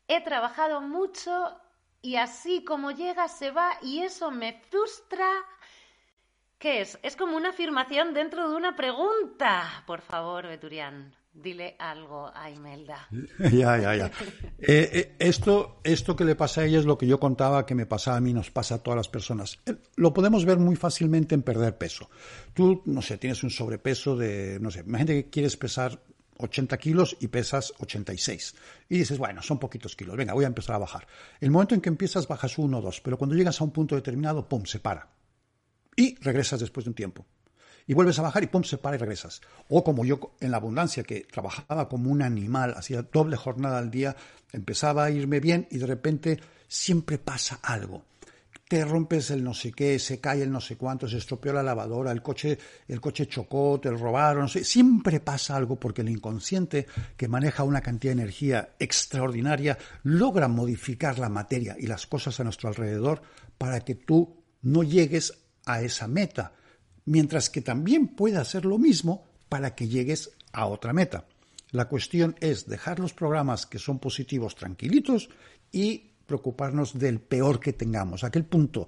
he 0.09 0.23
trabajado 0.23 0.81
mucho 0.81 1.61
y 2.01 2.17
así 2.17 2.65
como 2.65 2.91
llega 2.91 3.29
se 3.29 3.51
va 3.51 3.73
y 3.83 4.01
eso 4.01 4.31
me 4.31 4.61
frustra. 4.71 5.29
¿Qué 6.59 6.81
es? 6.81 6.99
Es 7.03 7.15
como 7.15 7.37
una 7.37 7.51
afirmación 7.51 8.15
dentro 8.15 8.51
de 8.51 8.57
una 8.57 8.75
pregunta. 8.75 9.85
Por 9.87 10.01
favor, 10.01 10.49
Beturián, 10.49 11.15
dile 11.33 11.77
algo 11.79 12.33
a 12.35 12.51
Imelda. 12.51 13.07
ya, 13.53 13.79
ya, 13.79 13.95
ya. 13.95 14.07
Eh, 14.59 14.91
eh, 14.93 15.17
esto, 15.21 15.81
esto 15.85 16.17
que 16.17 16.25
le 16.25 16.35
pasa 16.35 16.63
a 16.63 16.65
ella 16.65 16.81
es 16.81 16.85
lo 16.85 16.99
que 16.99 17.07
yo 17.07 17.21
contaba 17.21 17.65
que 17.65 17.77
me 17.77 17.87
pasaba 17.87 18.17
a 18.17 18.21
mí, 18.21 18.33
nos 18.33 18.51
pasa 18.51 18.77
a 18.77 18.83
todas 18.83 18.97
las 18.97 19.09
personas. 19.09 19.61
Eh, 19.67 19.77
lo 19.97 20.13
podemos 20.13 20.45
ver 20.45 20.59
muy 20.59 20.75
fácilmente 20.75 21.37
en 21.37 21.43
perder 21.43 21.79
peso. 21.79 22.11
Tú, 22.55 22.83
no 22.87 23.03
sé, 23.03 23.19
tienes 23.19 23.45
un 23.45 23.51
sobrepeso 23.51 24.17
de, 24.17 24.59
no 24.61 24.73
sé, 24.73 24.81
imagínate 24.81 25.25
que 25.25 25.31
quieres 25.31 25.57
pesar 25.57 26.01
80 26.39 26.79
kilos 26.79 27.17
y 27.21 27.29
pesas 27.29 27.73
86. 27.79 28.55
Y 28.89 28.99
dices, 28.99 29.19
bueno, 29.19 29.43
son 29.43 29.59
poquitos 29.59 29.97
kilos, 29.97 30.17
venga, 30.17 30.35
voy 30.35 30.45
a 30.45 30.49
empezar 30.49 30.77
a 30.77 30.79
bajar. 30.79 31.07
El 31.41 31.51
momento 31.51 31.75
en 31.75 31.81
que 31.81 31.89
empiezas 31.89 32.27
bajas 32.27 32.59
uno 32.59 32.79
o 32.79 32.81
dos, 32.81 33.01
pero 33.01 33.19
cuando 33.19 33.37
llegas 33.37 33.61
a 33.61 33.65
un 33.65 33.71
punto 33.71 33.95
determinado, 33.95 34.49
pum, 34.49 34.65
se 34.65 34.79
para. 34.79 35.09
Y 35.97 36.17
regresas 36.21 36.61
después 36.61 36.85
de 36.85 36.91
un 36.91 36.95
tiempo. 36.95 37.27
Y 37.87 37.95
vuelves 37.95 38.19
a 38.19 38.23
bajar 38.23 38.43
y 38.43 38.47
pum, 38.49 38.63
se 38.63 38.79
para 38.79 38.97
y 38.97 38.99
regresas. 38.99 39.41
O 39.69 39.83
como 39.83 40.05
yo 40.05 40.35
en 40.41 40.51
la 40.51 40.59
abundancia, 40.59 41.03
que 41.03 41.23
trabajaba 41.23 41.89
como 41.89 42.11
un 42.11 42.23
animal, 42.23 42.75
hacía 42.77 43.03
doble 43.03 43.37
jornada 43.37 43.79
al 43.79 43.91
día, 43.91 44.15
empezaba 44.53 45.05
a 45.05 45.11
irme 45.11 45.41
bien 45.41 45.67
y 45.71 45.79
de 45.79 45.87
repente 45.87 46.41
siempre 46.69 47.19
pasa 47.19 47.61
algo 47.63 48.05
te 48.69 48.85
rompes 48.85 49.31
el 49.31 49.43
no 49.43 49.55
sé 49.55 49.73
qué, 49.73 49.99
se 49.99 50.21
cae 50.21 50.43
el 50.43 50.53
no 50.53 50.61
sé 50.61 50.77
cuánto, 50.77 51.09
se 51.09 51.17
estropeó 51.17 51.55
la 51.55 51.63
lavadora, 51.63 52.13
el 52.13 52.21
coche, 52.21 52.59
el 52.87 53.01
coche 53.01 53.27
chocó, 53.27 53.81
te 53.81 53.91
lo 53.91 53.97
robaron, 53.97 54.43
no 54.43 54.49
sé, 54.49 54.63
siempre 54.63 55.21
pasa 55.21 55.57
algo 55.57 55.77
porque 55.77 56.03
el 56.03 56.11
inconsciente 56.11 56.87
que 57.17 57.29
maneja 57.29 57.65
una 57.65 57.81
cantidad 57.81 58.15
de 58.15 58.23
energía 58.23 58.75
extraordinaria 58.79 59.79
logra 60.03 60.49
modificar 60.49 61.19
la 61.19 61.31
materia 61.31 61.77
y 61.79 61.87
las 61.87 62.07
cosas 62.07 62.39
a 62.39 62.45
nuestro 62.45 62.69
alrededor 62.69 63.23
para 63.57 63.81
que 63.81 63.95
tú 63.95 64.37
no 64.61 64.83
llegues 64.83 65.33
a 65.65 65.81
esa 65.81 66.07
meta, 66.07 66.53
mientras 67.07 67.49
que 67.49 67.63
también 67.63 68.09
puede 68.09 68.37
hacer 68.37 68.67
lo 68.67 68.79
mismo 68.79 69.25
para 69.49 69.75
que 69.75 69.89
llegues 69.89 70.33
a 70.53 70.67
otra 70.67 70.93
meta. 70.93 71.25
La 71.71 71.87
cuestión 71.87 72.37
es 72.41 72.67
dejar 72.67 72.99
los 72.99 73.15
programas 73.15 73.67
que 73.67 73.79
son 73.79 73.99
positivos 73.99 74.55
tranquilitos 74.55 75.31
y 75.73 76.13
preocuparnos 76.29 76.97
del 76.97 77.21
peor 77.21 77.59
que 77.59 77.73
tengamos, 77.73 78.23
aquel 78.23 78.45
punto 78.45 78.87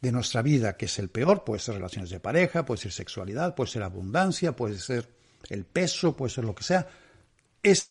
de 0.00 0.12
nuestra 0.12 0.42
vida 0.42 0.76
que 0.76 0.84
es 0.84 0.98
el 0.98 1.08
peor, 1.08 1.42
puede 1.42 1.60
ser 1.60 1.76
relaciones 1.76 2.10
de 2.10 2.20
pareja, 2.20 2.64
puede 2.64 2.80
ser 2.80 2.92
sexualidad, 2.92 3.54
puede 3.54 3.70
ser 3.70 3.82
abundancia, 3.82 4.54
puede 4.54 4.78
ser 4.78 5.08
el 5.48 5.64
peso, 5.64 6.14
puede 6.14 6.30
ser 6.30 6.44
lo 6.44 6.54
que 6.54 6.64
sea. 6.64 6.86
Ese 7.62 7.88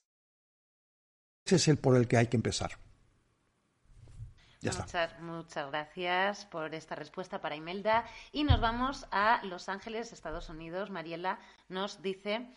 es 1.46 1.68
el 1.68 1.78
por 1.78 1.98
el 1.98 2.08
que 2.08 2.18
hay 2.18 2.28
que 2.28 2.38
empezar. 2.38 2.78
Ya 4.62 4.72
muchas, 4.74 5.20
muchas 5.20 5.72
gracias 5.72 6.46
por 6.46 6.76
esta 6.76 6.94
respuesta 6.94 7.42
para 7.42 7.56
Imelda. 7.56 8.06
Y 8.32 8.44
nos 8.44 8.62
vamos 8.62 9.08
a 9.10 9.44
Los 9.44 9.70
Ángeles, 9.70 10.14
Estados 10.14 10.50
Unidos. 10.50 10.92
Mariela 10.92 11.40
nos 11.68 12.04
dice, 12.04 12.48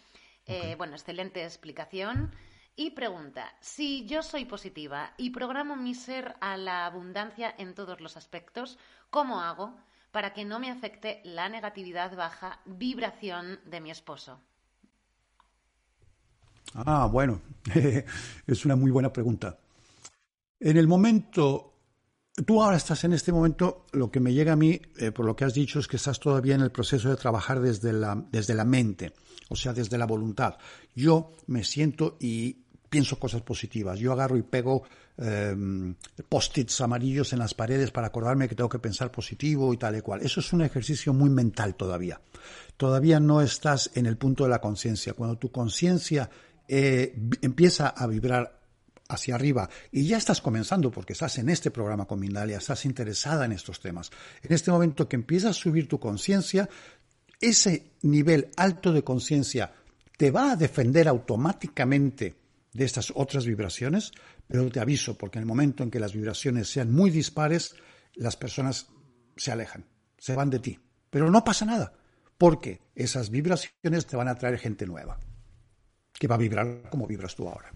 eh, 0.44 0.74
bueno, 0.76 0.92
excelente 0.94 1.42
explicación. 1.42 2.34
Y 2.76 2.90
pregunta, 2.90 3.52
si 3.60 4.04
yo 4.06 4.22
soy 4.22 4.46
positiva 4.46 5.12
y 5.16 5.30
programo 5.30 5.76
mi 5.76 5.94
ser 5.94 6.34
a 6.40 6.56
la 6.56 6.86
abundancia 6.86 7.54
en 7.56 7.72
todos 7.74 8.00
los 8.00 8.16
aspectos, 8.16 8.78
¿cómo 9.10 9.40
hago 9.40 9.76
para 10.10 10.32
que 10.32 10.44
no 10.44 10.58
me 10.58 10.70
afecte 10.70 11.20
la 11.24 11.48
negatividad 11.48 12.16
baja 12.16 12.60
vibración 12.64 13.60
de 13.64 13.80
mi 13.80 13.92
esposo? 13.92 14.40
Ah, 16.74 17.08
bueno, 17.10 17.40
es 18.46 18.64
una 18.64 18.74
muy 18.74 18.90
buena 18.90 19.12
pregunta. 19.12 19.56
En 20.58 20.76
el 20.76 20.88
momento, 20.88 21.74
tú 22.44 22.60
ahora 22.60 22.76
estás 22.76 23.04
en 23.04 23.12
este 23.12 23.30
momento, 23.30 23.86
lo 23.92 24.10
que 24.10 24.18
me 24.18 24.32
llega 24.32 24.54
a 24.54 24.56
mí, 24.56 24.80
eh, 24.98 25.12
por 25.12 25.26
lo 25.26 25.36
que 25.36 25.44
has 25.44 25.54
dicho, 25.54 25.78
es 25.78 25.86
que 25.86 25.96
estás 25.96 26.18
todavía 26.18 26.56
en 26.56 26.62
el 26.62 26.72
proceso 26.72 27.08
de 27.08 27.16
trabajar 27.16 27.60
desde 27.60 27.92
la, 27.92 28.20
desde 28.32 28.54
la 28.54 28.64
mente, 28.64 29.12
o 29.48 29.54
sea, 29.54 29.72
desde 29.72 29.96
la 29.96 30.06
voluntad. 30.06 30.58
Yo 30.96 31.32
me 31.46 31.62
siento 31.62 32.16
y 32.18 32.63
pienso 32.94 33.18
cosas 33.18 33.42
positivas. 33.42 33.98
Yo 33.98 34.12
agarro 34.12 34.36
y 34.36 34.42
pego 34.42 34.84
em, 35.18 35.96
post-its 36.28 36.80
amarillos 36.80 37.32
en 37.32 37.40
las 37.40 37.52
paredes 37.52 37.90
para 37.90 38.06
acordarme 38.06 38.48
que 38.48 38.54
tengo 38.54 38.68
que 38.68 38.78
pensar 38.78 39.10
positivo 39.10 39.74
y 39.74 39.76
tal 39.76 39.96
y 39.96 40.00
cual. 40.00 40.22
Eso 40.22 40.38
es 40.38 40.52
un 40.52 40.62
ejercicio 40.62 41.12
muy 41.12 41.28
mental 41.28 41.74
todavía. 41.74 42.20
Todavía 42.76 43.18
no 43.18 43.40
estás 43.40 43.90
en 43.94 44.06
el 44.06 44.16
punto 44.16 44.44
de 44.44 44.50
la 44.50 44.60
conciencia. 44.60 45.14
Cuando 45.14 45.36
tu 45.36 45.50
conciencia 45.50 46.30
eh, 46.68 47.18
empieza 47.42 47.88
a 47.88 48.06
vibrar 48.06 48.60
hacia 49.08 49.34
arriba 49.34 49.68
y 49.90 50.06
ya 50.06 50.16
estás 50.16 50.40
comenzando 50.40 50.92
porque 50.92 51.14
estás 51.14 51.36
en 51.38 51.48
este 51.48 51.72
programa 51.72 52.04
con 52.04 52.20
Mindalia, 52.20 52.58
estás 52.58 52.84
interesada 52.84 53.44
en 53.44 53.50
estos 53.50 53.80
temas. 53.80 54.12
En 54.40 54.52
este 54.52 54.70
momento 54.70 55.08
que 55.08 55.16
empiezas 55.16 55.50
a 55.50 55.60
subir 55.60 55.88
tu 55.88 55.98
conciencia, 55.98 56.68
ese 57.40 57.90
nivel 58.02 58.50
alto 58.56 58.92
de 58.92 59.02
conciencia 59.02 59.72
te 60.16 60.30
va 60.30 60.52
a 60.52 60.56
defender 60.56 61.08
automáticamente 61.08 62.43
de 62.74 62.84
estas 62.84 63.12
otras 63.14 63.46
vibraciones, 63.46 64.12
pero 64.46 64.68
te 64.68 64.80
aviso, 64.80 65.16
porque 65.16 65.38
en 65.38 65.44
el 65.44 65.48
momento 65.48 65.82
en 65.82 65.90
que 65.90 66.00
las 66.00 66.12
vibraciones 66.12 66.68
sean 66.68 66.92
muy 66.92 67.08
dispares, 67.08 67.76
las 68.14 68.36
personas 68.36 68.88
se 69.36 69.52
alejan, 69.52 69.86
se 70.18 70.34
van 70.34 70.50
de 70.50 70.58
ti. 70.58 70.78
Pero 71.08 71.30
no 71.30 71.44
pasa 71.44 71.64
nada, 71.64 71.94
porque 72.36 72.82
esas 72.94 73.30
vibraciones 73.30 74.06
te 74.06 74.16
van 74.16 74.28
a 74.28 74.34
traer 74.34 74.58
gente 74.58 74.86
nueva. 74.86 75.18
que 76.12 76.28
va 76.28 76.36
a 76.36 76.38
vibrar 76.38 76.88
como 76.90 77.08
vibras 77.08 77.34
tú 77.34 77.48
ahora. 77.48 77.72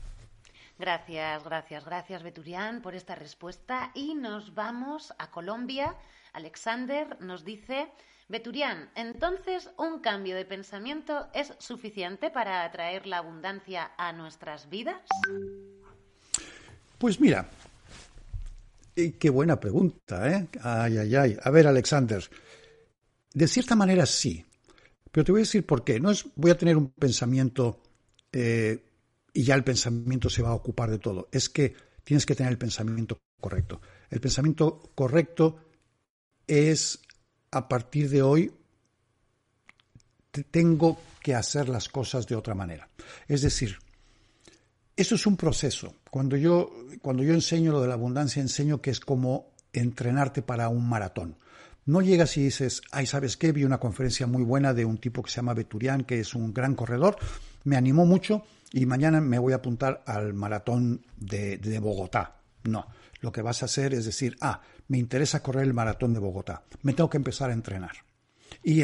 Gracias, 0.79 1.43
gracias, 1.43 1.85
gracias 1.85 2.23
Beturián 2.23 2.83
por 2.83 2.95
esta 2.95 3.17
respuesta 3.17 3.91
y 3.95 4.15
nos 4.15 4.55
vamos 4.55 5.13
a 5.19 5.33
Colombia. 5.33 5.97
Alexander 6.33 7.21
nos 7.21 7.45
dice, 7.45 7.89
Beturián, 8.29 8.91
entonces 8.95 9.71
un 9.79 10.01
cambio 10.01 10.37
de 10.37 10.45
pensamiento 10.45 11.29
es 11.33 11.55
suficiente 11.59 12.31
para 12.31 12.63
atraer 12.63 13.07
la 13.07 13.19
abundancia 13.19 13.93
a 13.97 14.13
nuestras 14.13 14.69
vidas? 14.69 15.01
Pues 16.99 17.19
mira, 17.21 17.49
qué 18.95 19.31
buena 19.31 19.59
pregunta, 19.59 20.31
¿eh? 20.31 20.47
Ay, 20.61 20.99
ay, 20.99 21.15
ay. 21.15 21.37
A 21.43 21.51
ver, 21.51 21.69
Alexander, 21.69 22.23
de 23.33 23.49
cierta 23.49 23.75
manera 23.75 24.05
sí, 24.05 24.45
pero 25.11 25.25
te 25.25 25.33
voy 25.33 25.41
a 25.41 25.49
decir 25.49 25.65
por 25.65 25.83
qué. 25.83 25.99
No 25.99 26.11
es 26.11 26.27
voy 26.37 26.51
a 26.51 26.59
tener 26.59 26.77
un 26.77 26.91
pensamiento 26.91 27.81
eh, 28.31 28.85
y 29.33 29.43
ya 29.43 29.55
el 29.55 29.65
pensamiento 29.65 30.29
se 30.29 30.43
va 30.43 30.51
a 30.51 30.55
ocupar 30.55 30.91
de 30.91 30.99
todo. 30.99 31.29
Es 31.33 31.49
que 31.49 31.75
tienes 32.05 32.27
que 32.27 32.35
tener 32.35 32.53
el 32.53 32.59
pensamiento 32.59 33.19
correcto. 33.41 33.81
El 34.11 34.21
pensamiento 34.21 34.91
correcto 34.95 35.65
es 36.47 37.01
a 37.51 37.69
partir 37.69 38.11
de 38.11 38.23
hoy 38.23 38.53
tengo 40.51 40.99
que 41.23 41.35
hacer 41.35 41.69
las 41.69 41.89
cosas 41.89 42.27
de 42.27 42.37
otra 42.37 42.55
manera. 42.55 42.89
Es 43.27 43.43
decir, 43.43 43.79
eso 44.97 45.15
es 45.15 45.27
un 45.27 45.37
proceso. 45.37 45.95
Cuando 46.11 46.37
yo, 46.37 46.71
cuando 47.03 47.23
yo 47.23 47.33
enseño 47.35 47.73
lo 47.73 47.81
de 47.81 47.89
la 47.89 47.95
abundancia, 47.95 48.43
enseño 48.43 48.81
que 48.81 48.91
es 48.91 49.01
como 49.01 49.53
entrenarte 49.73 50.43
para 50.43 50.69
un 50.69 50.89
maratón. 50.89 51.37
No 51.87 52.03
llegas 52.03 52.37
y 52.37 52.43
dices, 52.43 52.83
ay, 52.93 53.07
¿sabes 53.07 53.37
qué? 53.37 53.53
Vi 53.53 53.65
una 53.65 53.79
conferencia 53.79 54.27
muy 54.27 54.43
buena 54.43 54.75
de 54.75 54.85
un 54.85 54.99
tipo 54.99 55.23
que 55.23 55.31
se 55.31 55.37
llama 55.37 55.55
Beturian, 55.55 56.05
que 56.05 56.21
es 56.21 56.35
un 56.35 56.53
gran 56.53 56.75
corredor, 56.75 57.17
me 57.65 57.77
animó 57.77 58.05
mucho 58.05 58.45
y 58.73 58.85
mañana 58.87 59.21
me 59.21 59.39
voy 59.39 59.55
a 59.55 59.57
apuntar 59.57 60.03
al 60.07 60.35
maratón 60.35 61.03
de, 61.17 61.57
de 61.59 61.79
Bogotá. 61.79 62.37
No, 62.65 62.87
lo 63.21 63.33
que 63.33 63.41
vas 63.41 63.63
a 63.63 63.67
hacer 63.67 63.95
es 63.95 64.05
decir, 64.05 64.37
ah, 64.41 64.61
me 64.89 64.99
interesa 64.99 65.43
correr 65.43 65.65
el 65.65 65.75
maratón 65.75 66.15
de 66.15 66.21
Bogotá, 66.21 66.65
me 66.83 66.95
tengo 66.95 67.11
que 67.11 67.19
empezar 67.19 67.51
a 67.51 67.55
entrenar. 67.55 67.93
Y, 68.63 68.83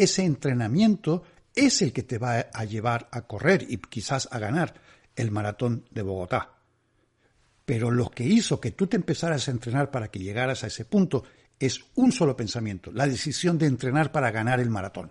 ese 0.00 0.24
entrenamiento 0.24 1.22
es 1.54 1.82
el 1.82 1.92
que 1.92 2.02
te 2.02 2.18
va 2.18 2.46
a 2.52 2.64
llevar 2.64 3.08
a 3.10 3.22
correr 3.22 3.66
y 3.68 3.78
quizás 3.78 4.28
a 4.30 4.38
ganar 4.38 4.74
el 5.16 5.30
maratón 5.30 5.84
de 5.90 6.02
Bogotá. 6.02 6.52
Pero 7.64 7.90
lo 7.90 8.10
que 8.10 8.24
hizo 8.24 8.60
que 8.60 8.70
tú 8.70 8.86
te 8.86 8.96
empezaras 8.96 9.48
a 9.48 9.50
entrenar 9.50 9.90
para 9.90 10.08
que 10.08 10.20
llegaras 10.20 10.64
a 10.64 10.68
ese 10.68 10.84
punto 10.84 11.24
es 11.58 11.80
un 11.96 12.12
solo 12.12 12.36
pensamiento, 12.36 12.92
la 12.92 13.06
decisión 13.06 13.58
de 13.58 13.66
entrenar 13.66 14.12
para 14.12 14.30
ganar 14.30 14.60
el 14.60 14.70
maratón. 14.70 15.10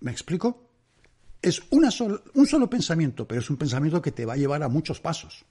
¿Me 0.00 0.10
explico? 0.10 0.70
Es 1.40 1.62
un 1.70 1.90
solo 1.90 2.70
pensamiento, 2.70 3.28
pero 3.28 3.40
es 3.40 3.48
un 3.50 3.56
pensamiento 3.56 4.02
que 4.02 4.12
te 4.12 4.24
va 4.24 4.32
a 4.32 4.38
llevar 4.38 4.62
a 4.62 4.68
muchos 4.68 5.00
pasos. 5.00 5.44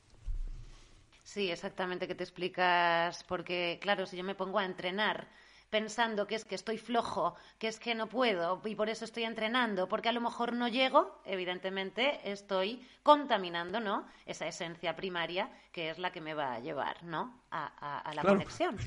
Sí, 1.23 1.49
exactamente 1.49 2.07
que 2.07 2.15
te 2.15 2.23
explicas, 2.23 3.23
porque 3.23 3.79
claro, 3.81 4.05
si 4.05 4.17
yo 4.17 4.23
me 4.23 4.35
pongo 4.35 4.59
a 4.59 4.65
entrenar 4.65 5.27
pensando 5.73 6.27
que 6.27 6.35
es 6.35 6.45
que 6.45 6.53
estoy 6.53 6.77
flojo, 6.77 7.33
que 7.57 7.67
es 7.67 7.79
que 7.79 7.95
no 7.95 8.07
puedo 8.07 8.61
y 8.63 8.75
por 8.75 8.89
eso 8.89 9.05
estoy 9.05 9.23
entrenando, 9.23 9.89
porque 9.89 10.09
a 10.09 10.11
lo 10.11 10.21
mejor 10.21 10.53
no 10.53 10.67
llego, 10.67 11.19
evidentemente 11.25 12.19
estoy 12.31 12.85
contaminando, 13.01 13.79
¿no? 13.79 14.05
Esa 14.27 14.45
esencia 14.45 14.95
primaria 14.95 15.49
que 15.71 15.89
es 15.89 15.97
la 15.97 16.11
que 16.11 16.21
me 16.21 16.35
va 16.35 16.53
a 16.53 16.59
llevar, 16.59 17.03
¿no? 17.03 17.41
A, 17.49 18.11
la 18.13 18.21
conexión. 18.21 18.77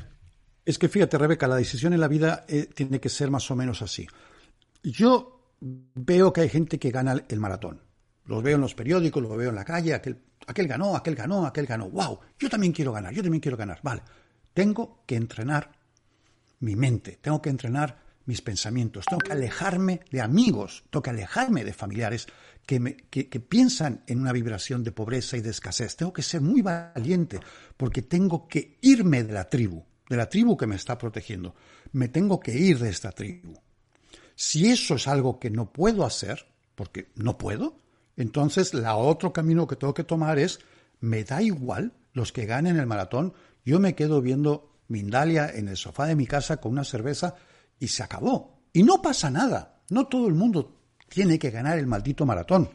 Es 0.65 0.79
que 0.79 0.89
fíjate, 0.89 1.19
Rebeca, 1.19 1.49
la 1.49 1.57
decisión 1.57 1.93
en 1.93 2.01
la 2.01 2.07
vida 2.07 2.45
eh, 2.47 2.67
tiene 2.67 3.01
que 3.01 3.09
ser 3.09 3.31
más 3.31 3.51
o 3.51 3.57
menos 3.57 3.83
así. 3.83 4.07
Yo 4.85 5.41
veo 5.61 6.33
que 6.33 6.43
hay 6.43 6.49
gente 6.49 6.79
que 6.79 6.93
gana 6.93 7.25
el 7.29 7.41
maratón. 7.41 7.86
Los 8.27 8.43
veo 8.43 8.57
en 8.57 8.61
los 8.61 8.75
periódicos, 8.75 9.23
los 9.23 9.37
veo 9.37 9.51
en 9.51 9.55
la 9.55 9.65
calle, 9.65 9.95
aquel, 9.95 10.19
aquel 10.47 10.67
ganó, 10.67 10.97
aquel 10.97 11.15
ganó, 11.15 11.47
aquel 11.47 11.67
ganó. 11.67 11.89
¡Wow! 11.89 12.21
Yo 12.39 12.51
también 12.51 12.73
quiero 12.73 12.93
ganar, 12.93 13.13
yo 13.13 13.23
también 13.23 13.41
quiero 13.41 13.57
ganar. 13.57 13.81
Vale, 13.83 14.03
tengo 14.53 15.03
que 15.07 15.17
entrenar 15.17 15.73
mi 16.61 16.77
mente, 16.77 17.19
tengo 17.21 17.41
que 17.41 17.51
entrenar 17.51 18.05
mis 18.27 18.43
pensamientos, 18.43 19.05
tengo 19.07 19.21
que 19.21 19.33
alejarme 19.33 20.01
de 20.11 20.21
amigos, 20.21 20.85
tengo 20.91 21.03
que 21.03 21.11
alejarme 21.11 21.65
de 21.65 21.73
familiares 21.73 22.27
que, 22.67 22.81
me, 22.81 22.97
que, 22.97 23.25
piensan 23.41 24.03
en 24.09 24.21
una 24.21 24.33
vibración 24.33 24.83
de 24.83 24.91
pobreza 24.91 25.37
y 25.37 25.41
de 25.41 25.51
escasez. 25.51 25.97
Tengo 25.97 26.13
que 26.13 26.23
ser 26.23 26.41
muy 26.41 26.63
valiente 26.63 27.39
porque 27.77 28.03
tengo 28.03 28.49
que 28.49 28.79
irme 28.81 29.23
de 29.23 29.33
la 29.33 29.49
tribu, 29.49 29.85
de 30.09 30.17
la 30.17 30.29
tribu 30.29 30.57
que 30.57 30.67
me 30.67 30.75
está 30.75 30.99
protegiendo. 30.99 31.55
Me 31.93 32.09
tengo 32.09 32.41
que 32.41 32.53
ir 32.53 32.79
de 32.81 32.91
esta 32.91 33.13
tribu. 33.13 33.55
Si 34.35 34.69
eso 34.69 34.97
es 34.97 35.07
algo 35.07 35.39
que 35.39 35.51
no 35.51 35.73
puedo 35.73 36.05
hacer, 36.05 36.47
porque 36.75 37.09
no 37.15 37.39
puedo, 37.39 37.79
entonces 38.17 38.75
la 38.75 38.97
otro 38.97 39.33
camino 39.33 39.67
que 39.67 39.77
tengo 39.77 39.95
que 39.95 40.05
tomar 40.05 40.39
es, 40.39 40.61
me 41.01 41.25
da 41.25 41.43
igual 41.43 41.93
los 42.13 42.33
que 42.33 42.47
ganen 42.47 42.79
el 42.79 42.87
maratón, 42.87 43.35
yo 43.65 43.79
me 43.79 43.95
quedo 43.95 44.23
viendo 44.23 44.73
Mindalia 44.89 45.51
en 45.55 45.69
el 45.69 45.77
sofá 45.77 46.07
de 46.07 46.17
mi 46.17 46.27
casa 46.27 46.59
con 46.59 46.73
una 46.73 46.85
cerveza 46.85 47.35
y 47.79 47.89
se 47.89 48.03
acabó. 48.03 48.61
Y 48.73 48.83
no 48.83 49.03
pasa 49.03 49.31
nada. 49.31 49.81
No 49.91 50.07
todo 50.07 50.29
el 50.29 50.35
mundo 50.35 50.81
tiene 51.09 51.39
que 51.39 51.51
ganar 51.51 51.79
el 51.79 51.87
maldito 51.87 52.25
maratón. 52.25 52.71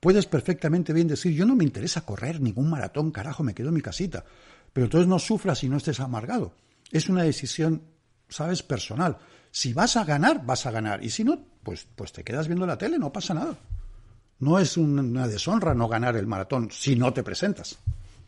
Puedes 0.00 0.26
perfectamente 0.26 0.92
bien 0.92 1.06
decir, 1.06 1.32
yo 1.32 1.46
no 1.46 1.54
me 1.54 1.64
interesa 1.64 2.04
correr 2.04 2.40
ningún 2.40 2.68
maratón, 2.68 3.12
carajo, 3.12 3.44
me 3.44 3.54
quedo 3.54 3.68
en 3.68 3.74
mi 3.74 3.82
casita. 3.82 4.24
Pero 4.72 4.86
entonces 4.86 5.06
no 5.06 5.18
sufras 5.18 5.62
y 5.62 5.68
no 5.68 5.76
estés 5.76 6.00
amargado. 6.00 6.54
Es 6.90 7.08
una 7.08 7.22
decisión, 7.22 7.82
sabes, 8.28 8.62
personal. 8.62 9.18
Si 9.50 9.72
vas 9.72 9.96
a 9.96 10.04
ganar, 10.04 10.44
vas 10.44 10.66
a 10.66 10.70
ganar. 10.70 11.04
Y 11.04 11.10
si 11.10 11.24
no, 11.24 11.38
pues, 11.62 11.86
pues 11.94 12.12
te 12.12 12.24
quedas 12.24 12.48
viendo 12.48 12.66
la 12.66 12.78
tele, 12.78 12.98
no 12.98 13.12
pasa 13.12 13.34
nada. 13.34 13.56
No 14.42 14.58
es 14.58 14.76
una 14.76 15.28
deshonra 15.28 15.72
no 15.72 15.86
ganar 15.86 16.16
el 16.16 16.26
maratón 16.26 16.68
si 16.72 16.96
no 16.96 17.12
te 17.12 17.22
presentas. 17.22 17.78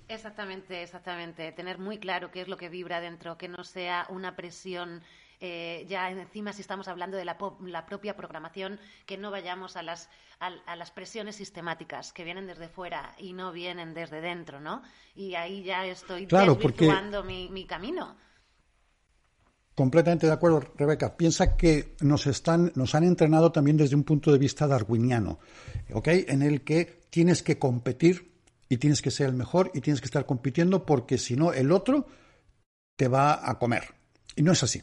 Exactamente, 0.07 0.81
exactamente. 0.81 1.51
Tener 1.51 1.79
muy 1.79 1.99
claro 1.99 2.31
qué 2.31 2.43
es 2.43 2.47
lo 2.47 2.57
que 2.57 2.69
vibra 2.69 3.01
dentro, 3.01 3.37
que 3.37 3.49
no 3.49 3.65
sea 3.65 4.07
una 4.09 4.37
presión 4.37 5.03
eh, 5.41 5.85
ya 5.89 6.09
encima 6.09 6.53
si 6.53 6.61
estamos 6.61 6.87
hablando 6.87 7.17
de 7.17 7.25
la, 7.25 7.37
propia 7.37 8.15
programación, 8.15 8.79
que 9.07 9.19
no 9.19 9.33
vayamos 9.33 9.75
a 9.77 9.83
las, 9.83 10.09
a, 10.39 10.77
las 10.77 10.93
presiones 10.93 11.35
sistemáticas 11.35 12.13
que 12.13 12.23
vienen 12.23 12.47
desde 12.47 12.69
fuera 12.69 13.17
y 13.19 13.33
no 13.33 13.51
vienen 13.51 13.93
desde 13.93 14.21
dentro, 14.21 14.61
¿no? 14.61 14.83
Y 15.17 15.35
ahí 15.35 15.65
ya 15.65 15.85
estoy 15.85 16.29
claro, 16.29 16.57
mi, 17.25 17.49
mi, 17.49 17.67
camino. 17.67 18.17
Completamente 19.75 20.27
de 20.27 20.33
acuerdo, 20.33 20.63
Rebeca. 20.77 21.17
Piensa 21.17 21.57
que 21.57 21.97
nos 22.01 22.27
están, 22.27 22.71
nos 22.77 22.95
han 22.95 23.05
entrenado 23.05 23.51
también 23.51 23.77
desde 23.77 23.97
un 23.97 24.05
punto 24.05 24.31
de 24.31 24.39
vista 24.39 24.69
darwiniano, 24.69 25.41
¿ok? 25.93 26.09
En 26.29 26.43
el 26.43 26.63
que 26.63 27.03
tienes 27.11 27.43
que 27.43 27.59
competir 27.59 28.35
y 28.69 28.77
tienes 28.77 29.03
que 29.03 29.11
ser 29.11 29.29
el 29.29 29.35
mejor 29.35 29.73
y 29.75 29.81
tienes 29.81 30.01
que 30.01 30.07
estar 30.07 30.27
compitiendo 30.27 30.87
porque 30.87 31.19
si 31.19 31.35
no 31.35 31.53
el 31.53 31.73
otro 31.73 32.07
te 32.97 33.09
va 33.09 33.49
a 33.49 33.59
comer. 33.59 33.83
Y 34.37 34.43
no 34.43 34.53
es 34.53 34.63
así. 34.63 34.83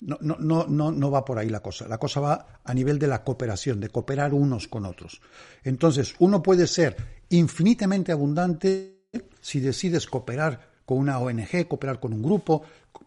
No, 0.00 0.16
no, 0.20 0.36
no, 0.38 0.66
no, 0.68 0.92
no 0.92 1.10
va 1.10 1.24
por 1.24 1.38
ahí 1.38 1.48
la 1.48 1.60
cosa. 1.60 1.88
La 1.88 1.98
cosa 1.98 2.20
va 2.20 2.60
a 2.62 2.74
nivel 2.74 3.00
de 3.00 3.08
la 3.08 3.24
cooperación, 3.24 3.80
de 3.80 3.88
cooperar 3.88 4.32
unos 4.32 4.68
con 4.68 4.86
otros. 4.86 5.20
Entonces, 5.64 6.14
uno 6.20 6.40
puede 6.40 6.68
ser 6.68 6.96
infinitamente 7.30 8.12
abundante 8.12 9.06
si 9.40 9.58
decides 9.58 10.06
cooperar 10.06 10.67
con 10.88 10.96
una 10.96 11.18
ONG, 11.18 11.68
cooperar 11.68 12.00
con 12.00 12.14
un 12.14 12.22
grupo, 12.22 12.62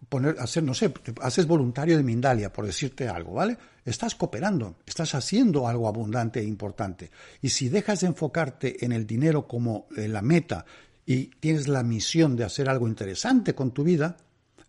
poner, 0.08 0.36
hacer, 0.38 0.62
no 0.62 0.76
sé, 0.76 0.94
haces 1.20 1.48
voluntario 1.48 1.98
de 1.98 2.04
Mindalia, 2.04 2.54
por 2.54 2.64
decirte 2.64 3.08
algo, 3.08 3.34
¿vale? 3.34 3.58
Estás 3.84 4.14
cooperando, 4.14 4.76
estás 4.86 5.16
haciendo 5.16 5.68
algo 5.68 5.88
abundante 5.88 6.42
e 6.42 6.44
importante. 6.44 7.10
Y 7.42 7.50
si 7.50 7.70
dejas 7.70 8.02
de 8.02 8.08
enfocarte 8.08 8.86
en 8.86 8.92
el 8.92 9.08
dinero 9.08 9.48
como 9.48 9.88
eh, 9.98 10.08
la 10.08 10.22
meta 10.22 10.64
y 11.08 11.32
tienes 11.40 11.68
la 11.68 11.82
misión 11.82 12.36
de 12.36 12.44
hacer 12.44 12.70
algo 12.70 12.88
interesante 12.88 13.56
con 13.56 13.72
tu 13.72 13.84
vida, 13.84 14.16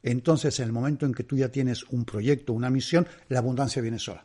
entonces 0.03 0.59
en 0.61 0.69
el 0.69 0.73
momento 0.73 1.05
en 1.05 1.13
que 1.13 1.25
tú 1.25 1.37
ya 1.37 1.51
tienes 1.51 1.85
un 1.91 2.07
proyecto, 2.07 2.55
una 2.55 2.71
misión, 2.71 3.07
la 3.29 3.41
abundancia 3.41 3.83
viene 3.83 3.99
sola. 3.99 4.25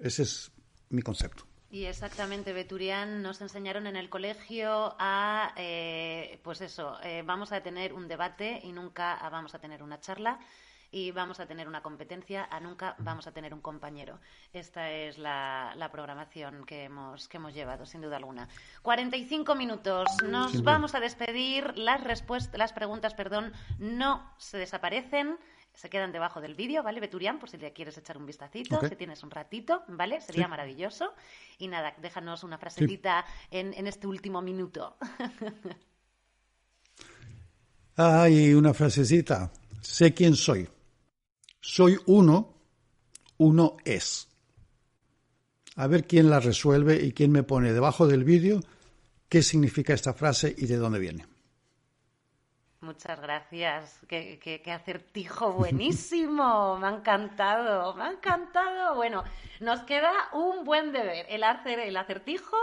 Ese 0.00 0.22
es 0.22 0.50
mi 0.88 1.02
concepto. 1.02 1.45
Y 1.76 1.84
exactamente, 1.84 2.54
Beturián, 2.54 3.20
nos 3.20 3.42
enseñaron 3.42 3.86
en 3.86 3.96
el 3.96 4.08
colegio 4.08 4.96
a, 4.98 5.52
eh, 5.56 6.40
pues 6.42 6.62
eso, 6.62 6.98
eh, 7.02 7.22
vamos 7.22 7.52
a 7.52 7.60
tener 7.60 7.92
un 7.92 8.08
debate 8.08 8.62
y 8.64 8.72
nunca 8.72 9.18
vamos 9.30 9.54
a 9.54 9.58
tener 9.58 9.82
una 9.82 10.00
charla 10.00 10.38
y 10.90 11.10
vamos 11.10 11.38
a 11.38 11.44
tener 11.44 11.68
una 11.68 11.82
competencia 11.82 12.48
a 12.50 12.60
nunca 12.60 12.94
vamos 13.00 13.26
a 13.26 13.32
tener 13.32 13.52
un 13.52 13.60
compañero. 13.60 14.18
Esta 14.54 14.90
es 14.90 15.18
la, 15.18 15.90
programación 15.92 16.64
que 16.64 16.84
hemos, 16.84 17.28
que 17.28 17.36
hemos 17.36 17.52
llevado, 17.52 17.84
sin 17.84 18.00
duda 18.00 18.16
alguna. 18.16 18.48
45 18.80 19.54
minutos. 19.54 20.08
Nos 20.26 20.62
vamos 20.62 20.94
a 20.94 21.00
despedir. 21.00 21.76
Las, 21.76 22.02
respuestas, 22.02 22.56
las 22.56 22.72
preguntas 22.72 23.12
perdón, 23.12 23.52
no 23.78 24.32
se 24.38 24.56
desaparecen 24.56 25.36
se 25.76 25.90
quedan 25.90 26.10
debajo 26.10 26.40
del 26.40 26.54
vídeo, 26.54 26.82
¿vale, 26.82 27.00
Beturian? 27.00 27.38
Por 27.38 27.50
si 27.50 27.58
le 27.58 27.72
quieres 27.72 27.96
echar 27.98 28.16
un 28.16 28.26
vistacito, 28.26 28.80
si 28.88 28.96
tienes 28.96 29.22
un 29.22 29.30
ratito, 29.30 29.82
¿vale? 29.88 30.20
Sería 30.22 30.48
maravilloso. 30.48 31.12
Y 31.58 31.68
nada, 31.68 31.94
déjanos 32.00 32.42
una 32.42 32.58
frasecita 32.58 33.24
en, 33.50 33.86
este 33.86 34.06
último 34.06 34.40
minuto. 34.40 34.96
Ay, 37.96 38.54
una 38.54 38.74
frasecita. 38.74 39.52
Sé 39.82 40.14
quién 40.14 40.34
soy. 40.34 40.66
Soy 41.60 41.98
uno, 42.06 42.54
uno 43.38 43.76
es. 43.84 44.28
a 45.76 45.86
ver 45.86 46.06
quién 46.06 46.30
la 46.30 46.40
resuelve 46.40 47.04
y 47.04 47.12
quién 47.12 47.30
me 47.30 47.42
pone 47.42 47.74
debajo 47.74 48.06
del 48.06 48.24
vídeo 48.24 48.62
qué 49.28 49.42
significa 49.42 49.92
esta 49.92 50.14
frase 50.14 50.54
y 50.56 50.66
de 50.66 50.76
dónde 50.76 50.98
viene. 50.98 51.35
Muchas 52.86 53.20
gracias. 53.20 53.98
Qué, 54.06 54.38
qué, 54.38 54.70
acertijo 54.70 55.52
buenísimo. 55.52 56.76
Me 56.80 56.86
ha 56.86 56.90
encantado, 56.90 57.94
me 57.94 58.04
ha 58.04 58.12
encantado. 58.12 58.94
Bueno, 58.94 59.24
nos 59.58 59.80
queda 59.80 60.12
un 60.32 60.64
buen 60.64 60.92
deber, 60.92 61.26
el 61.28 61.42
hacer 61.42 61.80
el 61.80 61.96
acertijo 61.96 62.56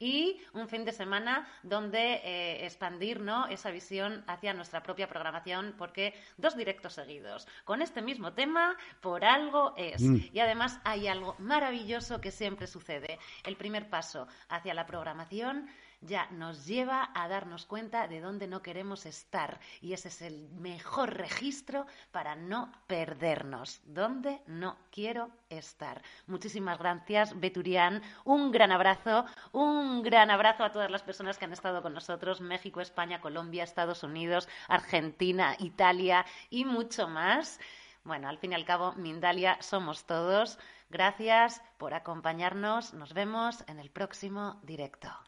y 0.00 0.40
un 0.52 0.68
fin 0.68 0.84
de 0.84 0.90
semana 0.90 1.46
donde 1.62 2.14
eh, 2.24 2.66
expandir 2.66 3.20
¿no? 3.20 3.46
esa 3.46 3.70
visión 3.70 4.24
hacia 4.26 4.52
nuestra 4.52 4.82
propia 4.82 5.08
programación, 5.08 5.76
porque 5.78 6.12
dos 6.36 6.56
directos 6.56 6.94
seguidos 6.94 7.46
con 7.64 7.80
este 7.80 8.02
mismo 8.02 8.32
tema, 8.32 8.76
por 9.00 9.24
algo 9.24 9.74
es. 9.76 10.02
Mm. 10.02 10.16
Y 10.32 10.40
además 10.40 10.80
hay 10.82 11.06
algo 11.06 11.36
maravilloso 11.38 12.20
que 12.20 12.32
siempre 12.32 12.66
sucede. 12.66 13.20
El 13.44 13.54
primer 13.56 13.88
paso 13.88 14.26
hacia 14.48 14.74
la 14.74 14.86
programación 14.86 15.68
ya 16.00 16.28
nos 16.30 16.66
lleva 16.66 17.10
a 17.14 17.28
darnos 17.28 17.66
cuenta 17.66 18.06
de 18.08 18.20
dónde 18.20 18.46
no 18.46 18.62
queremos 18.62 19.06
estar. 19.06 19.60
Y 19.80 19.92
ese 19.92 20.08
es 20.08 20.22
el 20.22 20.48
mejor 20.50 21.14
registro 21.14 21.86
para 22.12 22.36
no 22.36 22.72
perdernos. 22.86 23.80
¿Dónde 23.84 24.40
no 24.46 24.76
quiero 24.90 25.30
estar? 25.48 26.02
Muchísimas 26.26 26.78
gracias, 26.78 27.38
Beturian. 27.38 28.02
Un 28.24 28.50
gran 28.52 28.72
abrazo, 28.72 29.24
un 29.52 30.02
gran 30.02 30.30
abrazo 30.30 30.64
a 30.64 30.72
todas 30.72 30.90
las 30.90 31.02
personas 31.02 31.38
que 31.38 31.44
han 31.44 31.52
estado 31.52 31.82
con 31.82 31.94
nosotros, 31.94 32.40
México, 32.40 32.80
España, 32.80 33.20
Colombia, 33.20 33.64
Estados 33.64 34.02
Unidos, 34.02 34.48
Argentina, 34.68 35.56
Italia 35.58 36.24
y 36.50 36.64
mucho 36.64 37.08
más. 37.08 37.60
Bueno, 38.04 38.28
al 38.28 38.38
fin 38.38 38.52
y 38.52 38.54
al 38.54 38.64
cabo, 38.64 38.92
Mindalia 38.92 39.58
somos 39.60 40.04
todos. 40.06 40.58
Gracias 40.90 41.60
por 41.76 41.92
acompañarnos. 41.92 42.94
Nos 42.94 43.12
vemos 43.12 43.64
en 43.68 43.78
el 43.80 43.90
próximo 43.90 44.58
directo. 44.62 45.27